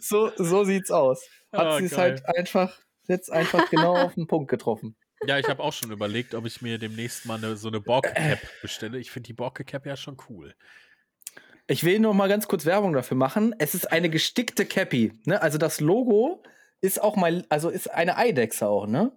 So, 0.00 0.30
so, 0.36 0.44
so 0.44 0.64
sieht's 0.64 0.90
aus. 0.90 1.26
Hat 1.52 1.66
Ah, 1.66 1.78
sie 1.78 1.86
es 1.86 1.96
halt 1.96 2.22
einfach, 2.36 2.78
jetzt 3.06 3.30
einfach 3.32 3.70
genau 3.70 3.96
auf 3.96 4.14
den 4.14 4.26
Punkt 4.26 4.50
getroffen. 4.50 4.96
Ja, 5.26 5.38
ich 5.38 5.48
habe 5.48 5.62
auch 5.62 5.72
schon 5.72 5.90
überlegt, 5.90 6.34
ob 6.34 6.44
ich 6.46 6.60
mir 6.62 6.78
demnächst 6.78 7.24
mal 7.26 7.38
eine, 7.38 7.56
so 7.56 7.68
eine 7.68 7.80
Borke-Cap 7.80 8.38
bestelle. 8.62 8.98
Ich 8.98 9.10
finde 9.10 9.28
die 9.28 9.32
Borke-Cap 9.32 9.86
ja 9.86 9.96
schon 9.96 10.16
cool. 10.28 10.54
Ich 11.70 11.84
will 11.84 12.00
noch 12.00 12.14
mal 12.14 12.30
ganz 12.30 12.48
kurz 12.48 12.64
Werbung 12.64 12.94
dafür 12.94 13.16
machen. 13.16 13.54
Es 13.58 13.74
ist 13.74 13.92
eine 13.92 14.08
gestickte 14.08 14.64
Cappy. 14.64 15.12
Ne? 15.26 15.40
Also 15.40 15.58
das 15.58 15.80
Logo 15.80 16.42
ist 16.80 17.00
auch 17.00 17.14
mal, 17.14 17.44
also 17.50 17.68
ist 17.68 17.92
eine 17.92 18.16
Eidechse 18.16 18.66
auch, 18.66 18.86
ne? 18.86 19.12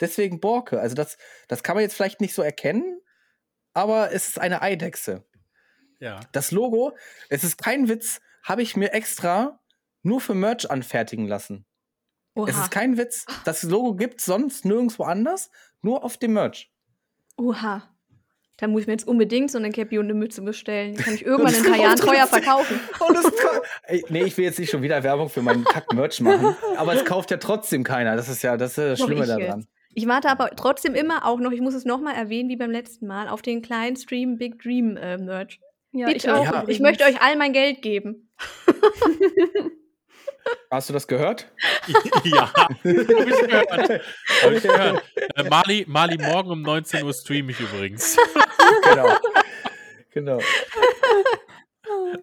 Deswegen 0.00 0.40
Borke. 0.40 0.80
Also 0.80 0.94
das, 0.94 1.18
das 1.48 1.62
kann 1.62 1.76
man 1.76 1.82
jetzt 1.82 1.94
vielleicht 1.94 2.22
nicht 2.22 2.34
so 2.34 2.40
erkennen, 2.42 3.00
aber 3.74 4.10
es 4.12 4.28
ist 4.28 4.40
eine 4.40 4.62
Eidechse. 4.62 5.24
Ja. 6.00 6.20
Das 6.32 6.50
Logo, 6.50 6.96
es 7.28 7.44
ist 7.44 7.58
kein 7.58 7.88
Witz, 7.88 8.20
habe 8.42 8.62
ich 8.62 8.74
mir 8.74 8.94
extra 8.94 9.60
nur 10.02 10.20
für 10.20 10.34
Merch 10.34 10.70
anfertigen 10.70 11.28
lassen. 11.28 11.66
Oha. 12.34 12.48
Es 12.48 12.56
ist 12.56 12.70
kein 12.70 12.96
Witz. 12.96 13.26
Das 13.44 13.62
Logo 13.62 13.94
gibt 13.94 14.20
sonst 14.22 14.64
nirgendwo 14.64 15.04
anders, 15.04 15.50
nur 15.82 16.02
auf 16.04 16.16
dem 16.16 16.32
Merch. 16.32 16.72
Oha. 17.36 17.94
Da 18.62 18.68
muss 18.68 18.82
ich 18.82 18.86
mir 18.86 18.92
jetzt 18.92 19.08
unbedingt 19.08 19.50
so 19.50 19.58
eine 19.58 19.70
Cappy 19.70 19.98
und 19.98 20.04
eine 20.04 20.14
Mütze 20.14 20.40
bestellen. 20.40 20.94
Die 20.94 21.02
kann 21.02 21.14
ich 21.14 21.26
irgendwann 21.26 21.52
in 21.52 21.64
ein 21.64 21.72
paar 21.72 21.80
Jahren 21.80 21.96
teuer 21.96 22.26
verkaufen. 22.28 22.78
Ey, 23.88 24.04
nee, 24.08 24.22
ich 24.22 24.38
will 24.38 24.44
jetzt 24.44 24.60
nicht 24.60 24.70
schon 24.70 24.82
wieder 24.82 25.02
Werbung 25.02 25.28
für 25.28 25.42
meinen 25.42 25.64
Kack-Merch 25.64 26.20
machen, 26.20 26.54
aber 26.76 26.94
es 26.94 27.04
kauft 27.04 27.32
ja 27.32 27.38
trotzdem 27.38 27.82
keiner. 27.82 28.14
Das 28.14 28.28
ist 28.28 28.40
ja 28.42 28.56
das, 28.56 28.78
ist 28.78 28.78
das 28.78 29.00
Schlimme 29.00 29.26
daran. 29.26 29.40
jetzt. 29.40 29.68
Ich 29.94 30.06
warte 30.06 30.28
aber 30.28 30.50
trotzdem 30.50 30.94
immer 30.94 31.26
auch 31.26 31.40
noch, 31.40 31.50
ich 31.50 31.60
muss 31.60 31.74
es 31.74 31.84
nochmal 31.84 32.14
erwähnen, 32.14 32.48
wie 32.50 32.56
beim 32.56 32.70
letzten 32.70 33.08
Mal, 33.08 33.26
auf 33.26 33.42
den 33.42 33.62
kleinen 33.62 33.96
Stream 33.96 34.38
Big 34.38 34.62
Dream 34.62 34.96
äh, 34.96 35.18
Merch. 35.18 35.58
Ja, 35.90 36.06
Bitte. 36.06 36.18
ich 36.18 36.30
auch. 36.30 36.44
Ja. 36.44 36.64
Ich 36.68 36.78
möchte 36.78 37.02
euch 37.02 37.20
all 37.20 37.34
mein 37.36 37.52
Geld 37.52 37.82
geben. 37.82 38.30
Hast 40.70 40.88
du 40.88 40.92
das 40.94 41.06
gehört? 41.06 41.52
ja, 42.24 42.52
habe 42.54 42.74
ich 42.84 43.06
gehört. 43.06 43.70
Hab 44.42 44.52
ich 44.52 44.62
gehört. 44.62 45.02
Äh, 45.34 45.48
Mali, 45.48 45.84
Mali, 45.88 46.18
morgen 46.18 46.50
um 46.50 46.60
19 46.62 47.04
Uhr 47.04 47.14
streame 47.14 47.52
ich 47.52 47.60
übrigens. 47.60 48.16
genau. 48.82 49.16
genau. 50.10 50.40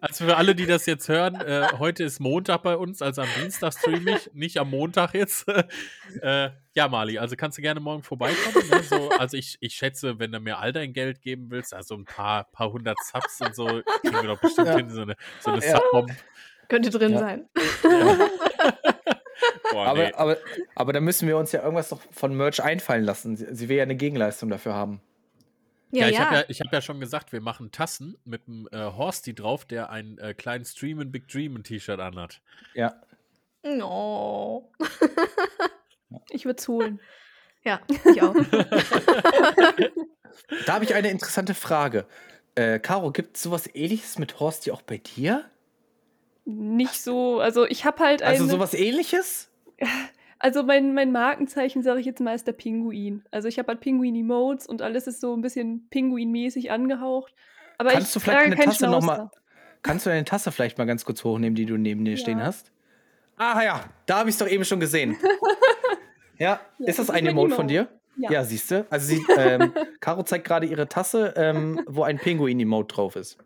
Also 0.00 0.24
für 0.26 0.36
alle, 0.36 0.54
die 0.54 0.66
das 0.66 0.86
jetzt 0.86 1.08
hören, 1.08 1.34
äh, 1.40 1.66
heute 1.78 2.04
ist 2.04 2.20
Montag 2.20 2.62
bei 2.62 2.76
uns, 2.76 3.02
also 3.02 3.22
am 3.22 3.28
Dienstag 3.40 3.72
streame 3.74 4.16
ich, 4.16 4.32
nicht 4.32 4.58
am 4.58 4.70
Montag 4.70 5.14
jetzt. 5.14 5.46
äh, 6.22 6.50
ja, 6.74 6.88
Mali, 6.88 7.18
also 7.18 7.36
kannst 7.36 7.58
du 7.58 7.62
gerne 7.62 7.80
morgen 7.80 8.02
vorbeikommen. 8.02 8.68
Ne? 8.70 8.82
So, 8.82 9.10
also 9.10 9.36
ich, 9.36 9.58
ich 9.60 9.74
schätze, 9.74 10.18
wenn 10.18 10.32
du 10.32 10.40
mir 10.40 10.58
all 10.58 10.72
dein 10.72 10.92
Geld 10.92 11.20
geben 11.20 11.50
willst, 11.50 11.74
also 11.74 11.94
ein 11.96 12.04
paar, 12.04 12.44
paar 12.52 12.72
hundert 12.72 12.98
Subs 13.04 13.40
und 13.40 13.54
so, 13.54 13.66
kriegen 13.66 14.22
wir 14.22 14.28
doch 14.28 14.40
bestimmt 14.40 14.68
Ja. 14.68 14.76
hin, 14.76 14.88
so 14.90 15.02
eine, 15.02 15.16
so 15.40 15.50
eine 15.50 15.64
Ja. 15.64 15.76
Subbomb. 15.78 16.10
Könnte 16.70 16.90
drin 16.90 17.12
Ja. 17.12 17.18
sein. 17.18 17.48
Boah, 19.72 19.86
Aber, 19.86 20.02
nee. 20.04 20.12
aber, 20.14 20.36
aber 20.74 20.92
da 20.92 21.00
müssen 21.00 21.28
wir 21.28 21.36
uns 21.36 21.52
ja 21.52 21.62
irgendwas 21.62 21.90
doch 21.90 22.00
von 22.10 22.34
Merch 22.36 22.60
einfallen 22.62 23.04
lassen. 23.04 23.36
Sie, 23.36 23.46
sie 23.54 23.68
will 23.68 23.76
ja 23.76 23.82
eine 23.84 23.94
Gegenleistung 23.96 24.50
dafür 24.50 24.74
haben. 24.74 25.00
Ja, 25.92 26.06
Ja, 26.06 26.10
ich 26.10 26.14
ja. 26.16 26.24
habe 26.24 26.34
ja, 26.36 26.44
ich 26.48 26.60
hab 26.60 26.72
ja 26.72 26.80
schon 26.82 26.98
gesagt, 27.00 27.32
wir 27.32 27.40
machen 27.40 27.70
Tassen 27.72 28.16
mit 28.24 28.42
einem 28.48 28.68
äh, 28.72 28.76
Horsty 28.78 29.34
drauf, 29.34 29.64
der 29.64 29.90
einen 29.90 30.18
äh, 30.18 30.34
kleinen 30.34 30.64
Streamin' 30.64 31.10
Big 31.12 31.28
Dreamin' 31.28 31.62
T-Shirt 31.64 32.00
anhat. 32.00 32.40
Ja. 32.74 32.94
No. 33.62 34.70
Ich 36.30 36.44
würde 36.44 36.58
es 36.58 36.66
holen. 36.66 36.98
Ja, 37.62 37.80
ich 38.04 38.20
auch. 38.22 38.34
Da 40.66 40.74
habe 40.74 40.84
ich 40.84 40.94
eine 40.94 41.10
interessante 41.10 41.54
Frage. 41.54 42.04
Äh, 42.56 42.80
Caro, 42.80 43.12
gibt 43.12 43.36
es 43.36 43.42
sowas 43.44 43.68
ähnliches 43.74 44.18
mit 44.18 44.40
Horsti 44.40 44.72
auch 44.72 44.82
bei 44.82 44.98
dir? 44.98 45.44
Nicht 46.58 47.02
so, 47.02 47.40
also 47.40 47.64
ich 47.66 47.84
habe 47.84 48.02
halt 48.02 48.22
Also 48.22 48.44
eine, 48.44 48.52
sowas 48.52 48.74
ähnliches? 48.74 49.50
also 50.38 50.62
mein, 50.62 50.94
mein 50.94 51.12
Markenzeichen, 51.12 51.82
sage 51.82 52.00
ich 52.00 52.06
jetzt 52.06 52.20
mal, 52.20 52.34
ist 52.34 52.46
der 52.46 52.52
Pinguin. 52.52 53.24
Also 53.30 53.48
ich 53.48 53.58
habe 53.58 53.68
halt 53.68 53.80
Pinguin-Emotes 53.80 54.66
und 54.66 54.82
alles 54.82 55.06
ist 55.06 55.20
so 55.20 55.34
ein 55.34 55.42
bisschen 55.42 55.88
Pinguin-mäßig 55.90 56.70
angehaucht. 56.70 57.34
Aber 57.78 57.90
Kannst 57.90 58.08
ich 58.08 58.12
du 58.14 58.20
vielleicht 58.20 58.38
trage 58.38 58.46
eine 58.46 58.56
keinen 58.56 58.66
Tasse 58.66 58.86
noch 58.88 59.02
mal-. 59.02 59.30
Kannst 59.82 60.04
du 60.04 60.10
deine 60.10 60.24
Tasse 60.24 60.52
vielleicht 60.52 60.76
mal 60.76 60.84
ganz 60.84 61.04
kurz 61.04 61.24
hochnehmen, 61.24 61.54
die 61.54 61.64
du 61.66 61.76
neben 61.78 62.04
dir 62.04 62.16
stehen 62.18 62.38
Ja. 62.38 62.44
hast? 62.46 62.70
Ah 63.36 63.62
ja, 63.62 63.84
da 64.04 64.18
habe 64.18 64.28
ich 64.28 64.34
es 64.34 64.38
doch 64.38 64.48
eben 64.48 64.66
schon 64.66 64.80
gesehen. 64.80 65.16
ja, 66.38 66.60
Ja, 66.78 66.86
ist 66.86 66.98
das 66.98 67.06
das 67.06 67.10
ein 67.10 67.24
mein 67.24 67.32
Emote 67.32 67.54
von 67.54 67.68
Emote. 67.68 67.88
dir? 67.88 68.00
Ja. 68.22 68.30
Ja, 68.32 68.44
siehst 68.44 68.70
du. 68.70 68.86
Also 68.90 69.06
sie, 69.06 69.24
ähm, 69.38 69.72
Caro 70.00 70.22
zeigt 70.24 70.44
gerade 70.46 70.66
ihre 70.66 70.88
Tasse, 70.88 71.32
ähm, 71.36 71.80
wo 71.86 72.02
ein 72.02 72.18
Pinguin-Emote 72.18 72.94
drauf 72.94 73.16
ist. 73.16 73.38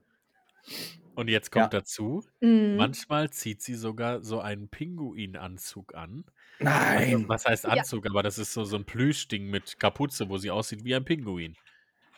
Und 1.17 1.29
jetzt 1.29 1.51
kommt 1.53 1.73
Ja. 1.73 1.81
dazu, 1.81 2.25
Mhm. 2.41 2.77
manchmal 2.77 3.31
zieht 3.31 3.63
sie 3.63 3.75
sogar 3.75 4.23
so 4.23 4.41
einen 4.41 4.69
Pinguinanzug 4.69 5.95
an. 5.95 6.25
Nein. 6.59 7.15
Also, 7.15 7.29
was 7.29 7.45
heißt 7.47 7.65
Ja. 7.65 7.71
Anzug? 7.71 8.07
Aber 8.07 8.23
das 8.23 8.39
ist 8.39 8.53
so, 8.53 8.65
so 8.65 8.77
ein 8.77 8.85
Plüschding 8.85 9.49
mit 9.51 9.79
Kapuze, 9.79 10.29
wo 10.29 10.39
sie 10.39 10.51
aussieht 10.51 10.85
wie 10.85 10.95
ein 10.95 11.05
Pinguin. 11.05 11.57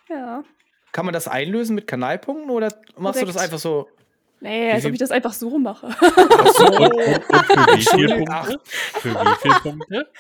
Ja. 0.09 0.43
Kann 0.93 1.05
man 1.05 1.13
das 1.13 1.29
einlösen 1.29 1.75
mit 1.75 1.87
Kanalpunkten 1.87 2.51
oder 2.51 2.69
machst 2.97 3.21
du 3.21 3.27
das 3.27 3.37
einfach 3.37 3.59
so? 3.59 3.89
Nee, 4.41 4.71
als 4.71 4.85
ob 4.85 4.93
ich 4.93 4.99
das 4.99 5.11
einfach 5.11 5.33
so 5.33 5.59
mache. 5.59 5.89
Ach 5.89 6.47
so. 6.55 6.67
Und, 6.67 6.77
und, 6.95 7.31
und 7.31 7.47
für 7.47 7.77
wie 7.77 7.85
viele 7.85 8.17
Punkte? 8.17 8.61
Für 8.65 9.15
wie 9.15 9.35
viele 9.43 9.55
Punkte? 9.61 10.11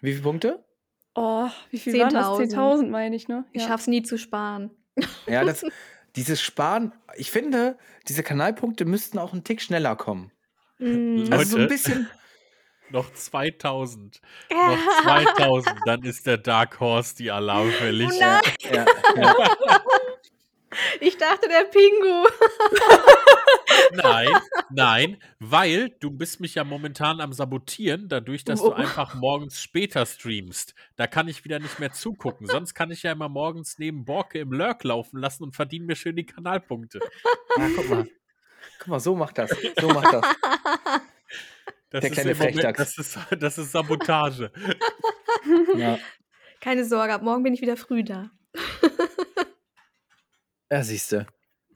Wie 0.00 0.10
viele 0.12 0.22
Punkte? 0.22 0.64
Oh, 1.16 1.48
wie 1.70 1.78
viel 1.78 1.98
waren 2.00 2.12
das? 2.12 2.26
10.000. 2.26 2.54
10.000 2.54 2.88
meine 2.90 3.14
ich, 3.14 3.28
ne? 3.28 3.44
Ich 3.52 3.62
schaff's 3.62 3.86
nie 3.86 4.02
zu 4.02 4.18
sparen. 4.18 4.70
Ja, 5.26 5.44
das, 5.44 5.64
dieses 6.16 6.40
Sparen, 6.42 6.92
ich 7.16 7.30
finde, 7.30 7.78
diese 8.08 8.22
Kanalpunkte 8.22 8.84
müssten 8.84 9.18
auch 9.18 9.32
einen 9.32 9.44
Tick 9.44 9.60
schneller 9.60 9.96
kommen. 9.96 10.30
Mhm. 10.78 11.28
Also 11.30 11.56
so 11.56 11.58
ein 11.58 11.68
bisschen. 11.68 12.08
Noch 12.90 13.12
2000. 13.12 14.20
Noch 14.50 14.78
2000. 15.02 15.76
Dann 15.86 16.02
ist 16.02 16.26
der 16.26 16.38
Dark 16.38 16.78
Horse 16.80 17.16
die 17.16 17.30
Alarm 17.30 17.70
fällig. 17.70 18.10
Oh. 18.12 18.20
Ja, 18.20 18.40
ja. 18.70 18.86
Ich 21.00 21.16
dachte, 21.18 21.48
der 21.48 21.64
Pingu. 21.64 22.26
Nein, 23.92 24.28
nein, 24.70 25.22
weil 25.40 25.90
du 26.00 26.10
bist 26.10 26.40
mich 26.40 26.54
ja 26.56 26.64
momentan 26.64 27.20
am 27.20 27.32
Sabotieren, 27.32 28.08
dadurch, 28.08 28.44
dass 28.44 28.60
du 28.60 28.68
Oh. 28.68 28.72
einfach 28.72 29.14
morgens 29.14 29.60
später 29.60 30.04
streamst. 30.06 30.74
Da 30.96 31.06
kann 31.06 31.28
ich 31.28 31.44
wieder 31.44 31.58
nicht 31.58 31.78
mehr 31.80 31.92
zugucken. 31.92 32.46
Sonst 32.46 32.74
kann 32.74 32.90
ich 32.90 33.02
ja 33.02 33.12
immer 33.12 33.28
morgens 33.28 33.78
neben 33.78 34.04
Borke 34.04 34.38
im 34.40 34.52
Lurk 34.52 34.84
laufen 34.84 35.18
lassen 35.20 35.42
und 35.44 35.54
verdiene 35.56 35.86
mir 35.86 35.96
schön 35.96 36.16
die 36.16 36.26
Kanalpunkte. 36.26 37.00
ja, 37.56 37.68
guck 37.74 37.88
mal. 37.88 38.06
Guck 38.78 38.88
mal, 38.88 39.00
so 39.00 39.14
macht 39.16 39.38
das. 39.38 39.50
So 39.80 39.88
macht 39.88 40.12
das. 40.12 40.24
Das 41.90 42.00
Der 42.00 42.10
ist 42.10 42.12
kleine 42.12 42.34
Frechdachs. 42.34 42.78
Das 42.78 42.98
ist, 42.98 43.18
das 43.38 43.58
ist 43.58 43.72
Sabotage. 43.72 44.50
Ja, 45.76 45.98
Keine 46.60 46.84
Sorge, 46.84 47.14
ab 47.14 47.22
morgen 47.22 47.42
bin 47.42 47.54
ich 47.54 47.60
wieder 47.60 47.76
früh 47.76 48.02
da. 48.04 48.30
Ja 50.70 50.82
siehst 50.82 51.12
du. 51.12 51.26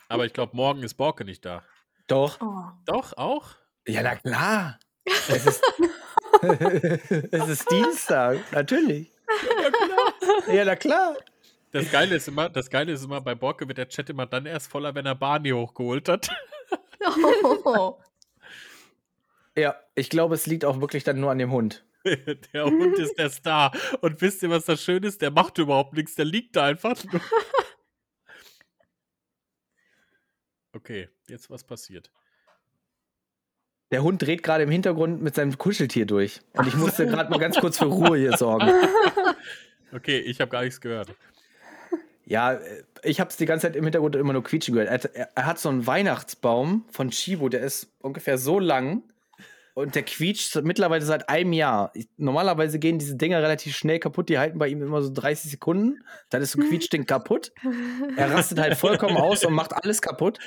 Aber 0.09 0.24
ich 0.24 0.33
glaube, 0.33 0.57
morgen 0.57 0.83
ist 0.83 0.94
Borke 0.94 1.24
nicht 1.24 1.44
da. 1.44 1.62
Doch. 2.07 2.40
Oh. 2.40 2.64
Doch, 2.87 3.16
auch? 3.16 3.57
Ja, 3.87 4.03
na 4.03 4.16
klar. 4.16 4.79
Es 5.31 5.46
ist, 5.46 5.62
es 7.33 7.48
ist 7.48 7.70
Dienstag, 7.70 8.40
natürlich. 8.53 9.11
Ja, 10.46 10.66
na 10.66 10.77
klar. 10.77 11.16
Das 11.72 11.90
Geile 11.90 12.16
ist 12.16 12.29
immer, 12.29 12.51
das 12.51 12.68
Geile 12.68 12.92
ist 12.92 13.05
immer, 13.05 13.20
bei 13.22 13.35
Borke 13.35 13.66
wird 13.68 13.79
der 13.79 13.88
Chat 13.88 14.11
immer 14.11 14.27
dann 14.27 14.44
erst 14.44 14.70
voller, 14.70 14.94
wenn 14.94 15.07
er 15.07 15.14
Barney 15.14 15.51
hochgeholt 15.51 16.09
hat. 16.09 16.29
Oh. 17.64 17.98
Ja, 19.57 19.74
ich 19.96 20.09
glaube, 20.09 20.37
es 20.37 20.46
liegt 20.46 20.64
auch 20.64 20.81
wirklich 20.81 21.03
dann 21.03 21.18
nur 21.18 21.33
an 21.33 21.38
dem 21.38 21.51
Hund. 21.51 21.85
Der 22.53 22.64
Hund 22.64 22.96
ist 22.96 23.18
der 23.18 23.29
Star. 23.29 23.72
Und 24.01 24.20
wisst 24.20 24.40
ihr, 24.44 24.51
was 24.51 24.66
das 24.66 24.81
Schöne 24.81 25.09
ist? 25.09 25.20
Der 25.20 25.33
macht 25.33 25.59
überhaupt 25.59 25.94
nichts, 25.94 26.14
der 26.14 26.27
liegt 26.27 26.55
da 26.55 26.66
einfach 26.66 27.03
nur. 27.05 27.20
Okay, 30.72 31.09
jetzt 31.28 31.50
was 31.50 31.64
passiert. 31.64 32.11
Der 33.90 34.02
Hund 34.02 34.21
dreht 34.21 34.42
gerade 34.42 34.64
im 34.64 34.71
Hintergrund 34.71 35.23
mit 35.23 35.35
seinem 35.35 35.56
Kuscheltier 35.56 36.04
durch. 36.04 36.40
Und 36.52 36.66
ich 36.69 36.75
musste 36.77 37.06
gerade 37.08 37.31
mal 37.31 37.38
ganz 37.38 37.56
kurz 37.56 37.79
für 37.79 37.87
Ruhe 37.87 38.19
hier 38.19 38.37
sorgen. 38.37 38.71
Okay, 39.90 40.19
ich 40.19 40.38
habe 40.42 40.50
gar 40.50 40.64
nichts 40.64 40.83
gehört. 40.83 41.14
Ja, 42.27 42.52
äh, 42.52 42.83
ich 43.04 43.21
habe 43.21 43.31
es 43.31 43.38
die 43.38 43.46
ganze 43.46 43.69
Zeit 43.69 43.75
im 43.75 43.85
Hintergrund 43.85 44.16
immer 44.16 44.35
nur 44.35 44.44
quietschen 44.44 44.75
gehört. 44.75 44.90
Er, 44.90 44.94
hat- 44.96 45.14
er, 45.14 45.31
er 45.35 45.46
hat 45.46 45.58
so 45.58 45.71
einen 45.71 45.87
Weihnachtsbaum 45.87 46.85
von 46.90 47.08
Chibo, 47.08 47.48
der 47.48 47.60
ist 47.62 47.90
ungefähr 48.02 48.37
so 48.37 48.58
lang 48.58 49.02
Und 49.79 49.94
der 49.94 50.02
quietscht 50.02 50.56
mittlerweile 50.62 51.04
seit 51.04 51.29
einem 51.29 51.52
Jahr. 51.52 51.92
Ich, 51.94 52.08
normalerweise 52.16 52.81
gehen 52.81 52.98
diese 52.98 53.16
Dinger 53.16 53.40
relativ 53.40 53.76
schnell 53.76 54.00
kaputt. 54.00 54.29
Die 54.29 54.37
halten 54.38 54.58
bei 54.58 54.66
ihm 54.66 54.83
immer 54.83 55.02
so 55.02 55.12
30 55.12 55.52
Sekunden. 55.52 56.02
Dann 56.31 56.42
ist 56.42 56.52
so 56.52 56.60
ein 56.60 56.68
Quietschding 56.68 57.06
kaputt. 57.06 57.52
Er 58.16 58.33
rastet 58.33 58.58
halt 58.58 58.76
vollkommen 58.76 59.16
aus 59.16 59.44
und 59.44 59.52
macht 59.54 59.72
alles 59.72 60.02
kaputt. 60.02 60.40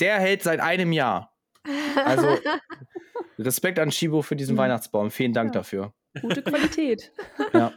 Der 0.00 0.18
hält 0.18 0.42
seit 0.42 0.58
einem 0.58 0.90
Jahr. 0.92 1.32
Also 2.04 2.36
Respekt 3.38 3.78
an 3.78 3.92
Shibo 3.92 4.22
für 4.22 4.34
diesen 4.34 4.54
Mhm. 4.56 4.58
Weihnachtsbaum. 4.60 5.10
Vielen 5.12 5.32
Dank 5.32 5.54
Ja. 5.54 5.60
dafür. 5.60 5.94
Gute 6.20 6.42
Qualität. 6.42 7.12
Ja. 7.52 7.72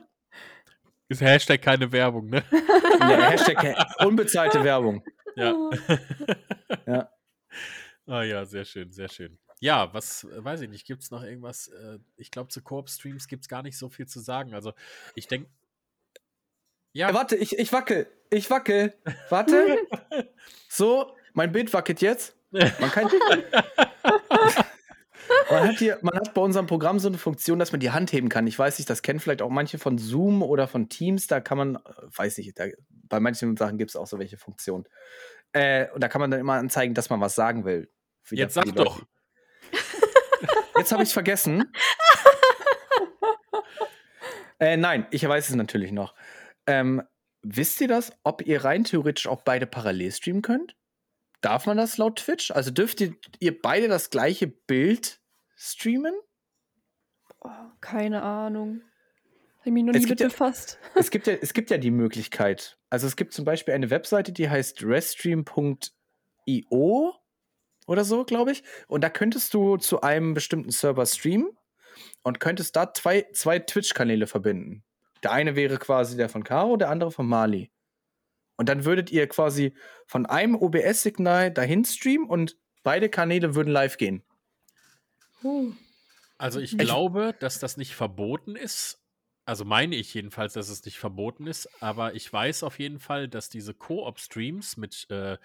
Ist 1.07 1.21
Hashtag 1.21 1.61
keine 1.61 1.91
Werbung, 1.91 2.27
ne? 2.29 2.41
ja 2.99 3.29
Hashtag 3.29 3.75
unbezahlte 4.05 4.63
Werbung. 4.63 5.03
Ja. 5.35 5.53
Ja. 6.87 7.09
Ah 8.07 8.23
ja, 8.23 8.43
sehr 8.45 8.65
schön, 8.65 8.91
sehr 8.91 9.09
schön. 9.09 9.37
Ja, 9.61 9.93
was, 9.93 10.23
äh, 10.23 10.43
weiß 10.43 10.61
ich 10.61 10.69
nicht, 10.69 10.87
gibt 10.87 11.03
es 11.03 11.11
noch 11.11 11.23
irgendwas? 11.23 11.67
Äh, 11.67 11.99
ich 12.17 12.31
glaube, 12.31 12.49
zu 12.49 12.63
Koop-Streams 12.63 13.27
gibt 13.27 13.43
es 13.43 13.47
gar 13.47 13.61
nicht 13.61 13.77
so 13.77 13.89
viel 13.89 14.07
zu 14.07 14.19
sagen. 14.19 14.55
Also, 14.55 14.73
ich 15.13 15.27
denke. 15.27 15.49
Ja, 16.93 17.09
Ja, 17.09 17.13
warte, 17.13 17.35
ich, 17.35 17.57
ich 17.57 17.71
wackel. 17.71 18.07
Ich 18.31 18.49
wackel. 18.49 18.93
Warte. 19.29 19.77
So, 20.67 21.15
mein 21.33 21.51
Bild 21.51 21.73
wackelt 21.73 22.01
jetzt. 22.01 22.35
Man 22.49 22.91
kann. 22.91 23.05
man, 25.49 25.67
hat 25.67 25.79
hier, 25.79 25.99
man 26.01 26.15
hat 26.15 26.33
bei 26.33 26.41
unserem 26.41 26.65
Programm 26.65 26.97
so 26.97 27.09
eine 27.09 27.17
Funktion, 27.17 27.59
dass 27.59 27.73
man 27.73 27.81
die 27.81 27.91
Hand 27.91 28.13
heben 28.13 28.29
kann. 28.29 28.47
Ich 28.47 28.57
weiß 28.57 28.79
nicht, 28.79 28.89
das 28.89 29.01
kennen 29.01 29.19
vielleicht 29.19 29.41
auch 29.41 29.49
manche 29.49 29.77
von 29.77 29.97
Zoom 29.97 30.41
oder 30.41 30.69
von 30.69 30.87
Teams. 30.87 31.27
Da 31.27 31.41
kann 31.41 31.57
man, 31.57 31.75
äh, 31.75 31.79
weiß 32.15 32.37
nicht, 32.37 32.57
da, 32.57 32.67
bei 32.89 33.19
manchen 33.19 33.57
Sachen 33.57 33.77
gibt 33.77 33.91
es 33.91 33.97
auch 33.97 34.07
so 34.07 34.17
welche 34.17 34.37
Funktionen. 34.37 34.85
Äh, 35.51 35.91
und 35.91 36.01
da 36.01 36.07
kann 36.07 36.21
man 36.21 36.31
dann 36.31 36.39
immer 36.39 36.53
anzeigen, 36.53 36.93
dass 36.93 37.09
man 37.09 37.19
was 37.19 37.35
sagen 37.35 37.65
will. 37.65 37.91
Jetzt 38.31 38.53
sag 38.53 38.73
doch. 38.75 39.03
Jetzt 40.81 40.91
habe 40.91 41.03
ich 41.03 41.09
es 41.09 41.13
vergessen. 41.13 41.71
äh, 44.59 44.77
nein, 44.77 45.05
ich 45.11 45.27
weiß 45.27 45.49
es 45.49 45.55
natürlich 45.55 45.91
noch. 45.91 46.15
Ähm, 46.65 47.03
wisst 47.43 47.79
ihr 47.81 47.87
das, 47.87 48.11
ob 48.23 48.41
ihr 48.47 48.63
rein 48.65 48.83
theoretisch 48.83 49.27
auch 49.27 49.43
beide 49.43 49.67
parallel 49.67 50.11
streamen 50.11 50.41
könnt? 50.41 50.75
Darf 51.41 51.67
man 51.67 51.77
das 51.77 51.97
laut 51.97 52.15
Twitch? 52.17 52.49
Also 52.49 52.71
dürft 52.71 52.99
ihr, 53.01 53.13
ihr 53.39 53.61
beide 53.61 53.87
das 53.89 54.09
gleiche 54.09 54.47
Bild 54.47 55.21
streamen? 55.55 56.15
Oh, 57.41 57.49
keine 57.79 58.23
Ahnung. 58.23 58.81
Habe 59.59 59.69
ich 59.69 59.73
mich 59.73 59.83
noch 59.83 59.93
Es 59.93 60.01
nie 60.01 60.07
gibt 60.07 60.19
mit 60.19 60.19
ja- 60.21 60.27
befasst. 60.29 60.79
es, 60.95 61.11
gibt 61.11 61.27
ja, 61.27 61.33
es 61.33 61.53
gibt 61.53 61.69
ja 61.69 61.77
die 61.77 61.91
Möglichkeit. 61.91 62.79
Also 62.89 63.05
es 63.05 63.15
gibt 63.15 63.33
zum 63.33 63.45
Beispiel 63.45 63.75
eine 63.75 63.91
Webseite, 63.91 64.31
die 64.31 64.49
heißt 64.49 64.81
restream.io 64.83 65.93
oder 67.87 68.03
so, 68.05 68.23
glaube 68.25 68.51
ich. 68.51 68.63
Und 68.87 69.01
da 69.01 69.09
könntest 69.09 69.53
du 69.53 69.77
zu 69.77 70.01
einem 70.01 70.33
bestimmten 70.33 70.71
Server 70.71 71.05
streamen 71.05 71.49
und 72.23 72.39
könntest 72.39 72.75
da 72.75 72.93
zwei, 72.93 73.27
zwei 73.33 73.59
Twitch-Kanäle 73.59 74.27
verbinden. 74.27 74.83
Der 75.23 75.31
eine 75.31 75.55
wäre 75.55 75.77
quasi 75.77 76.17
der 76.17 76.29
von 76.29 76.43
Caro, 76.43 76.77
der 76.77 76.89
andere 76.89 77.11
von 77.11 77.27
Mali. 77.27 77.71
Und 78.57 78.69
dann 78.69 78.85
würdet 78.85 79.11
ihr 79.11 79.27
quasi 79.27 79.73
von 80.05 80.25
einem 80.25 80.55
OBS-Signal 80.55 81.51
dahin 81.51 81.83
streamen 81.85 82.27
und 82.27 82.57
beide 82.83 83.09
Kanäle 83.09 83.55
würden 83.55 83.71
live 83.71 83.97
gehen. 83.97 84.23
Also, 86.37 86.59
ich 86.59 86.73
Ich- 86.73 86.77
glaube, 86.79 87.35
dass 87.39 87.59
das 87.59 87.77
nicht 87.77 87.95
verboten 87.95 88.55
ist. 88.55 88.97
Also 89.45 89.65
meine 89.65 89.95
ich 89.95 90.13
jedenfalls, 90.13 90.53
dass 90.53 90.69
es 90.69 90.85
nicht 90.85 90.99
verboten 90.99 91.47
ist, 91.47 91.67
aber 91.81 92.13
ich 92.13 92.31
weiß 92.31 92.61
auf 92.61 92.77
jeden 92.77 92.99
Fall, 92.99 93.27
dass 93.27 93.49
diese 93.49 93.73
Koop-Streams 93.73 94.77
mit 94.77 95.07
äh, 95.09 95.37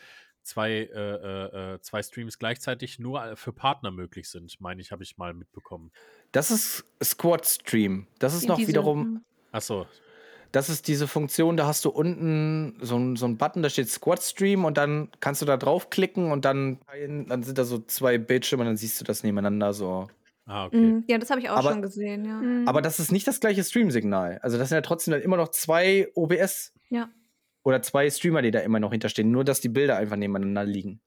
zwei, 0.47 0.71
äh, 0.71 0.85
äh, 0.85 1.75
äh, 1.75 1.81
zwei 1.81 2.03
Streams 2.03 2.39
gleichzeitig 2.39 2.99
nur 2.99 3.23
äh, 3.25 3.37
für 3.37 3.53
Partner 3.53 3.91
möglich 3.91 4.29
sind, 4.31 4.61
meine 4.61 4.81
ich, 4.81 4.93
habe 4.93 5.03
ich 5.03 5.19
mal 5.19 5.35
mitbekommen. 5.35 5.91
Das 6.33 6.51
ist 6.51 6.85
Squad 7.03 7.45
Stream. 7.47 8.07
Das 8.19 8.35
ist 8.35 8.47
noch 8.49 8.57
Diese- 8.57 8.69
wiederum 8.69 9.25
Achso, 9.53 9.87
Das 10.53 10.69
ist 10.69 10.87
diese 10.89 11.09
Funktion, 11.09 11.57
da 11.57 11.67
hast 11.67 11.85
du 11.85 11.91
unten 11.91 12.77
so 12.81 12.97
einen 12.97 13.17
so 13.17 13.27
einen 13.27 13.37
Button, 13.39 13.63
da 13.63 13.69
steht 13.71 13.89
Squad 13.91 14.23
Stream 14.23 14.65
und 14.65 14.77
dann 14.79 15.11
kannst 15.21 15.43
du 15.43 15.47
da 15.47 15.57
draufklicken 15.57 16.31
und 16.31 16.45
dann, 16.45 16.79
dann 17.29 17.43
sind 17.43 17.59
da 17.59 17.65
so 17.65 17.79
zwei 17.81 18.17
Bildschirme 18.19 18.63
und 18.63 18.67
dann 18.69 18.77
siehst 18.77 19.01
du 19.01 19.05
das 19.05 19.23
nebeneinander 19.23 19.73
so. 19.73 20.09
ah, 20.47 20.67
okay. 20.67 20.77
Mhm. 20.77 21.05
Ja, 21.09 21.19
das 21.19 21.31
habe 21.31 21.41
ich 21.41 21.51
auch 21.51 21.57
Aber- 21.57 21.71
schon 21.73 21.83
gesehen, 21.83 22.25
ja. 22.25 22.35
Mhm. 22.41 22.69
Aber 22.69 22.81
das 22.83 23.01
ist 23.01 23.11
nicht 23.13 23.27
das 23.27 23.41
gleiche 23.41 23.65
Stream-Signal. 23.65 24.39
Also 24.43 24.57
das 24.59 24.69
sind 24.69 24.77
ja 24.77 24.83
trotzdem 24.83 25.13
dann 25.13 25.23
immer 25.23 25.37
noch 25.37 25.49
zwei 25.49 26.09
OBS 26.15 26.73
Ja. 26.91 27.09
Oder 27.67 27.83
zwei 27.83 28.09
Streamer, 28.09 28.43
die 28.43 28.53
da 28.53 28.61
immer 28.61 28.79
noch 28.79 28.93
hinterstehen. 28.93 29.33
Nur, 29.33 29.43
dass 29.43 29.61
die 29.61 29.69
Bilder 29.69 29.97
einfach 29.97 30.15
nebeneinander 30.15 30.65
liegen. 30.65 31.01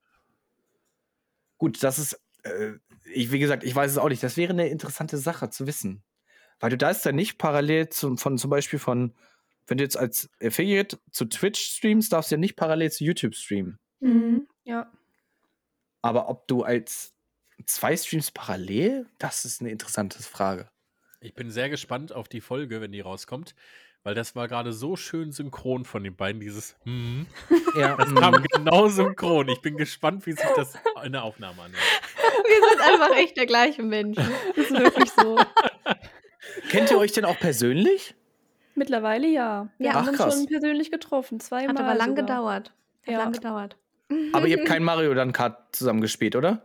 Gut, 1.58 1.82
das 1.82 1.98
ist, 1.98 2.22
äh, 2.44 2.74
ich, 3.06 3.32
wie 3.32 3.40
gesagt, 3.40 3.64
ich 3.64 3.74
weiß 3.74 3.90
es 3.90 3.98
auch 3.98 4.10
nicht. 4.10 4.22
Das 4.22 4.36
wäre 4.36 4.52
eine 4.52 4.68
interessante 4.68 5.18
Sache 5.18 5.50
zu 5.50 5.68
wissen. 5.68 6.04
Weil 6.60 6.72
du 6.72 6.78
da 6.78 6.90
ist 6.90 7.06
ja 7.06 7.14
nicht 7.14 7.38
parallel 7.38 7.88
zum, 7.88 8.18
von 8.18 8.38
zum 8.38 8.50
Beispiel 8.50 8.78
von, 8.78 9.16
wenn 9.68 9.78
du 9.78 9.86
jetzt 9.86 9.96
als 9.96 10.30
Affiliate 10.44 11.00
zu 11.12 11.24
Twitch 11.24 11.62
streamst, 11.62 12.12
darfst 12.12 12.30
du 12.30 12.36
ja 12.36 12.40
nicht 12.40 12.58
parallel 12.58 12.92
zu 12.92 13.06
YouTube 13.06 13.36
streamen. 13.36 13.80
Mhm. 14.02 14.46
Ja. 14.66 14.92
Aber 16.02 16.28
ob 16.28 16.46
du 16.50 16.64
als 16.64 17.16
zwei 17.68 17.96
Streams 17.96 18.32
parallel, 18.32 19.08
das 19.18 19.46
ist 19.46 19.62
eine 19.62 19.72
interessante 19.72 20.22
Frage. 20.22 20.70
Ich 21.22 21.34
bin 21.34 21.52
sehr 21.52 21.70
gespannt 21.70 22.12
auf 22.12 22.28
die 22.28 22.42
Folge, 22.42 22.82
wenn 22.82 22.92
die 22.92 23.00
rauskommt, 23.00 23.56
weil 24.04 24.16
das 24.16 24.36
war 24.36 24.48
gerade 24.48 24.72
so 24.74 24.96
schön 24.96 25.32
synchron 25.32 25.86
von 25.86 26.04
den 26.04 26.16
beiden, 26.16 26.40
dieses 26.42 26.76
hm. 26.84 27.26
Ja, 27.76 27.96
Das 27.98 28.14
kam 28.16 28.44
genau 28.44 28.88
synchron. 28.88 29.48
Ich 29.50 29.62
bin 29.62 29.78
gespannt, 29.78 30.26
wie 30.26 30.32
sich 30.34 30.46
das 30.56 30.74
in 31.04 31.12
der 31.12 31.24
Aufnahme 31.24 31.62
anhört. 31.64 31.84
Wir 32.46 32.70
sind 32.70 32.82
einfach 32.82 33.16
echt 33.18 33.38
der 33.38 33.46
gleiche 33.46 33.84
Mensch. 33.84 34.18
Das 34.18 34.66
ist 34.66 34.72
wirklich 34.72 35.12
so. 35.12 35.38
Kennt 36.70 36.90
ihr 36.92 36.98
euch 36.98 37.12
denn 37.12 37.26
auch 37.26 37.38
persönlich? 37.38 38.16
Mittlerweile 38.76 39.28
ja. 39.28 39.68
Wir 39.78 39.88
Ja. 39.88 39.94
haben 39.96 40.06
Ach, 40.06 40.10
uns 40.10 40.18
krass. 40.18 40.34
schon 40.36 40.46
persönlich 40.48 40.90
getroffen. 40.92 41.40
Zweimal. 41.40 41.70
Hat 41.76 41.80
aber 41.80 41.96
lang 41.96 42.10
sogar. 42.12 42.24
gedauert. 42.26 42.74
Hat 43.06 43.12
Ja. 43.14 43.18
lang 43.20 43.32
gedauert. 43.34 43.78
Aber 44.34 44.48
ihr 44.48 44.58
habt 44.58 44.68
kein 44.68 44.84
Mario 44.84 45.14
dann 45.14 45.34
Kart 45.34 45.76
zusammen 45.76 46.02
gespielt, 46.02 46.36
oder? 46.36 46.64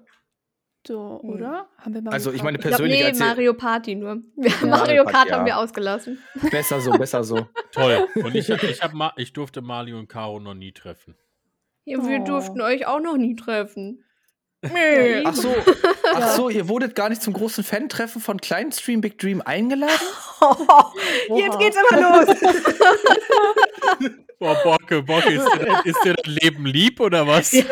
So, 0.87 1.21
oder? 1.23 1.67
Haben 1.79 1.95
wir 1.95 2.03
mal 2.03 2.13
Also, 2.13 2.31
ich 2.31 2.43
meine, 2.43 2.59
Ich 2.59 2.63
Persönlich 2.63 3.01
nee, 3.01 3.07
als 3.07 3.19
ihr- 3.19 3.25
Mario 3.25 3.55
Party 3.55 3.95
nur. 3.95 4.17
Wir 4.37 4.51
Ja. 4.51 4.57
Mario 4.61 4.69
Mario 4.69 5.05
Kart 5.05 5.15
Party, 5.15 5.31
haben 5.31 5.41
ja. 5.47 5.47
wir 5.47 5.59
ausgelassen. 5.59 6.19
Besser 6.51 6.81
so, 6.81 6.91
besser 6.93 7.25
so. 7.25 7.47
Toll. 7.73 8.07
Und 8.17 8.35
ich, 8.35 8.49
ich, 8.51 8.83
hab 8.83 8.93
ich 9.19 9.33
durfte 9.33 9.63
Mali 9.63 9.95
und 9.95 10.09
Caro 10.09 10.41
noch 10.41 10.55
nie 10.55 10.73
treffen. 10.73 11.15
Ja, 11.87 12.07
wir 12.07 12.21
Oh. 12.21 12.25
durften 12.25 12.61
euch 12.61 12.87
auch 12.87 13.01
noch 13.01 13.17
nie 13.17 13.35
treffen. 13.35 14.05
Nee. 14.63 15.23
Ach 15.27 15.35
so, 15.35 15.55
ach 16.15 16.29
so, 16.37 16.49
ihr 16.49 16.69
wurdet 16.69 16.95
gar 16.95 17.09
nicht 17.11 17.21
zum 17.23 17.33
großen 17.35 17.63
Fan-Treffen 17.65 18.21
von 18.23 18.41
Klein 18.41 18.73
Stream 18.73 19.01
Big 19.03 19.19
Dream 19.19 19.43
eingeladen? 19.43 19.93
Jetzt 21.37 21.59
geht's 21.59 21.77
aber 21.91 22.01
los. 22.01 22.37
Boah, 24.39 24.57
Bocke, 24.63 25.03
Bocke, 25.03 25.31
ist 25.33 25.47
dir, 25.55 25.81
ist 25.85 26.05
dir 26.05 26.15
das 26.15 26.27
Leben 26.27 26.67
lieb 26.67 27.01
oder 27.01 27.27
was? 27.27 27.53
ja, 27.53 27.65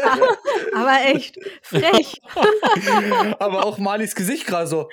aber 0.74 0.98
echt 1.06 1.36
frech. 1.62 2.20
Aber 3.38 3.66
auch 3.66 3.78
Malis 3.78 4.14
Gesicht 4.14 4.46
gerade 4.46 4.66
so. 4.66 4.88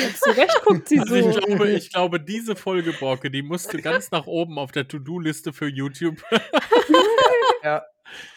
Jetzt 0.00 0.20
zurecht 0.22 0.60
guckt 0.64 0.88
sie 0.88 1.00
Also 1.00 1.14
ich 1.14 1.24
so. 1.34 1.40
glaube, 1.40 1.68
ich 1.70 1.90
glaube, 1.92 2.20
diese 2.20 2.56
Folge, 2.56 2.92
Borke, 2.92 3.30
die 3.30 3.42
musste 3.42 3.80
ganz 3.82 4.10
nach 4.10 4.26
oben 4.26 4.58
auf 4.58 4.72
der 4.72 4.86
To-Do-Liste 4.88 5.52
für 5.52 5.66
YouTube. 5.68 6.22
Ja, 7.64 7.82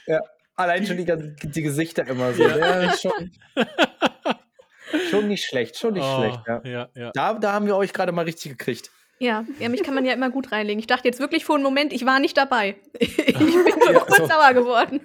ja. 0.07 0.19
Allein 0.55 0.85
schon 0.85 0.97
die, 0.97 1.05
die 1.05 1.61
Gesichter 1.61 2.07
immer 2.07 2.33
so. 2.33 2.41
Ja, 2.43 2.91
ist 2.91 3.03
schon, 3.03 3.31
schon 5.11 5.27
nicht 5.27 5.45
schlecht, 5.45 5.77
schon 5.77 5.93
nicht 5.93 6.03
Oh, 6.03 6.17
schlecht. 6.17 6.39
Ja. 6.47 6.61
ja, 6.65 6.89
ja. 6.95 7.11
Da, 7.13 7.35
da 7.35 7.53
haben 7.53 7.67
wir 7.67 7.77
euch 7.77 7.93
gerade 7.93 8.11
mal 8.11 8.25
richtig 8.25 8.57
gekriegt. 8.57 8.89
Ja, 9.21 9.45
ja, 9.59 9.69
mich 9.69 9.83
kann 9.83 9.93
man 9.93 10.03
ja 10.03 10.13
immer 10.13 10.31
gut 10.31 10.51
reinlegen. 10.51 10.79
Ich 10.79 10.87
dachte 10.87 11.07
jetzt 11.07 11.19
wirklich 11.19 11.45
vor 11.45 11.55
einem 11.55 11.63
Moment, 11.63 11.93
ich 11.93 12.05
war 12.07 12.19
nicht 12.19 12.35
dabei. 12.37 12.75
Ich 12.99 13.15
bin 13.17 13.37
schon 13.83 13.93
Ja, 13.93 13.99
kurz 13.99 14.17
so. 14.17 14.25
sauer 14.27 14.53
geworden. 14.53 15.01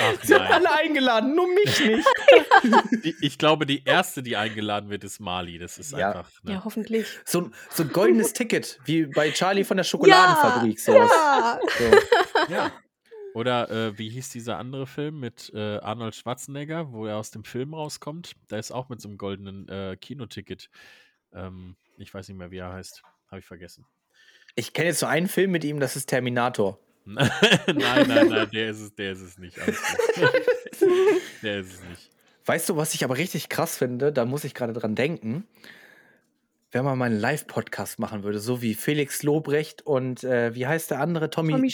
Ach 0.00 0.14
Sie 0.22 0.34
haben 0.34 0.46
alle 0.52 0.72
eingeladen, 0.78 1.34
nur 1.34 1.46
mich 1.48 1.84
nicht. 1.84 2.06
Die, 3.04 3.14
ich 3.20 3.38
glaube, 3.38 3.66
die 3.66 3.84
erste, 3.84 4.22
die 4.22 4.36
eingeladen 4.36 4.88
wird, 4.88 5.04
ist 5.04 5.20
Mali. 5.20 5.58
Das 5.58 5.78
ist 5.78 5.92
Ja. 5.92 6.12
einfach. 6.12 6.30
Ne? 6.42 6.52
Ja, 6.54 6.64
hoffentlich. 6.64 7.06
So, 7.24 7.42
ein- 7.42 7.54
so 7.70 7.82
ein 7.82 7.90
goldenes 7.92 8.32
Ticket, 8.32 8.78
wie 8.86 9.06
bei 9.06 9.30
Charlie 9.30 9.64
von 9.64 9.76
der 9.76 9.84
Schokoladenfabrik. 9.84 10.80
sowas. 10.80 11.10
Ja. 11.12 11.60
So. 11.78 12.52
Ja. 12.52 12.72
Oder 13.34 13.68
äh, 13.70 13.98
wie 13.98 14.08
hieß 14.10 14.30
dieser 14.30 14.58
andere 14.58 14.86
Film 14.86 15.20
mit 15.20 15.50
äh, 15.54 15.78
Arnold 15.78 16.14
Schwarzenegger, 16.14 16.92
wo 16.92 17.06
er 17.06 17.16
aus 17.18 17.30
dem 17.32 17.44
Film 17.44 17.74
rauskommt? 17.74 18.32
Da 18.48 18.56
ist 18.58 18.70
auch 18.70 18.88
mit 18.88 19.00
so 19.00 19.08
einem 19.08 19.18
goldenen 19.18 19.68
äh, 19.68 19.96
Kinoticket. 20.00 20.70
Ähm, 21.34 21.76
ich 21.98 22.12
weiß 22.12 22.28
nicht 22.28 22.38
mehr, 22.38 22.50
wie 22.50 22.58
er 22.58 22.72
heißt. 22.72 23.02
Habe 23.28 23.40
ich 23.40 23.46
vergessen. 23.46 23.86
Ich 24.54 24.72
kenne 24.72 24.88
jetzt 24.88 25.00
so 25.00 25.06
einen 25.06 25.28
Film 25.28 25.50
mit 25.50 25.64
ihm, 25.64 25.80
das 25.80 25.96
ist 25.96 26.06
Terminator. 26.06 26.78
nein, 27.04 27.30
nein, 27.76 28.28
nein, 28.28 28.48
der 28.50 28.70
ist 28.70 28.80
es, 28.80 28.94
der 28.94 29.12
ist 29.12 29.20
es 29.20 29.38
nicht. 29.38 29.56
Der 31.42 31.60
ist 31.60 31.74
es 31.74 31.82
nicht. 31.82 32.10
Weißt 32.46 32.68
du, 32.68 32.76
was 32.76 32.94
ich 32.94 33.04
aber 33.04 33.16
richtig 33.16 33.48
krass 33.48 33.76
finde? 33.76 34.12
Da 34.12 34.24
muss 34.24 34.44
ich 34.44 34.54
gerade 34.54 34.72
dran 34.72 34.94
denken. 34.94 35.46
Wenn 36.72 36.84
man 36.84 36.98
mal 36.98 37.06
einen 37.06 37.20
Live-Podcast 37.20 37.98
machen 37.98 38.22
würde, 38.22 38.40
so 38.40 38.60
wie 38.60 38.74
Felix 38.74 39.22
Lobrecht 39.22 39.82
und 39.82 40.24
äh, 40.24 40.54
wie 40.54 40.66
heißt 40.66 40.90
der 40.90 41.00
andere? 41.00 41.30
Tommy, 41.30 41.52
Tommy 41.52 41.70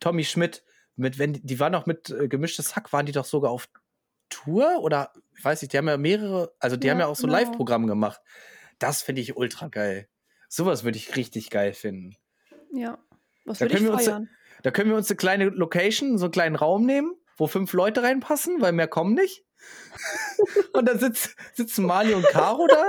Tommy, 0.00 0.24
Schmidt. 0.24 0.60
Schmidt. 0.60 0.64
Mit, 0.96 1.18
wenn, 1.18 1.34
die 1.34 1.60
waren 1.60 1.72
doch 1.72 1.86
mit 1.86 2.10
äh, 2.10 2.28
gemischtes 2.28 2.74
Hack, 2.76 2.92
waren 2.92 3.06
die 3.06 3.12
doch 3.12 3.24
sogar 3.24 3.50
auf 3.50 3.68
Tour 4.28 4.80
oder 4.80 5.12
ich 5.36 5.44
weiß 5.44 5.62
nicht, 5.62 5.72
die 5.72 5.78
haben 5.78 5.88
ja 5.88 5.96
mehrere, 5.96 6.52
also 6.58 6.76
die 6.76 6.86
Ja, 6.86 6.92
haben 6.92 7.00
ja 7.00 7.06
auch 7.06 7.16
so 7.16 7.26
genau. 7.26 7.38
Live-Programme 7.38 7.86
gemacht. 7.86 8.20
Das 8.82 9.02
finde 9.02 9.22
ich 9.22 9.36
ultra 9.36 9.68
geil. 9.68 10.08
Sowas 10.48 10.84
würde 10.84 10.98
ich 10.98 11.16
richtig 11.16 11.50
geil 11.50 11.72
finden. 11.72 12.16
Ja. 12.72 12.98
Was 13.44 13.58
Da 13.58 13.64
würde 13.64 13.74
ich 13.74 13.78
können 13.78 13.88
wir 13.90 13.94
uns- 13.94 14.04
feiern? 14.04 14.28
Da 14.62 14.70
können 14.70 14.90
wir 14.90 14.96
uns 14.96 15.10
eine 15.10 15.16
kleine 15.16 15.44
Location, 15.48 16.18
so 16.18 16.26
einen 16.26 16.32
kleinen 16.32 16.56
Raum 16.56 16.84
nehmen, 16.86 17.12
wo 17.36 17.46
fünf 17.48 17.72
Leute 17.72 18.02
reinpassen, 18.02 18.60
weil 18.60 18.72
mehr 18.72 18.86
kommen 18.88 19.14
nicht. 19.14 19.44
und 20.72 20.86
dann 20.88 20.98
sitz, 20.98 21.34
sitzen 21.54 21.84
Mali 21.84 22.14
und 22.14 22.24
Caro 22.26 22.66
da. 22.68 22.84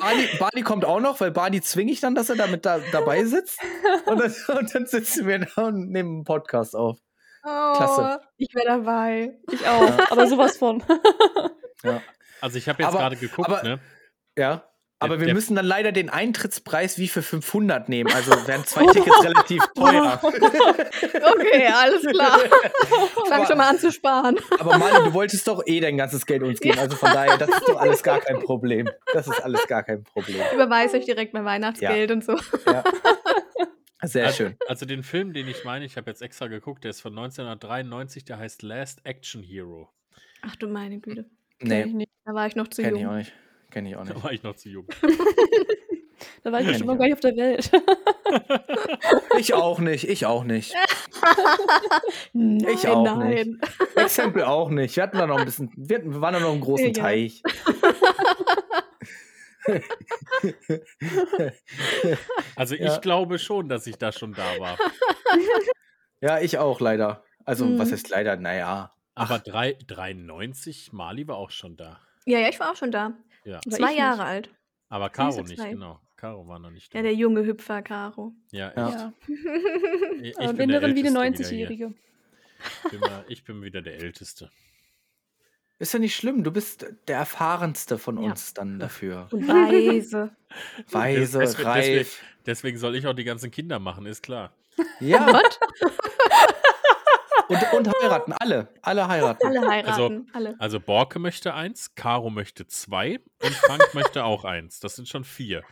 Barney, 0.00 0.28
Barney 0.38 0.62
kommt 0.62 0.84
auch 0.84 1.00
noch, 1.00 1.20
weil 1.20 1.30
Barney 1.30 1.60
zwinge 1.60 1.90
ich 1.92 2.00
dann, 2.00 2.14
dass 2.14 2.28
er 2.28 2.36
damit 2.36 2.66
da, 2.66 2.78
dabei 2.92 3.24
sitzt. 3.24 3.58
Und 4.06 4.18
dann, 4.20 4.34
und 4.58 4.74
dann 4.74 4.86
sitzen 4.86 5.26
wir 5.26 5.38
da 5.38 5.62
und 5.66 5.90
nehmen 5.90 6.16
einen 6.16 6.24
Podcast 6.24 6.74
auf. 6.76 6.98
Klasse. 7.42 8.18
Oh, 8.20 8.26
Ich 8.36 8.52
wäre 8.54 8.66
dabei. 8.66 9.38
Ich 9.52 9.66
auch, 9.66 10.10
aber 10.10 10.26
sowas 10.26 10.56
von. 10.56 10.82
Also 12.40 12.58
ich 12.58 12.68
habe 12.68 12.82
jetzt 12.82 12.92
gerade 12.92 13.16
geguckt, 13.16 13.48
aber- 13.48 13.62
ne? 13.62 13.80
Ja. 14.36 14.68
Aber 14.98 15.20
wir 15.20 15.34
müssen 15.34 15.54
dann 15.56 15.66
leider 15.66 15.92
den 15.92 16.08
Eintrittspreis 16.08 16.98
wie 16.98 17.08
für 17.08 17.20
500 17.22 17.88
nehmen. 17.90 18.10
Also 18.14 18.30
wären 18.46 18.64
zwei 18.64 18.86
Tickets 18.92 19.22
relativ 19.24 19.62
teuer. 19.74 20.20
Okay, 21.02 21.66
alles 21.72 22.02
klar. 22.02 22.38
Ich 23.24 23.28
fange 23.28 23.46
schon 23.46 23.58
mal 23.58 23.68
an 23.70 23.78
zu 23.78 23.90
sparen. 23.92 24.38
Aber 24.58 24.78
Mali, 24.78 25.04
du 25.06 25.12
wolltest 25.12 25.46
doch 25.48 25.62
eh 25.66 25.80
dein 25.80 25.96
ganzes 25.96 26.24
Geld 26.26 26.42
uns 26.42 26.60
geben. 26.60 26.78
Also 26.78 26.96
von 26.96 27.10
daher, 27.12 27.36
das 27.36 27.48
ist 27.50 27.68
doch 27.68 27.78
alles 27.80 28.02
gar 28.02 28.20
kein 28.20 28.38
Problem. 28.38 28.88
Das 29.12 29.26
ist 29.26 29.40
alles 29.42 29.66
gar 29.66 29.82
kein 29.82 30.04
Problem. 30.04 30.40
Ich 30.48 30.52
überweise 30.54 30.96
euch 30.98 31.04
direkt 31.04 31.34
mein 31.34 31.44
Weihnachtsgeld 31.44 32.10
und 32.12 32.24
so. 32.24 32.36
Ja. 32.66 32.84
Sehr 34.02 34.26
Also, 34.26 34.36
schön. 34.36 34.56
also 34.68 34.86
den 34.86 35.02
Film, 35.02 35.32
den 35.32 35.48
ich 35.48 35.64
meine, 35.64 35.84
ich 35.84 35.96
habe 35.96 36.08
jetzt 36.10 36.22
extra 36.22 36.46
geguckt, 36.46 36.84
der 36.84 36.90
ist 36.90 37.00
von 37.00 37.12
1993, 37.12 38.24
der 38.24 38.38
heißt 38.38 38.62
Last 38.62 39.00
Action 39.04 39.42
Hero. 39.42 39.88
Ach 40.42 40.54
du 40.56 40.68
meine 40.68 41.00
Güte. 41.00 41.24
Kenn 41.58 41.70
ich 41.72 41.86
Nee, 41.86 41.92
nicht. 41.92 42.10
Da 42.24 42.32
war 42.34 42.46
ich 42.46 42.54
noch 42.56 42.68
zu 42.68 42.82
ich 42.82 42.88
auch 42.92 42.96
jung. 42.98 43.16
nicht. 43.16 43.32
Kenne 43.76 43.90
ich 43.90 43.96
auch 43.96 44.06
Da 44.06 44.14
nicht. 44.14 44.24
war 44.24 44.32
ich 44.32 44.42
noch 44.42 44.56
zu 44.56 44.70
jung. 44.70 44.86
Da 46.42 46.50
war 46.50 46.60
ich 46.60 46.66
Kenn 46.66 46.76
ich 46.76 46.84
noch 46.84 46.96
gar 46.96 47.04
nicht 47.04 47.12
auf 47.12 47.20
der 47.20 47.36
Welt. 47.36 47.70
Ich 49.38 49.52
auch 49.52 49.78
nicht. 49.80 50.08
Ich 50.08 50.24
auch 50.24 50.44
nicht. 50.44 50.74
Nein, 52.32 52.66
Ich 52.72 52.88
auch 52.88 53.04
nein. 53.04 53.60
Exempel 53.96 54.44
auch 54.44 54.70
nicht. 54.70 54.96
Wir 54.96 55.02
hatten 55.02 55.18
da 55.18 55.26
noch 55.26 55.36
ein 55.38 55.44
bisschen, 55.44 55.70
wir, 55.76 55.98
hatten, 55.98 56.14
wir 56.14 56.22
waren 56.22 56.32
da 56.32 56.40
noch 56.40 56.54
im 56.54 56.62
großen 56.62 56.86
Ja. 56.94 57.02
Teich. 57.02 57.42
Also 62.56 62.74
Ja. 62.76 62.94
ich 62.94 63.00
glaube 63.02 63.38
schon, 63.38 63.68
dass 63.68 63.86
ich 63.86 63.96
da 63.96 64.10
schon 64.12 64.32
da 64.32 64.58
war. 64.58 64.78
Ja, 66.22 66.40
ich 66.40 66.56
auch 66.58 66.80
leider. 66.80 67.24
Also, 67.44 67.66
Mhm. 67.66 67.78
was 67.78 67.92
heißt 67.92 68.08
leider? 68.08 68.36
Naja. 68.36 68.94
Aber 69.14 69.38
drei, 69.38 69.76
93, 69.86 70.92
Mali 70.92 71.28
war 71.28 71.36
auch 71.36 71.50
schon 71.50 71.76
da. 71.76 72.00
Ja, 72.26 72.38
ja, 72.38 72.48
ich 72.48 72.58
war 72.58 72.72
auch 72.72 72.76
schon 72.76 72.90
da. 72.90 73.12
Ja. 73.46 73.60
Zwei 73.62 73.94
Jahre 73.94 74.18
nicht. 74.18 74.26
alt. 74.26 74.50
Aber 74.88 75.08
Caro 75.10 75.42
nicht, 75.42 75.58
zwei. 75.58 75.70
genau. 75.70 76.00
Caro 76.16 76.46
war 76.48 76.58
noch 76.58 76.70
nicht 76.70 76.92
da. 76.92 76.98
Ja, 76.98 77.02
der 77.02 77.14
junge 77.14 77.44
Hüpfer, 77.44 77.82
Caro. 77.82 78.32
Ja, 78.50 78.72
Ja. 78.76 78.88
echt. 78.88 78.98
Ja. 78.98 79.12
Ich, 80.22 80.30
ich 80.30 80.38
Aber 80.38 80.52
bin 80.54 80.68
der 80.68 80.78
Inneren 80.78 80.94
wie 80.96 81.06
eine 81.06 81.24
Älteste 81.26 81.54
wieder 81.54 81.68
hier. 81.68 81.88
90-Jährige. 81.88 81.94
Ich 83.28 83.44
bin, 83.44 83.62
wieder 83.62 83.82
der 83.82 83.96
Älteste. 84.00 84.50
Ist 85.78 85.92
ja 85.92 85.98
nicht 85.98 86.16
schlimm. 86.16 86.42
Du 86.42 86.50
bist 86.50 86.86
der 87.06 87.18
erfahrenste 87.18 87.98
von 87.98 88.16
Ja. 88.22 88.30
uns 88.30 88.54
dann 88.54 88.78
dafür. 88.78 89.28
Und 89.30 89.46
weise. 89.46 90.34
Weise, 90.90 91.38
Des- 91.38 91.50
deswegen- 91.56 91.68
reif. 91.68 92.22
Deswegen 92.46 92.78
soll 92.78 92.96
ich 92.96 93.06
auch 93.06 93.12
die 93.14 93.24
ganzen 93.24 93.50
Kinder 93.50 93.78
machen, 93.78 94.06
ist 94.06 94.22
klar. 94.22 94.52
Ja? 95.00 95.40
Und, 97.48 97.72
und 97.72 97.92
heiraten. 98.02 98.32
Alle. 98.38 98.68
Alle 98.82 99.08
heiraten. 99.08 99.46
Alle 99.46 99.68
heiraten. 99.68 100.28
alle. 100.32 100.54
Also 100.58 100.80
Borke 100.80 101.18
möchte 101.18 101.54
eins, 101.54 101.94
Caro 101.94 102.30
möchte 102.30 102.66
zwei 102.66 103.20
und 103.42 103.54
Frank 103.54 103.94
möchte 103.94 104.24
auch 104.24 104.44
eins. 104.44 104.80
Das 104.80 104.96
sind 104.96 105.08
schon 105.08 105.24
vier. 105.24 105.62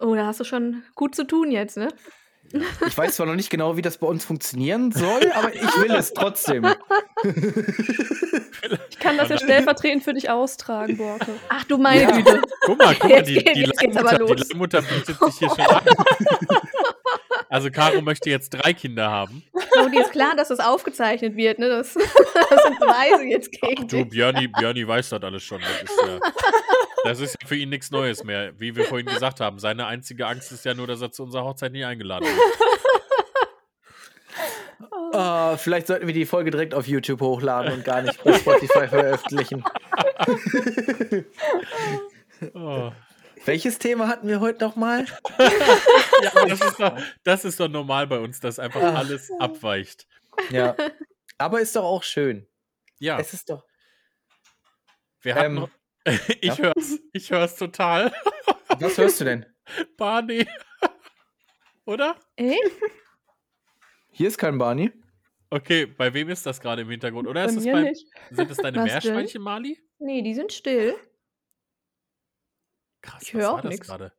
Oh, 0.00 0.14
da 0.14 0.26
hast 0.26 0.40
du 0.40 0.44
schon 0.44 0.82
gut 0.94 1.14
zu 1.14 1.24
tun 1.24 1.50
jetzt, 1.50 1.76
ne? 1.76 1.88
Ich 2.86 2.98
weiß 2.98 3.14
zwar 3.16 3.26
noch 3.26 3.36
nicht 3.36 3.50
genau, 3.50 3.76
wie 3.76 3.82
das 3.82 3.98
bei 3.98 4.06
uns 4.06 4.24
funktionieren 4.24 4.90
soll, 4.90 5.30
aber 5.32 5.54
ich 5.54 5.62
will 5.80 5.92
es 5.92 6.12
trotzdem. 6.12 6.66
Ich 8.90 8.98
kann 8.98 9.16
das 9.16 9.28
ja 9.28 9.38
stellvertretend 9.38 10.02
für 10.02 10.12
dich 10.12 10.28
austragen, 10.28 10.96
Borke. 10.96 11.34
Ach 11.48 11.64
du 11.64 11.78
meine 11.78 12.02
Ja. 12.02 12.10
Güte. 12.10 12.42
Guck 12.66 12.78
mal, 12.78 12.94
guck 12.94 13.10
mal, 13.10 13.16
Jetzt 13.18 13.28
die, 13.28 13.34
geht- 13.34 13.56
die, 13.56 13.62
Leihmutter, 13.64 14.18
die 14.18 14.32
los. 14.34 14.48
Leihmutter 14.50 14.82
bietet 14.82 15.18
sich 15.18 15.38
hier 15.38 15.48
schon 15.50 15.60
an. 15.60 15.82
Also 17.52 17.70
Caro 17.70 18.00
möchte 18.00 18.30
jetzt 18.30 18.48
drei 18.48 18.72
Kinder 18.72 19.10
haben. 19.10 19.42
So, 19.52 19.86
dir 19.90 20.00
ist 20.00 20.12
klar, 20.12 20.34
dass 20.34 20.48
das 20.48 20.58
aufgezeichnet 20.58 21.36
wird, 21.36 21.58
ne? 21.58 21.68
Das, 21.68 21.92
das 21.94 22.62
sind 22.62 22.80
Beweise 22.80 23.24
jetzt 23.24 23.52
gegen 23.52 23.86
Du, 23.86 23.96
dich. 23.98 24.08
Björni, 24.08 24.48
Björni 24.48 24.88
weiß 24.88 25.10
das 25.10 25.22
alles 25.22 25.42
schon. 25.42 25.60
Das 25.60 25.82
ist, 25.82 26.02
ja, 26.06 26.18
das 27.04 27.20
ist 27.20 27.36
für 27.44 27.56
ihn 27.56 27.68
nichts 27.68 27.90
Neues 27.90 28.24
mehr. 28.24 28.58
Wie 28.58 28.74
wir 28.74 28.86
vorhin 28.86 29.06
gesagt 29.06 29.40
haben, 29.40 29.58
seine 29.58 29.84
einzige 29.84 30.26
Angst 30.26 30.50
ist 30.50 30.64
ja 30.64 30.72
nur, 30.72 30.86
dass 30.86 31.02
er 31.02 31.12
zu 31.12 31.24
unserer 31.24 31.44
Hochzeit 31.44 31.72
nie 31.72 31.84
eingeladen 31.84 32.26
wird. 32.26 32.38
Äh, 35.12 35.58
vielleicht 35.58 35.88
sollten 35.88 36.06
wir 36.06 36.14
die 36.14 36.24
Folge 36.24 36.50
direkt 36.50 36.72
auf 36.72 36.88
YouTube 36.88 37.20
hochladen 37.20 37.74
und 37.74 37.84
gar 37.84 38.00
nicht 38.00 38.24
bei 38.24 38.32
Spotify 38.32 38.88
veröffentlichen. 38.88 39.62
Oh. 42.54 42.90
Welches 43.44 43.78
Thema 43.78 44.08
hatten 44.08 44.28
wir 44.28 44.40
heute 44.40 44.64
nochmal? 44.64 45.06
Ja, 46.22 46.46
das 46.46 46.60
ist, 46.60 46.78
doch, 46.78 46.96
das 47.24 47.44
ist 47.44 47.58
doch 47.58 47.68
normal 47.68 48.06
bei 48.06 48.18
uns, 48.20 48.38
dass 48.38 48.60
einfach 48.60 48.80
Ach. 48.80 48.94
alles 48.94 49.28
abweicht. 49.40 50.06
Ja. 50.50 50.76
Aber 51.36 51.60
ist 51.60 51.74
doch 51.74 51.82
auch 51.82 52.04
schön. 52.04 52.46
Ja, 53.00 53.18
Es 53.18 53.32
ist 53.34 53.50
doch. 53.50 53.64
wir 55.22 55.34
hatten 55.34 55.68
ähm, 56.04 56.18
ich 56.40 56.58
hör's, 56.58 57.00
ich 57.12 57.30
hör's 57.32 57.56
total. 57.56 58.12
Was 58.78 58.96
hörst 58.98 59.20
du 59.20 59.24
denn? 59.24 59.46
Barney. 59.96 60.46
Oder? 61.84 62.16
Ey? 62.36 62.56
Hier 64.12 64.28
ist 64.28 64.38
kein 64.38 64.58
Barney. 64.58 64.92
Okay, 65.50 65.86
bei 65.86 66.14
wem 66.14 66.28
ist 66.28 66.46
das 66.46 66.60
gerade 66.60 66.82
im 66.82 66.90
Hintergrund? 66.90 67.26
Oder 67.26 67.44
es 67.44 67.56
mir 67.56 67.72
bei, 67.72 67.82
nicht. 67.82 68.06
sind 68.30 68.50
es 68.50 68.56
deine 68.58 68.78
Was 68.78 68.84
Meerschweinchen, 68.84 69.42
Mali? 69.42 69.78
Nee, 69.98 70.22
die 70.22 70.34
sind 70.34 70.52
still. 70.52 70.94
Krass, 73.02 73.22
Ich 73.22 73.34
was 73.34 73.40
hör 73.42 73.48
war 73.48 73.54
auch 73.58 73.62
das 73.62 73.70
nix. 73.70 73.86
gerade? 73.88 74.12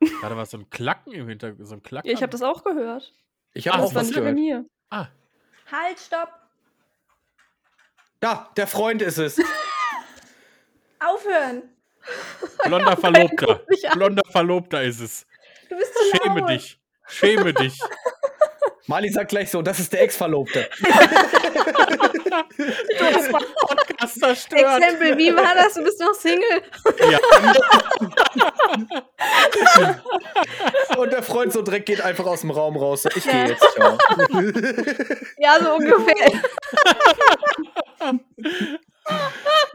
Gerade 0.00 0.36
war 0.36 0.46
so 0.46 0.56
ein 0.58 0.68
Klacken 0.70 1.12
im 1.12 1.28
Hintergrund, 1.28 1.68
so 1.68 1.74
ein 1.74 1.82
Klacken. 1.82 2.08
Ja, 2.08 2.14
ich 2.14 2.22
habe 2.22 2.30
das 2.32 2.42
auch 2.42 2.64
gehört. 2.64 3.12
Ich 3.54 3.68
habe 3.68 3.78
Das 3.82 3.90
auch 3.90 3.94
was 3.94 4.10
gehört. 4.12 4.34
mir. 4.34 4.64
Ah, 4.90 5.06
Halt, 5.70 5.98
stopp! 6.00 6.30
Da, 8.20 8.50
der 8.56 8.66
Freund 8.66 9.00
ist 9.02 9.18
es. 9.18 9.38
Aufhören! 10.98 11.62
blonder 12.64 12.96
Verlobter. 12.96 13.60
Blonder 13.92 14.22
Verlobter 14.30 14.82
ist 14.82 15.00
es. 15.00 15.26
Du 15.68 15.76
bist 15.76 15.92
zu 15.94 16.16
Schäme 16.16 16.40
laut. 16.40 16.48
dich. 16.50 16.80
Schäme 17.06 17.52
dich. 17.54 17.78
Mali 18.86 19.10
sagt 19.10 19.28
gleich 19.30 19.50
so, 19.50 19.60
das 19.60 19.78
ist 19.80 19.92
der 19.92 20.00
Ex-Verlobte. 20.02 20.68
Du 20.80 20.86
hast 23.04 23.30
Podcast 23.98 24.20
zerstört. 24.20 24.82
Exempel, 24.82 25.18
wie 25.18 25.34
war 25.34 25.54
das? 25.54 25.74
Du 25.74 25.82
bist 25.84 26.00
noch 26.00 26.14
Single. 26.14 26.62
Ja, 27.10 27.18
Und 30.98 31.12
der 31.12 31.22
Freund 31.22 31.52
so 31.52 31.62
direkt 31.62 31.86
geht 31.86 32.00
einfach 32.00 32.26
aus 32.26 32.40
dem 32.42 32.50
Raum 32.50 32.76
raus. 32.76 33.02
So, 33.02 33.08
ich 33.14 33.24
Ja. 33.24 33.32
gehe 33.32 33.48
jetzt. 33.48 33.64
Ciao. 33.74 33.98
Ja, 35.38 35.58
so 35.62 35.74
ungefähr. 35.74 36.42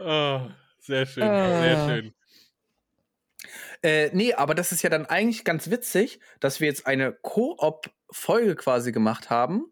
oh, 0.00 0.40
sehr 0.80 1.06
schön, 1.06 1.22
Ah. 1.22 1.60
sehr 1.62 1.88
schön. 1.88 2.14
Äh, 3.82 4.10
nee, 4.14 4.32
aber 4.34 4.54
das 4.54 4.72
ist 4.72 4.82
ja 4.82 4.90
dann 4.90 5.06
eigentlich 5.06 5.44
ganz 5.44 5.70
witzig, 5.70 6.20
dass 6.40 6.60
wir 6.60 6.68
jetzt 6.68 6.86
eine 6.86 7.12
Koop-Folge 7.12 8.56
quasi 8.56 8.92
gemacht 8.92 9.28
haben 9.30 9.66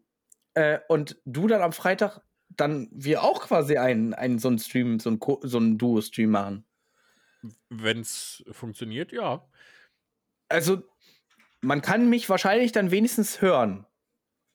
äh, 0.53 0.79
und 0.87 1.17
du 1.25 1.47
dann 1.47 1.61
am 1.63 1.73
Freitag 1.73 2.21
dann 2.57 2.89
wir 2.91 3.23
auch 3.23 3.41
quasi 3.41 3.77
einen, 3.77 4.13
einen 4.13 4.39
so 4.39 4.47
einen 4.47 4.59
Stream, 4.59 4.99
so 4.99 5.09
einen, 5.09 5.19
so 5.41 5.57
einen 5.57 5.77
Duo-Stream 5.77 6.29
machen. 6.31 6.65
Wenn 7.69 7.99
es 7.99 8.43
funktioniert, 8.51 9.11
ja. 9.11 9.45
Also, 10.49 10.83
man 11.61 11.81
kann 11.81 12.09
mich 12.09 12.29
wahrscheinlich 12.29 12.71
dann 12.71 12.91
wenigstens 12.91 13.41
hören. 13.41 13.85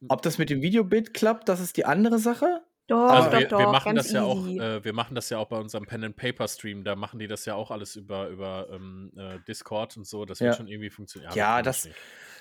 Ob 0.08 0.22
das 0.22 0.38
mit 0.38 0.48
dem 0.48 0.62
Videobild 0.62 1.12
klappt, 1.12 1.48
das 1.48 1.60
ist 1.60 1.76
die 1.76 1.84
andere 1.84 2.18
Sache. 2.18 2.62
Doch, 2.86 3.10
Also 3.10 3.30
doch, 3.30 3.38
wir, 3.40 3.48
doch. 3.48 3.58
wir 3.58 3.66
machen 3.68 3.94
ganz 3.96 4.06
das 4.06 4.12
ja 4.12 4.22
auch, 4.22 4.46
easy. 4.46 4.58
äh, 4.58 4.82
wir 4.84 4.92
machen 4.94 5.14
das 5.14 5.28
ja 5.28 5.36
auch 5.38 5.48
bei 5.48 5.58
unserem 5.58 5.84
Pen 5.86 6.04
and 6.04 6.16
Paper 6.16 6.48
Stream. 6.48 6.84
Da 6.84 6.96
machen 6.96 7.18
die 7.18 7.26
das 7.26 7.44
ja 7.44 7.54
auch 7.54 7.70
alles 7.70 7.96
über 7.96 8.28
über 8.28 8.68
ähm, 8.72 9.12
äh, 9.16 9.38
Discord 9.46 9.96
und 9.98 10.06
so. 10.06 10.24
Das 10.24 10.40
wird 10.40 10.52
Ja. 10.52 10.56
schon 10.56 10.68
irgendwie 10.68 10.88
funktionieren. 10.88 11.32
Ja, 11.34 11.58
ich 11.58 11.64
das-. 11.64 11.88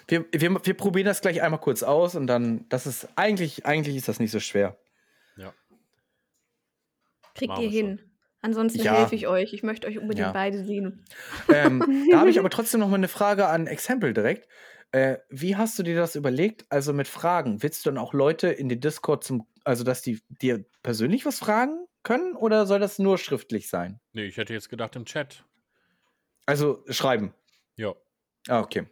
Wir, 0.07 0.25
wir, 0.31 0.65
wir 0.65 0.73
probieren 0.75 1.05
das 1.07 1.19
gleich 1.19 1.41
einmal 1.41 1.59
kurz 1.59 1.83
aus 1.83 2.15
und 2.15 2.27
dann, 2.27 2.65
das 2.69 2.85
ist 2.87 3.09
eigentlich, 3.17 3.65
eigentlich 3.65 3.97
ist 3.97 4.07
das 4.07 4.19
nicht 4.21 4.31
so 4.31 4.39
schwer. 4.39 4.77
Kriegt 7.37 7.57
ihr 7.59 7.69
hin. 7.69 7.99
Ansonsten 8.41 8.81
Ja. 8.81 8.93
helfe 8.93 9.15
ich 9.15 9.27
euch. 9.27 9.53
Ich 9.53 9.63
möchte 9.63 9.87
euch 9.87 9.97
unbedingt 9.97 10.27
Ja. 10.27 10.31
beide 10.33 10.63
sehen. 10.63 11.03
ähm, 11.53 11.79
da 12.11 12.19
habe 12.19 12.29
ich 12.29 12.39
aber 12.39 12.49
trotzdem 12.49 12.79
noch 12.79 12.87
mal 12.89 12.95
eine 12.95 13.07
Frage 13.07 13.47
an 13.47 13.67
Exempel 13.67 14.13
direkt. 14.13 14.47
Äh, 14.91 15.17
wie 15.29 15.55
hast 15.55 15.77
du 15.77 15.83
dir 15.83 15.95
das 15.95 16.15
überlegt? 16.15 16.65
Also 16.69 16.93
mit 16.93 17.07
Fragen. 17.07 17.61
Willst 17.63 17.85
du 17.85 17.89
dann 17.89 17.97
auch 17.97 18.13
Leute 18.13 18.47
in 18.49 18.69
den 18.69 18.79
Discord 18.79 19.23
zum, 19.23 19.47
also 19.65 19.83
dass 19.83 20.01
die 20.01 20.21
dir 20.29 20.63
persönlich 20.83 21.25
was 21.25 21.39
fragen 21.39 21.85
können 22.03 22.35
oder 22.35 22.65
soll 22.65 22.79
das 22.79 22.99
nur 22.99 23.17
schriftlich 23.17 23.69
sein? 23.69 23.99
Nee, 24.13 24.25
ich 24.25 24.37
hätte 24.37 24.53
jetzt 24.53 24.69
gedacht 24.69 24.95
im 24.95 25.03
Chat. 25.05 25.43
Also 26.45 26.83
schreiben. 26.89 27.33
Ja. 27.75 27.93
Ah, 28.47 28.61
okay. 28.61 28.87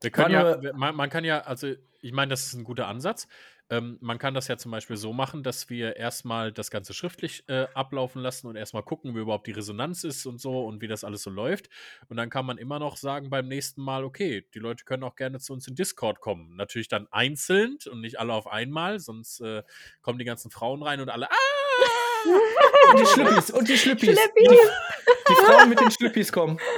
Wir 0.00 0.10
können 0.10 0.34
War 0.34 0.62
ja, 0.62 0.72
man, 0.74 0.94
man 0.94 1.10
kann 1.10 1.24
ja, 1.24 1.40
also 1.40 1.72
ich 2.00 2.12
meine, 2.12 2.30
das 2.30 2.46
ist 2.46 2.54
ein 2.54 2.62
guter 2.64 2.86
Ansatz. 2.86 3.26
Ähm, 3.68 3.98
man 4.00 4.18
kann 4.18 4.34
das 4.34 4.46
ja 4.46 4.56
zum 4.56 4.70
Beispiel 4.70 4.96
so 4.96 5.12
machen, 5.12 5.42
dass 5.42 5.68
wir 5.68 5.96
erstmal 5.96 6.52
das 6.52 6.70
Ganze 6.70 6.94
schriftlich 6.94 7.42
äh, 7.48 7.66
ablaufen 7.74 8.22
lassen 8.22 8.46
und 8.46 8.54
erstmal 8.54 8.84
gucken, 8.84 9.14
wie 9.16 9.20
überhaupt 9.20 9.46
die 9.48 9.52
Resonanz 9.52 10.04
ist 10.04 10.24
und 10.26 10.40
so 10.40 10.64
und 10.64 10.80
wie 10.82 10.86
das 10.86 11.02
alles 11.02 11.22
so 11.22 11.30
läuft. 11.30 11.68
Und 12.08 12.16
dann 12.16 12.30
kann 12.30 12.46
man 12.46 12.58
immer 12.58 12.78
noch 12.78 12.96
sagen 12.96 13.28
beim 13.28 13.48
nächsten 13.48 13.82
Mal, 13.82 14.04
okay, 14.04 14.46
die 14.54 14.60
Leute 14.60 14.84
können 14.84 15.02
auch 15.02 15.16
gerne 15.16 15.40
zu 15.40 15.52
uns 15.52 15.66
in 15.66 15.74
Discord 15.74 16.20
kommen. 16.20 16.54
Natürlich 16.54 16.86
dann 16.88 17.08
einzeln 17.10 17.78
und 17.90 18.00
nicht 18.00 18.20
alle 18.20 18.34
auf 18.34 18.46
einmal, 18.46 19.00
sonst 19.00 19.40
äh, 19.40 19.64
kommen 20.00 20.18
die 20.18 20.24
ganzen 20.24 20.50
Frauen 20.52 20.82
rein 20.82 21.00
und 21.00 21.08
alle, 21.08 21.30
ah! 21.30 21.34
Und 22.92 23.00
die 23.00 23.06
Schlüppis, 23.06 23.50
und 23.50 23.68
die 23.68 23.78
Schlüppis. 23.78 24.18
Schlüppis. 24.18 24.48
Die, 24.48 25.28
die 25.28 25.34
Frauen 25.34 25.68
mit 25.68 25.80
den 25.80 25.90
Schlüppis 25.90 26.32
kommen. 26.32 26.58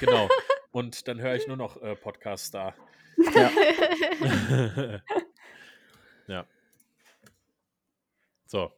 Genau. 0.00 0.28
Und 0.70 1.08
dann 1.08 1.20
höre 1.20 1.34
ich 1.34 1.48
nur 1.48 1.56
noch 1.56 1.82
äh, 1.82 1.96
Podcasts 1.96 2.52
da. 2.52 2.74
Ja. 3.34 3.50
ja. 6.28 6.46
So. 8.46 8.72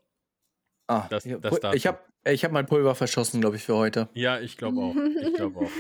Ah, 0.87 1.07
Das- 1.09 1.25
ich 1.25 1.37
das 1.41 1.75
ich 1.75 1.87
habe 1.87 2.01
ich 2.25 2.45
hab 2.45 2.53
mein 2.53 2.67
Pulver 2.67 2.95
verschossen, 2.95 3.41
glaube 3.41 3.57
ich, 3.57 3.65
für 3.65 3.77
heute. 3.77 4.09
Ja, 4.15 4.41
ich 4.41 4.57
glaube 4.57 4.81
auch. 4.81 4.95
Ich 4.97 5.35
glaube 5.37 5.61
auch. 5.61 5.71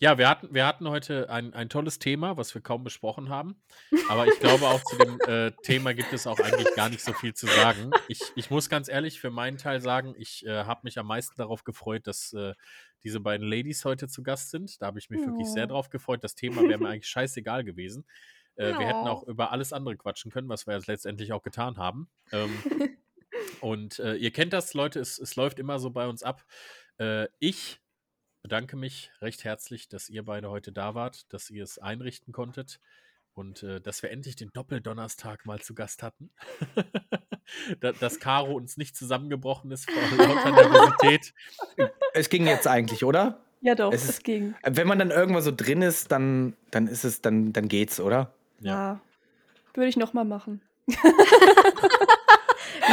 Ja, 0.00 0.16
wir 0.18 0.28
hatten, 0.28 0.52
wir 0.54 0.64
hatten 0.66 0.88
heute 0.88 1.28
ein, 1.30 1.54
ein 1.54 1.68
tolles 1.68 1.98
Thema, 1.98 2.36
was 2.36 2.54
wir 2.54 2.60
kaum 2.62 2.84
besprochen 2.84 3.30
haben. 3.30 3.60
Aber 4.08 4.26
ich 4.28 4.38
glaube 4.38 4.66
auch 4.66 4.80
zu 4.84 4.96
dem 4.96 5.18
äh, 5.26 5.50
Thema 5.62 5.92
gibt 5.94 6.12
es 6.12 6.26
auch 6.26 6.38
eigentlich 6.38 6.72
gar 6.76 6.88
nicht 6.88 7.02
so 7.02 7.12
viel 7.12 7.34
zu 7.34 7.46
sagen. 7.46 7.90
Ich, 8.06 8.20
ich 8.36 8.50
muss 8.50 8.68
ganz 8.68 8.88
ehrlich 8.88 9.18
für 9.20 9.30
meinen 9.30 9.58
Teil 9.58 9.80
sagen, 9.80 10.14
ich 10.16 10.44
äh, 10.46 10.64
habe 10.64 10.82
mich 10.84 10.98
am 10.98 11.06
meisten 11.06 11.34
darauf 11.36 11.64
gefreut, 11.64 12.06
dass 12.06 12.32
äh, 12.32 12.54
diese 13.02 13.18
beiden 13.20 13.48
Ladies 13.48 13.84
heute 13.84 14.06
zu 14.08 14.22
Gast 14.22 14.50
sind. 14.50 14.80
Da 14.82 14.86
habe 14.86 14.98
ich 15.00 15.10
mich 15.10 15.24
wirklich 15.24 15.48
sehr 15.48 15.66
drauf 15.66 15.88
gefreut. 15.88 16.22
Das 16.22 16.34
Thema 16.36 16.62
wäre 16.68 16.78
mir 16.78 16.88
eigentlich 16.90 17.08
scheißegal 17.08 17.64
gewesen. 17.64 18.06
Äh, 18.58 18.78
Wir 18.78 18.86
hätten 18.86 19.06
auch 19.08 19.22
über 19.24 19.52
alles 19.52 19.72
andere 19.72 19.96
quatschen 19.96 20.30
können, 20.30 20.48
was 20.48 20.66
wir 20.66 20.74
jetzt 20.74 20.86
letztendlich 20.88 21.32
auch 21.32 21.42
getan 21.42 21.76
haben. 21.78 22.08
Ähm, 22.32 22.50
und 23.60 23.98
äh, 24.00 24.14
ihr 24.16 24.30
kennt 24.32 24.52
das, 24.52 24.74
Leute, 24.74 25.00
es, 25.00 25.18
es 25.18 25.36
läuft 25.36 25.58
immer 25.58 25.78
so 25.78 25.90
bei 25.90 26.06
uns 26.08 26.22
ab. 26.22 26.44
Äh, 26.98 27.28
ich 27.38 27.80
bedanke 28.42 28.76
mich 28.76 29.10
recht 29.20 29.44
herzlich, 29.44 29.88
dass 29.88 30.08
ihr 30.08 30.24
beide 30.24 30.50
heute 30.50 30.72
da 30.72 30.94
wart, 30.94 31.32
dass 31.32 31.50
ihr 31.50 31.62
es 31.64 31.78
einrichten 31.78 32.32
konntet 32.32 32.80
und 33.34 33.62
äh, 33.62 33.80
dass 33.80 34.02
wir 34.02 34.10
endlich 34.10 34.36
den 34.36 34.50
Doppeldonnerstag 34.52 35.46
mal 35.46 35.60
zu 35.60 35.74
Gast 35.74 36.02
hatten. 36.02 36.30
da, 37.80 37.92
dass 37.92 38.18
Caro 38.20 38.52
uns 38.54 38.76
nicht 38.76 38.96
zusammengebrochen 38.96 39.70
ist 39.70 39.88
vor 39.90 40.18
lauter 40.18 40.50
Nervosität. 40.52 41.34
Es 42.14 42.28
ging 42.28 42.46
jetzt 42.46 42.66
eigentlich, 42.66 43.04
oder? 43.04 43.44
Ja, 43.60 43.74
doch, 43.74 43.92
Es 43.92 44.04
es, 44.04 44.08
ist- 44.10 44.24
ging. 44.24 44.54
Wenn 44.64 44.86
man 44.86 44.98
dann 44.98 45.10
irgendwann 45.10 45.42
so 45.42 45.52
drin 45.54 45.82
ist, 45.82 46.10
dann, 46.12 46.56
dann 46.70 46.86
ist 46.86 47.04
es, 47.04 47.20
dann, 47.20 47.52
dann 47.52 47.68
geht's, 47.68 48.00
oder? 48.00 48.34
Ja. 48.60 48.72
Ja. 48.72 49.00
Würde 49.74 49.88
ich 49.88 49.96
nochmal 49.96 50.24
machen. 50.24 50.62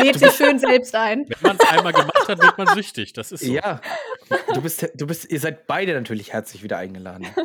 Lädt 0.01 0.20
sich 0.20 0.32
schön 0.34 0.59
selbst 0.59 0.93
ein. 0.95 1.26
Wenn 1.28 1.38
man 1.41 1.57
es 1.59 1.68
einmal 1.70 1.93
gemacht 1.93 2.28
hat, 2.28 2.41
wird 2.41 2.57
man 2.57 2.68
süchtig. 2.68 3.13
Das 3.13 3.32
ist 3.32 3.43
so. 3.45 3.51
Ja. 3.51 3.82
Du 4.53 4.61
bist, 4.61 4.88
du 4.93 5.07
bist, 5.07 5.32
ihr 5.32 5.39
seid 5.39 5.68
beide 5.68 5.93
natürlich 5.93 6.34
herzlich 6.34 6.63
wieder 6.63 6.78
eingeladen. 6.78 7.28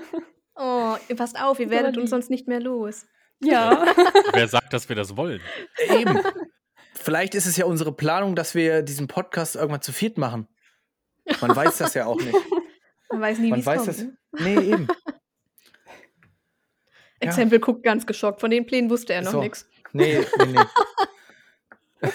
Oh, 0.63 0.95
ihr 1.09 1.17
passt 1.17 1.41
auf, 1.41 1.59
ihr 1.59 1.71
werdet 1.71 1.97
uns 1.97 2.11
sonst 2.11 2.29
nicht 2.29 2.47
mehr 2.47 2.61
los. 2.61 3.07
Ja. 3.43 3.83
Wer 4.35 4.47
sagt, 4.47 4.75
dass 4.75 4.91
wir 4.91 4.97
das 4.97 5.17
wollen? 5.17 5.41
Eben. 5.89 6.21
Vielleicht 6.93 7.35
ist 7.35 7.47
es 7.47 7.57
ja 7.57 7.65
unsere 7.65 7.93
Planung, 7.97 8.37
dass 8.37 8.55
wir 8.55 8.83
diesen 8.83 9.09
Podcast 9.09 9.57
irgendwann 9.57 9.81
zu 9.81 9.93
viert 9.93 10.19
machen. 10.19 10.49
Man 11.41 11.57
weiß 11.57 11.79
das 11.79 11.95
ja 11.95 12.05
auch 12.05 12.21
nicht. 12.21 12.37
Man 13.11 13.23
weiß 13.23 13.39
nie, 13.39 13.47
wie 13.47 13.51
Man 13.53 13.61
es 13.61 13.67
weiß 13.67 13.77
kommt. 13.79 13.89
das. 13.89 13.99
ne? 14.03 14.17
Nee, 14.33 14.57
eben. 14.73 14.89
Ja. 17.23 17.29
Exempel 17.29 17.61
guckt 17.61 17.83
ganz 17.83 18.07
geschockt. 18.07 18.41
Von 18.41 18.51
den 18.51 18.67
Plänen 18.67 18.91
wusste 18.91 19.13
er 19.13 19.23
noch 19.23 19.33
So. 19.33 19.41
nichts. 19.41 19.69
Nee, 19.93 20.21
nee, 20.39 20.47
nee. 22.03 22.09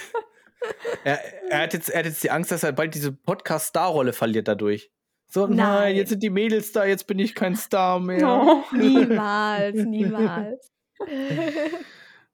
er, 1.04 1.20
er, 1.50 1.60
hat 1.62 1.74
jetzt, 1.74 1.90
er 1.90 2.00
hat 2.00 2.06
jetzt 2.06 2.24
die 2.24 2.32
Angst, 2.32 2.52
dass 2.52 2.64
er 2.64 2.72
bald 2.72 2.96
diese 2.96 3.12
Podcast-Star-Rolle 3.12 4.14
verliert 4.14 4.48
dadurch. 4.48 4.92
So, 5.28 5.48
nein. 5.48 5.58
Nein. 5.58 5.96
jetzt 5.96 6.10
sind 6.10 6.24
die 6.24 6.30
Mädels 6.30 6.72
da, 6.72 6.86
jetzt 6.86 7.08
bin 7.08 7.20
ich 7.20 7.36
kein 7.36 7.56
Star 7.56 8.00
mehr. 8.00 8.28
Oh. 8.28 8.64
Niemals, 8.76 9.76
niemals. 9.76 10.72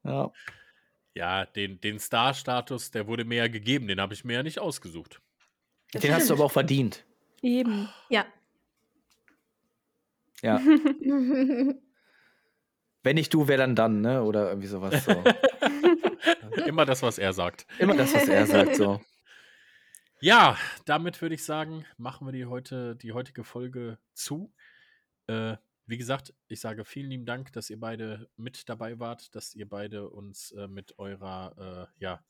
Ja. 0.04 0.32
Ja, 1.14 1.46
den, 1.46 1.80
den 1.80 2.00
Star-Status, 2.00 2.90
der 2.90 3.06
wurde 3.06 3.24
mir 3.24 3.36
ja 3.38 3.48
gegeben. 3.48 3.88
Den 3.88 4.02
habe 4.02 4.16
ich 4.16 4.24
mir 4.26 4.34
ja 4.34 4.44
nicht 4.44 4.58
ausgesucht. 4.58 5.22
Das 5.92 6.02
Den 6.02 6.12
hast 6.12 6.30
du 6.30 6.34
aber 6.34 6.46
auch 6.46 6.52
verdient. 6.52 7.06
Eben. 7.44 7.88
Ja. 8.10 8.26
Ja. 10.42 10.60
Wenn 13.04 13.16
nicht 13.16 13.34
du, 13.34 13.48
wer 13.48 13.58
dann 13.58 13.76
dann, 13.76 14.02
ne? 14.02 14.24
Oder 14.24 14.50
irgendwie 14.50 14.68
sowas. 14.68 15.04
So. 15.06 15.12
Immer 16.66 16.86
das, 16.86 17.02
was 17.02 17.18
er 17.18 17.34
sagt. 17.34 17.66
Immer 17.80 17.96
das, 17.96 18.14
was 18.14 18.28
er 18.28 18.46
sagt, 18.46 18.76
so. 18.76 19.02
Ja, 20.24 20.56
damit 20.86 21.20
würde 21.24 21.34
ich 21.34 21.44
sagen, 21.44 21.84
machen 21.98 22.28
wir 22.28 22.32
die, 22.32 22.46
heute, 22.46 22.96
die 22.96 23.12
heutige 23.12 23.44
Folge 23.44 23.98
zu. 24.14 24.54
Äh, 25.26 25.56
wie 25.88 25.98
gesagt, 25.98 26.36
ich 26.48 26.60
sage 26.62 26.86
vielen 26.86 27.10
lieben 27.10 27.26
Dank, 27.26 27.52
dass 27.54 27.72
ihr 27.72 27.80
beide 27.80 28.30
mit 28.38 28.70
dabei 28.70 29.00
wart, 29.00 29.34
dass 29.34 29.56
ihr 29.56 29.68
beide 29.68 30.08
uns 30.10 30.52
äh, 30.52 30.68
mit 30.68 31.00
eurer, 31.00 31.90
äh, 31.98 32.04
ja, 32.04 32.24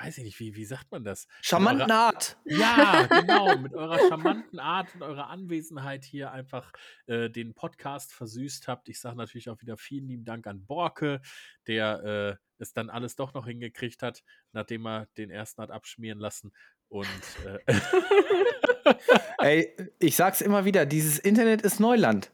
weiß 0.00 0.18
ich 0.18 0.24
nicht, 0.24 0.40
wie, 0.40 0.54
wie 0.56 0.64
sagt 0.64 0.90
man 0.90 1.04
das? 1.04 1.26
Charmanten 1.42 1.90
Art. 1.90 2.38
Ja, 2.44 3.06
genau, 3.06 3.56
mit 3.58 3.74
eurer 3.74 3.98
charmanten 4.08 4.58
Art 4.58 4.94
und 4.94 5.02
eurer 5.02 5.28
Anwesenheit 5.28 6.04
hier 6.04 6.32
einfach 6.32 6.72
äh, 7.06 7.30
den 7.30 7.54
Podcast 7.54 8.12
versüßt 8.12 8.68
habt. 8.68 8.88
Ich 8.88 9.00
sage 9.00 9.16
natürlich 9.16 9.50
auch 9.50 9.60
wieder 9.60 9.76
vielen 9.76 10.06
lieben 10.06 10.24
Dank 10.24 10.46
an 10.46 10.64
Borke, 10.64 11.20
der 11.66 12.38
äh, 12.38 12.62
es 12.62 12.72
dann 12.72 12.90
alles 12.90 13.16
doch 13.16 13.34
noch 13.34 13.46
hingekriegt 13.46 14.02
hat, 14.02 14.22
nachdem 14.52 14.86
er 14.86 15.06
den 15.16 15.30
ersten 15.30 15.62
hat 15.62 15.70
abschmieren 15.70 16.18
lassen. 16.18 16.52
Und 16.88 17.06
äh, 17.46 17.58
Ey, 19.38 19.76
ich 19.98 20.16
sag's 20.16 20.40
immer 20.40 20.64
wieder, 20.64 20.86
dieses 20.86 21.18
Internet 21.18 21.62
ist 21.62 21.80
Neuland. 21.80 22.32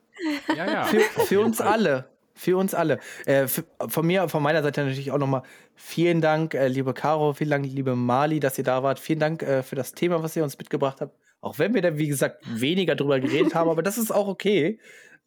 ja, 0.49 0.71
ja. 0.71 0.85
Für, 0.85 1.01
für 1.01 1.41
uns 1.41 1.59
Fall. 1.59 1.69
alle. 1.69 2.16
Für 2.39 2.59
uns 2.59 2.75
alle. 2.75 2.99
Äh, 3.25 3.49
für, 3.49 3.65
von 3.89 4.07
mir, 4.07 4.29
von 4.29 4.43
meiner 4.43 4.63
Seite 4.63 4.83
natürlich 4.83 5.11
auch 5.11 5.19
nochmal 5.19 5.43
vielen 5.75 6.21
Dank, 6.21 6.53
äh, 6.55 6.69
liebe 6.69 6.93
Caro, 6.93 7.33
vielen 7.33 7.51
Dank, 7.51 7.65
liebe 7.67 7.97
Mali, 7.97 8.41
dass 8.41 8.59
ihr 8.59 8.65
da 8.65 8.83
wart. 8.83 9.01
Vielen 9.01 9.21
Dank 9.21 9.43
äh, 9.43 9.63
für 9.63 9.75
das 9.75 9.93
Thema, 9.93 10.23
was 10.23 10.37
ihr 10.37 10.45
uns 10.45 10.59
mitgebracht 10.59 11.01
habt. 11.01 11.17
Auch 11.41 11.59
wenn 11.59 11.73
wir 11.75 11.81
da, 11.81 11.97
wie 11.97 12.09
gesagt, 12.09 12.43
weniger 12.47 12.95
drüber 12.95 13.21
geredet 13.21 13.55
haben, 13.55 13.71
aber 13.71 13.83
das 13.83 13.97
ist 13.99 14.11
auch 14.11 14.29
okay. 14.29 14.79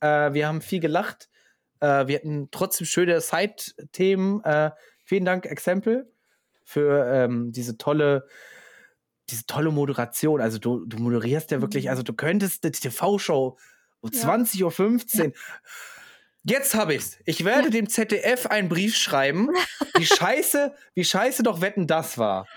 Äh, 0.02 0.34
wir 0.34 0.48
haben 0.48 0.62
viel 0.62 0.80
gelacht. 0.80 1.30
Äh, 1.80 2.08
wir 2.08 2.16
hatten 2.18 2.50
trotzdem 2.52 2.86
schöne 2.86 3.22
Side-Themen. 3.22 4.44
Äh, 4.44 4.72
vielen 5.04 5.26
Dank, 5.26 5.46
Exempel, 5.48 6.12
für 6.64 7.06
ähm, 7.12 7.52
diese 7.52 7.78
tolle, 7.78 8.28
diese 9.32 9.46
tolle 9.48 9.72
Moderation. 9.72 10.42
Also 10.42 10.60
du, 10.60 10.86
du 10.86 10.98
moderierst 10.98 11.50
ja 11.52 11.62
wirklich, 11.62 11.86
Mhm. 11.86 11.90
also 11.90 12.04
du 12.04 12.14
könntest 12.14 12.64
die 12.64 12.72
TV-Show 12.72 13.58
um 14.02 14.12
Ja. 14.14 14.20
20.15 14.36 15.28
Uhr. 15.28 15.34
Jetzt 16.50 16.74
habe 16.74 16.96
ich's. 16.96 17.20
Ich 17.26 17.46
werde 17.46 17.70
dem 17.70 17.88
ZDF 17.88 18.48
einen 18.48 18.70
Brief 18.70 18.98
schreiben, 18.98 19.50
wie 19.96 20.06
scheiße, 20.06 20.74
wie 20.96 21.06
scheiße 21.06 21.44
doch 21.44 21.62
Wetten 21.62 21.86
das 21.86 22.18
war. 22.18 22.48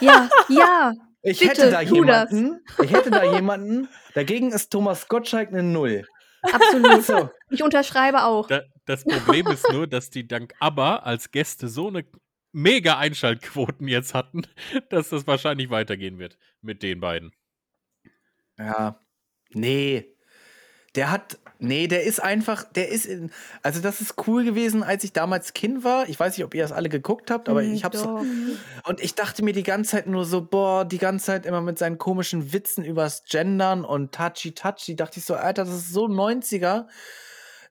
Ja, 0.00 0.30
ja. 0.48 0.94
Ich 1.20 1.38
Bitte, 1.38 1.50
hätte 1.50 1.70
da 1.70 1.84
tu 1.84 2.02
das. 2.02 2.30
jemanden, 2.30 2.64
ich 2.82 2.90
hätte 2.90 3.10
da 3.10 3.22
jemanden, 3.24 3.88
dagegen 4.14 4.52
ist 4.52 4.70
Thomas 4.70 5.06
Gottschalk 5.06 5.50
eine 5.50 5.62
Null. 5.62 6.06
Absolut. 6.40 7.04
So, 7.04 7.30
Ich 7.50 7.62
unterschreibe 7.62 8.24
auch. 8.24 8.48
Da, 8.48 8.62
das 8.86 9.04
Problem 9.04 9.46
ist 9.48 9.70
nur, 9.70 9.86
dass 9.86 10.08
die 10.08 10.26
dank 10.26 10.54
ABBA 10.58 10.96
als 10.96 11.30
Gäste 11.30 11.68
so 11.68 11.88
eine 11.88 12.04
mega 12.52 12.96
Einschaltquoten 12.98 13.86
jetzt 13.86 14.14
hatten, 14.14 14.42
dass 14.88 15.10
das 15.10 15.26
wahrscheinlich 15.26 15.68
weitergehen 15.68 16.18
wird 16.18 16.38
mit 16.62 16.82
den 16.82 17.00
beiden. 17.00 17.32
ja, 18.58 18.98
nee. 19.50 20.08
Der 20.94 21.10
hat, 21.10 21.38
nee, 21.62 21.86
der 21.86 22.02
ist 22.02 22.22
einfach, 22.22 22.64
der 22.64 22.88
ist 22.88 23.06
in, 23.06 23.30
also 23.62 23.80
das 23.80 24.00
ist 24.00 24.14
cool 24.26 24.44
gewesen, 24.44 24.82
als 24.82 25.04
ich 25.04 25.12
damals 25.12 25.54
Kind 25.54 25.84
war. 25.84 26.08
Ich 26.08 26.18
weiß 26.18 26.36
nicht, 26.36 26.44
ob 26.44 26.54
ihr 26.54 26.62
das 26.62 26.72
alle 26.72 26.88
geguckt 26.88 27.30
habt, 27.30 27.48
aber 27.48 27.62
Hm, 27.62 27.72
ich 27.72 27.84
hab's, 27.84 28.02
doch. 28.02 28.22
Und 28.84 29.00
ich 29.00 29.14
dachte 29.14 29.44
mir 29.44 29.52
die 29.52 29.62
ganze 29.62 29.92
Zeit 29.92 30.06
nur 30.06 30.24
so, 30.24 30.42
boah, 30.44 30.84
die 30.84 30.98
ganze 30.98 31.26
Zeit 31.26 31.46
immer 31.46 31.60
mit 31.60 31.78
seinen 31.78 31.98
komischen 31.98 32.52
Witzen 32.52 32.84
übers 32.84 33.24
Gendern 33.24 33.84
und 33.84 34.12
Touchy-Touchy. 34.12 34.96
Dachte 34.96 35.20
ich 35.20 35.24
so, 35.24 35.34
Alter, 35.34 35.64
das 35.64 35.74
ist 35.74 35.92
so 35.92 36.06
90er. 36.06 36.86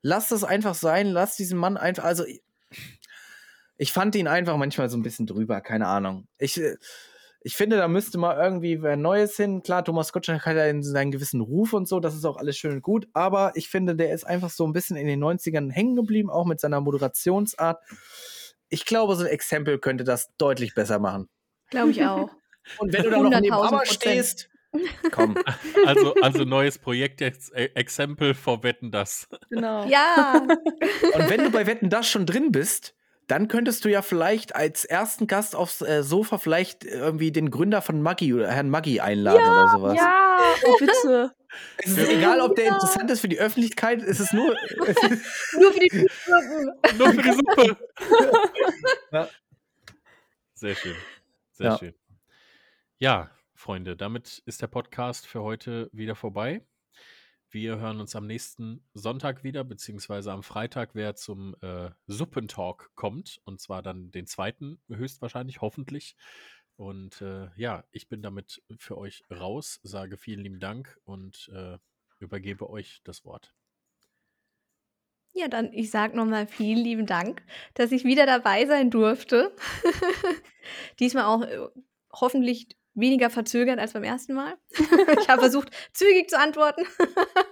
Lass 0.00 0.28
das 0.28 0.42
einfach 0.42 0.74
sein, 0.74 1.08
lass 1.08 1.36
diesen 1.36 1.58
Mann 1.58 1.76
einfach, 1.76 2.04
also 2.04 2.24
ich, 2.24 2.42
ich 3.76 3.92
fand 3.92 4.14
ihn 4.16 4.28
einfach 4.28 4.56
manchmal 4.56 4.88
so 4.90 4.96
ein 4.96 5.02
bisschen 5.02 5.26
drüber, 5.26 5.60
keine 5.60 5.86
Ahnung. 5.86 6.26
Ich, 6.38 6.60
äh, 6.60 6.76
ich 7.44 7.56
finde, 7.56 7.76
da 7.76 7.88
müsste 7.88 8.18
mal 8.18 8.36
irgendwie 8.36 8.82
wer 8.82 8.96
Neues 8.96 9.36
hin. 9.36 9.62
Klar, 9.62 9.84
Thomas 9.84 10.12
Gottschalk 10.12 10.46
hat 10.46 10.56
ja 10.56 10.66
in 10.66 10.82
seinen 10.82 11.10
gewissen 11.10 11.40
Ruf 11.40 11.72
und 11.72 11.88
so, 11.88 12.00
das 12.00 12.14
ist 12.14 12.24
auch 12.24 12.36
alles 12.36 12.56
schön 12.56 12.72
und 12.72 12.82
gut, 12.82 13.08
aber 13.12 13.52
ich 13.54 13.68
finde, 13.68 13.96
der 13.96 14.12
ist 14.12 14.24
einfach 14.24 14.50
so 14.50 14.66
ein 14.66 14.72
bisschen 14.72 14.96
in 14.96 15.06
den 15.06 15.22
90ern 15.22 15.70
hängen 15.70 15.96
geblieben, 15.96 16.30
auch 16.30 16.46
mit 16.46 16.60
seiner 16.60 16.80
Moderationsart. 16.80 17.82
Ich 18.68 18.84
glaube, 18.84 19.16
so 19.16 19.24
ein 19.24 19.30
Exempel 19.30 19.78
könnte 19.78 20.04
das 20.04 20.30
deutlich 20.38 20.74
besser 20.74 20.98
machen. 20.98 21.28
Glaube 21.70 21.90
ich 21.90 22.04
auch. 22.04 22.30
Und 22.78 22.92
wenn 22.92 23.02
du 23.02 23.10
dann 23.10 23.22
noch 23.24 23.40
neben 23.40 23.54
100.000 23.54 23.66
Aber 23.66 23.86
stehst, 23.86 24.48
komm. 25.10 25.36
Also, 25.86 26.14
also 26.22 26.44
neues 26.44 26.78
Projekt 26.78 27.20
jetzt, 27.20 27.52
äh, 27.54 27.70
Exempel 27.74 28.34
vor 28.34 28.62
Wetten 28.62 28.90
das. 28.92 29.28
Genau. 29.50 29.84
Ja. 29.86 30.46
Und 31.14 31.30
wenn 31.30 31.44
du 31.44 31.50
bei 31.50 31.66
Wetten 31.66 31.90
das 31.90 32.08
schon 32.08 32.24
drin 32.24 32.52
bist, 32.52 32.94
dann 33.32 33.48
könntest 33.48 33.82
du 33.86 33.88
ja 33.88 34.02
vielleicht 34.02 34.54
als 34.54 34.84
ersten 34.84 35.26
Gast 35.26 35.56
aufs 35.56 35.80
äh, 35.80 36.02
Sofa 36.02 36.36
vielleicht 36.36 36.84
irgendwie 36.84 37.32
den 37.32 37.50
Gründer 37.50 37.80
von 37.80 38.02
Maggi 38.02 38.34
oder 38.34 38.50
Herrn 38.50 38.68
Maggi 38.68 39.00
einladen 39.00 39.40
oder 39.40 39.68
sowas. 39.70 39.94
Ja, 39.96 40.38
oh, 40.66 40.76
bitte. 40.78 41.34
Es 41.78 41.96
ist 41.96 42.10
egal, 42.10 42.42
ob 42.42 42.56
der 42.56 42.66
interessant 42.68 43.10
ist 43.10 43.20
für 43.20 43.30
die 43.30 43.38
Öffentlichkeit, 43.38 44.02
es 44.02 44.20
ist 44.20 44.34
nur. 44.34 44.54
Es 44.86 45.02
ist, 45.10 45.54
Nur 45.58 45.72
für 45.72 45.80
die 45.80 45.88
Typen. 45.88 46.08
Nur 46.98 47.08
für 47.14 47.22
die 47.22 47.32
Suppe. 47.32 47.76
Ja. 49.12 49.28
Sehr 50.52 50.74
schön. 50.74 50.96
Sehr 51.52 51.66
Ja. 51.70 51.78
schön. 51.78 51.94
Ja, 52.98 53.30
Freunde, 53.54 53.96
damit 53.96 54.42
ist 54.44 54.60
der 54.60 54.66
Podcast 54.66 55.26
für 55.26 55.40
heute 55.42 55.88
wieder 55.94 56.16
vorbei. 56.16 56.60
Wir 57.52 57.78
hören 57.78 58.00
uns 58.00 58.16
am 58.16 58.26
nächsten 58.26 58.82
Sonntag 58.94 59.44
wieder, 59.44 59.62
beziehungsweise 59.62 60.32
am 60.32 60.42
Freitag, 60.42 60.94
wer 60.94 61.14
zum 61.14 61.54
äh, 61.60 61.90
Suppentalk 62.06 62.90
kommt. 62.94 63.42
Und 63.44 63.60
zwar 63.60 63.82
dann 63.82 64.10
den 64.10 64.26
zweiten, 64.26 64.80
höchstwahrscheinlich, 64.88 65.60
hoffentlich. 65.60 66.16
Und 66.76 67.20
äh, 67.20 67.50
ja, 67.56 67.84
ich 67.90 68.08
bin 68.08 68.22
damit 68.22 68.62
für 68.78 68.96
euch 68.96 69.24
raus, 69.30 69.80
sage 69.82 70.16
vielen 70.16 70.40
lieben 70.40 70.60
Dank 70.60 70.98
und 71.04 71.50
äh, 71.54 71.76
übergebe 72.20 72.70
euch 72.70 73.02
das 73.04 73.22
Wort. 73.26 73.54
Ja, 75.34 75.48
dann 75.48 75.74
ich 75.74 75.90
sage 75.90 76.16
nochmal 76.16 76.46
vielen 76.46 76.82
lieben 76.82 77.04
Dank, 77.04 77.42
dass 77.74 77.92
ich 77.92 78.04
wieder 78.04 78.24
dabei 78.24 78.64
sein 78.64 78.90
durfte. 78.90 79.54
Diesmal 81.00 81.24
auch 81.24 81.42
äh, 81.42 81.58
hoffentlich 82.14 82.68
weniger 82.94 83.30
verzögert 83.30 83.78
als 83.78 83.92
beim 83.92 84.04
ersten 84.04 84.34
Mal. 84.34 84.54
ich 85.20 85.28
habe 85.28 85.40
versucht, 85.40 85.70
zügig 85.92 86.28
zu 86.28 86.38
antworten. 86.38 86.84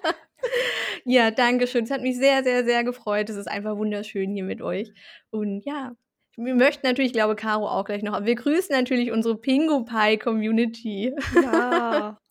ja, 1.05 1.31
danke 1.31 1.67
schön. 1.67 1.85
Es 1.85 1.91
hat 1.91 2.03
mich 2.03 2.17
sehr, 2.19 2.43
sehr, 2.43 2.65
sehr 2.65 2.85
gefreut. 2.85 3.31
Es 3.31 3.37
ist 3.37 3.49
einfach 3.49 3.77
wunderschön 3.77 4.33
hier 4.35 4.45
mit 4.45 4.63
euch. 4.63 4.93
Und 5.31 5.65
ja, 5.65 5.93
wir 6.37 6.55
möchten 6.55 6.87
natürlich, 6.87 7.11
ich 7.11 7.15
glaube, 7.15 7.37
Caro 7.37 7.69
auch 7.69 7.85
gleich 7.85 8.03
noch, 8.03 8.15
aber 8.15 8.27
wir 8.27 8.35
grüßen 8.35 8.75
natürlich 8.75 9.13
unsere 9.13 9.37
Pingo 9.37 9.85
Pie 9.85 10.19
Community. 10.19 11.15
Ja. 11.43 12.19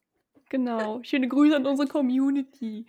Genau. 0.51 0.99
Schöne 1.03 1.27
Grüße 1.27 1.55
an 1.55 1.67
unsere 1.67 1.87
Community. 1.87 2.87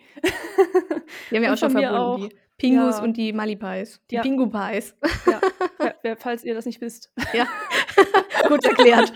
Die 1.29 1.35
haben 1.35 1.43
ja 1.43 1.53
auch 1.53 1.57
schon 1.57 1.69
verbunden, 1.69 2.29
die 2.29 2.35
Pingus 2.57 2.97
Ja. 2.97 3.03
und 3.03 3.17
die 3.17 3.33
Malipais. 3.33 4.01
Die 4.09 4.15
Ja. 4.15 4.23
Pingo 4.23 4.47
Pies. 4.47 4.95
Ja. 5.27 6.15
falls 6.17 6.43
ihr 6.43 6.55
das 6.55 6.65
nicht 6.65 6.81
wisst. 6.81 7.11
Ja, 7.33 7.47
gut 8.47 8.65
erklärt. 8.65 9.13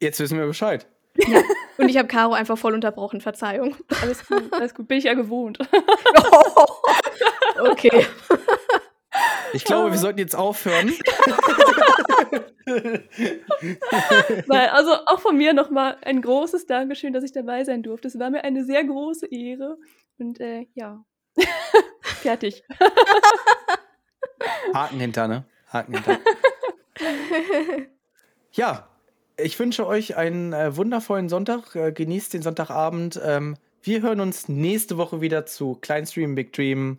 Jetzt 0.00 0.20
wissen 0.20 0.38
wir 0.38 0.46
Bescheid. 0.46 0.86
Und 1.78 1.88
ich 1.88 1.96
habe 1.96 2.08
Caro 2.08 2.34
einfach 2.34 2.58
voll 2.58 2.74
unterbrochen, 2.74 3.20
Verzeihung. 3.20 3.76
Alles 4.02 4.26
gut, 4.26 4.52
alles 4.52 4.74
gut. 4.74 4.88
Bin 4.88 4.98
ich 4.98 5.04
ja 5.04 5.14
gewohnt. 5.14 5.58
okay. 7.70 8.06
Ich 9.52 9.64
glaube, 9.64 9.92
wir 9.92 9.98
sollten 9.98 10.18
jetzt 10.18 10.36
aufhören. 10.36 10.92
Nein, 14.46 14.68
also 14.70 14.92
auch 15.06 15.20
von 15.20 15.36
mir 15.36 15.54
nochmal 15.54 15.96
ein 16.02 16.20
großes 16.20 16.66
Dankeschön, 16.66 17.12
dass 17.12 17.24
ich 17.24 17.32
dabei 17.32 17.64
sein 17.64 17.82
durfte. 17.82 18.08
Es 18.08 18.18
war 18.18 18.30
mir 18.30 18.44
eine 18.44 18.64
sehr 18.64 18.84
große 18.84 19.26
Ehre. 19.26 19.76
Und 20.18 20.40
äh, 20.40 20.66
ja. 20.74 21.04
Fertig. 22.02 22.62
Haken 24.74 25.00
hinter, 25.00 25.28
ne? 25.28 25.44
Haken 25.72 25.94
hinter. 25.94 26.18
Ja, 28.56 28.88
ich 29.38 29.58
wünsche 29.58 29.86
euch 29.86 30.16
einen 30.16 30.52
äh, 30.52 30.76
wundervollen 30.76 31.28
Sonntag. 31.28 31.74
Äh, 31.74 31.92
genießt 31.92 32.34
den 32.34 32.42
Sonntagabend. 32.42 33.20
Ähm, 33.22 33.56
wir 33.82 34.02
hören 34.02 34.20
uns 34.20 34.48
nächste 34.48 34.96
Woche 34.96 35.20
wieder 35.20 35.46
zu 35.46 35.74
Kleinstream 35.74 36.34
Big 36.34 36.52
Dream. 36.52 36.98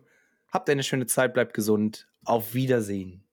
Habt 0.50 0.70
eine 0.70 0.82
schöne 0.82 1.06
Zeit, 1.06 1.34
bleibt 1.34 1.54
gesund. 1.54 2.06
Auf 2.24 2.54
Wiedersehen. 2.54 3.27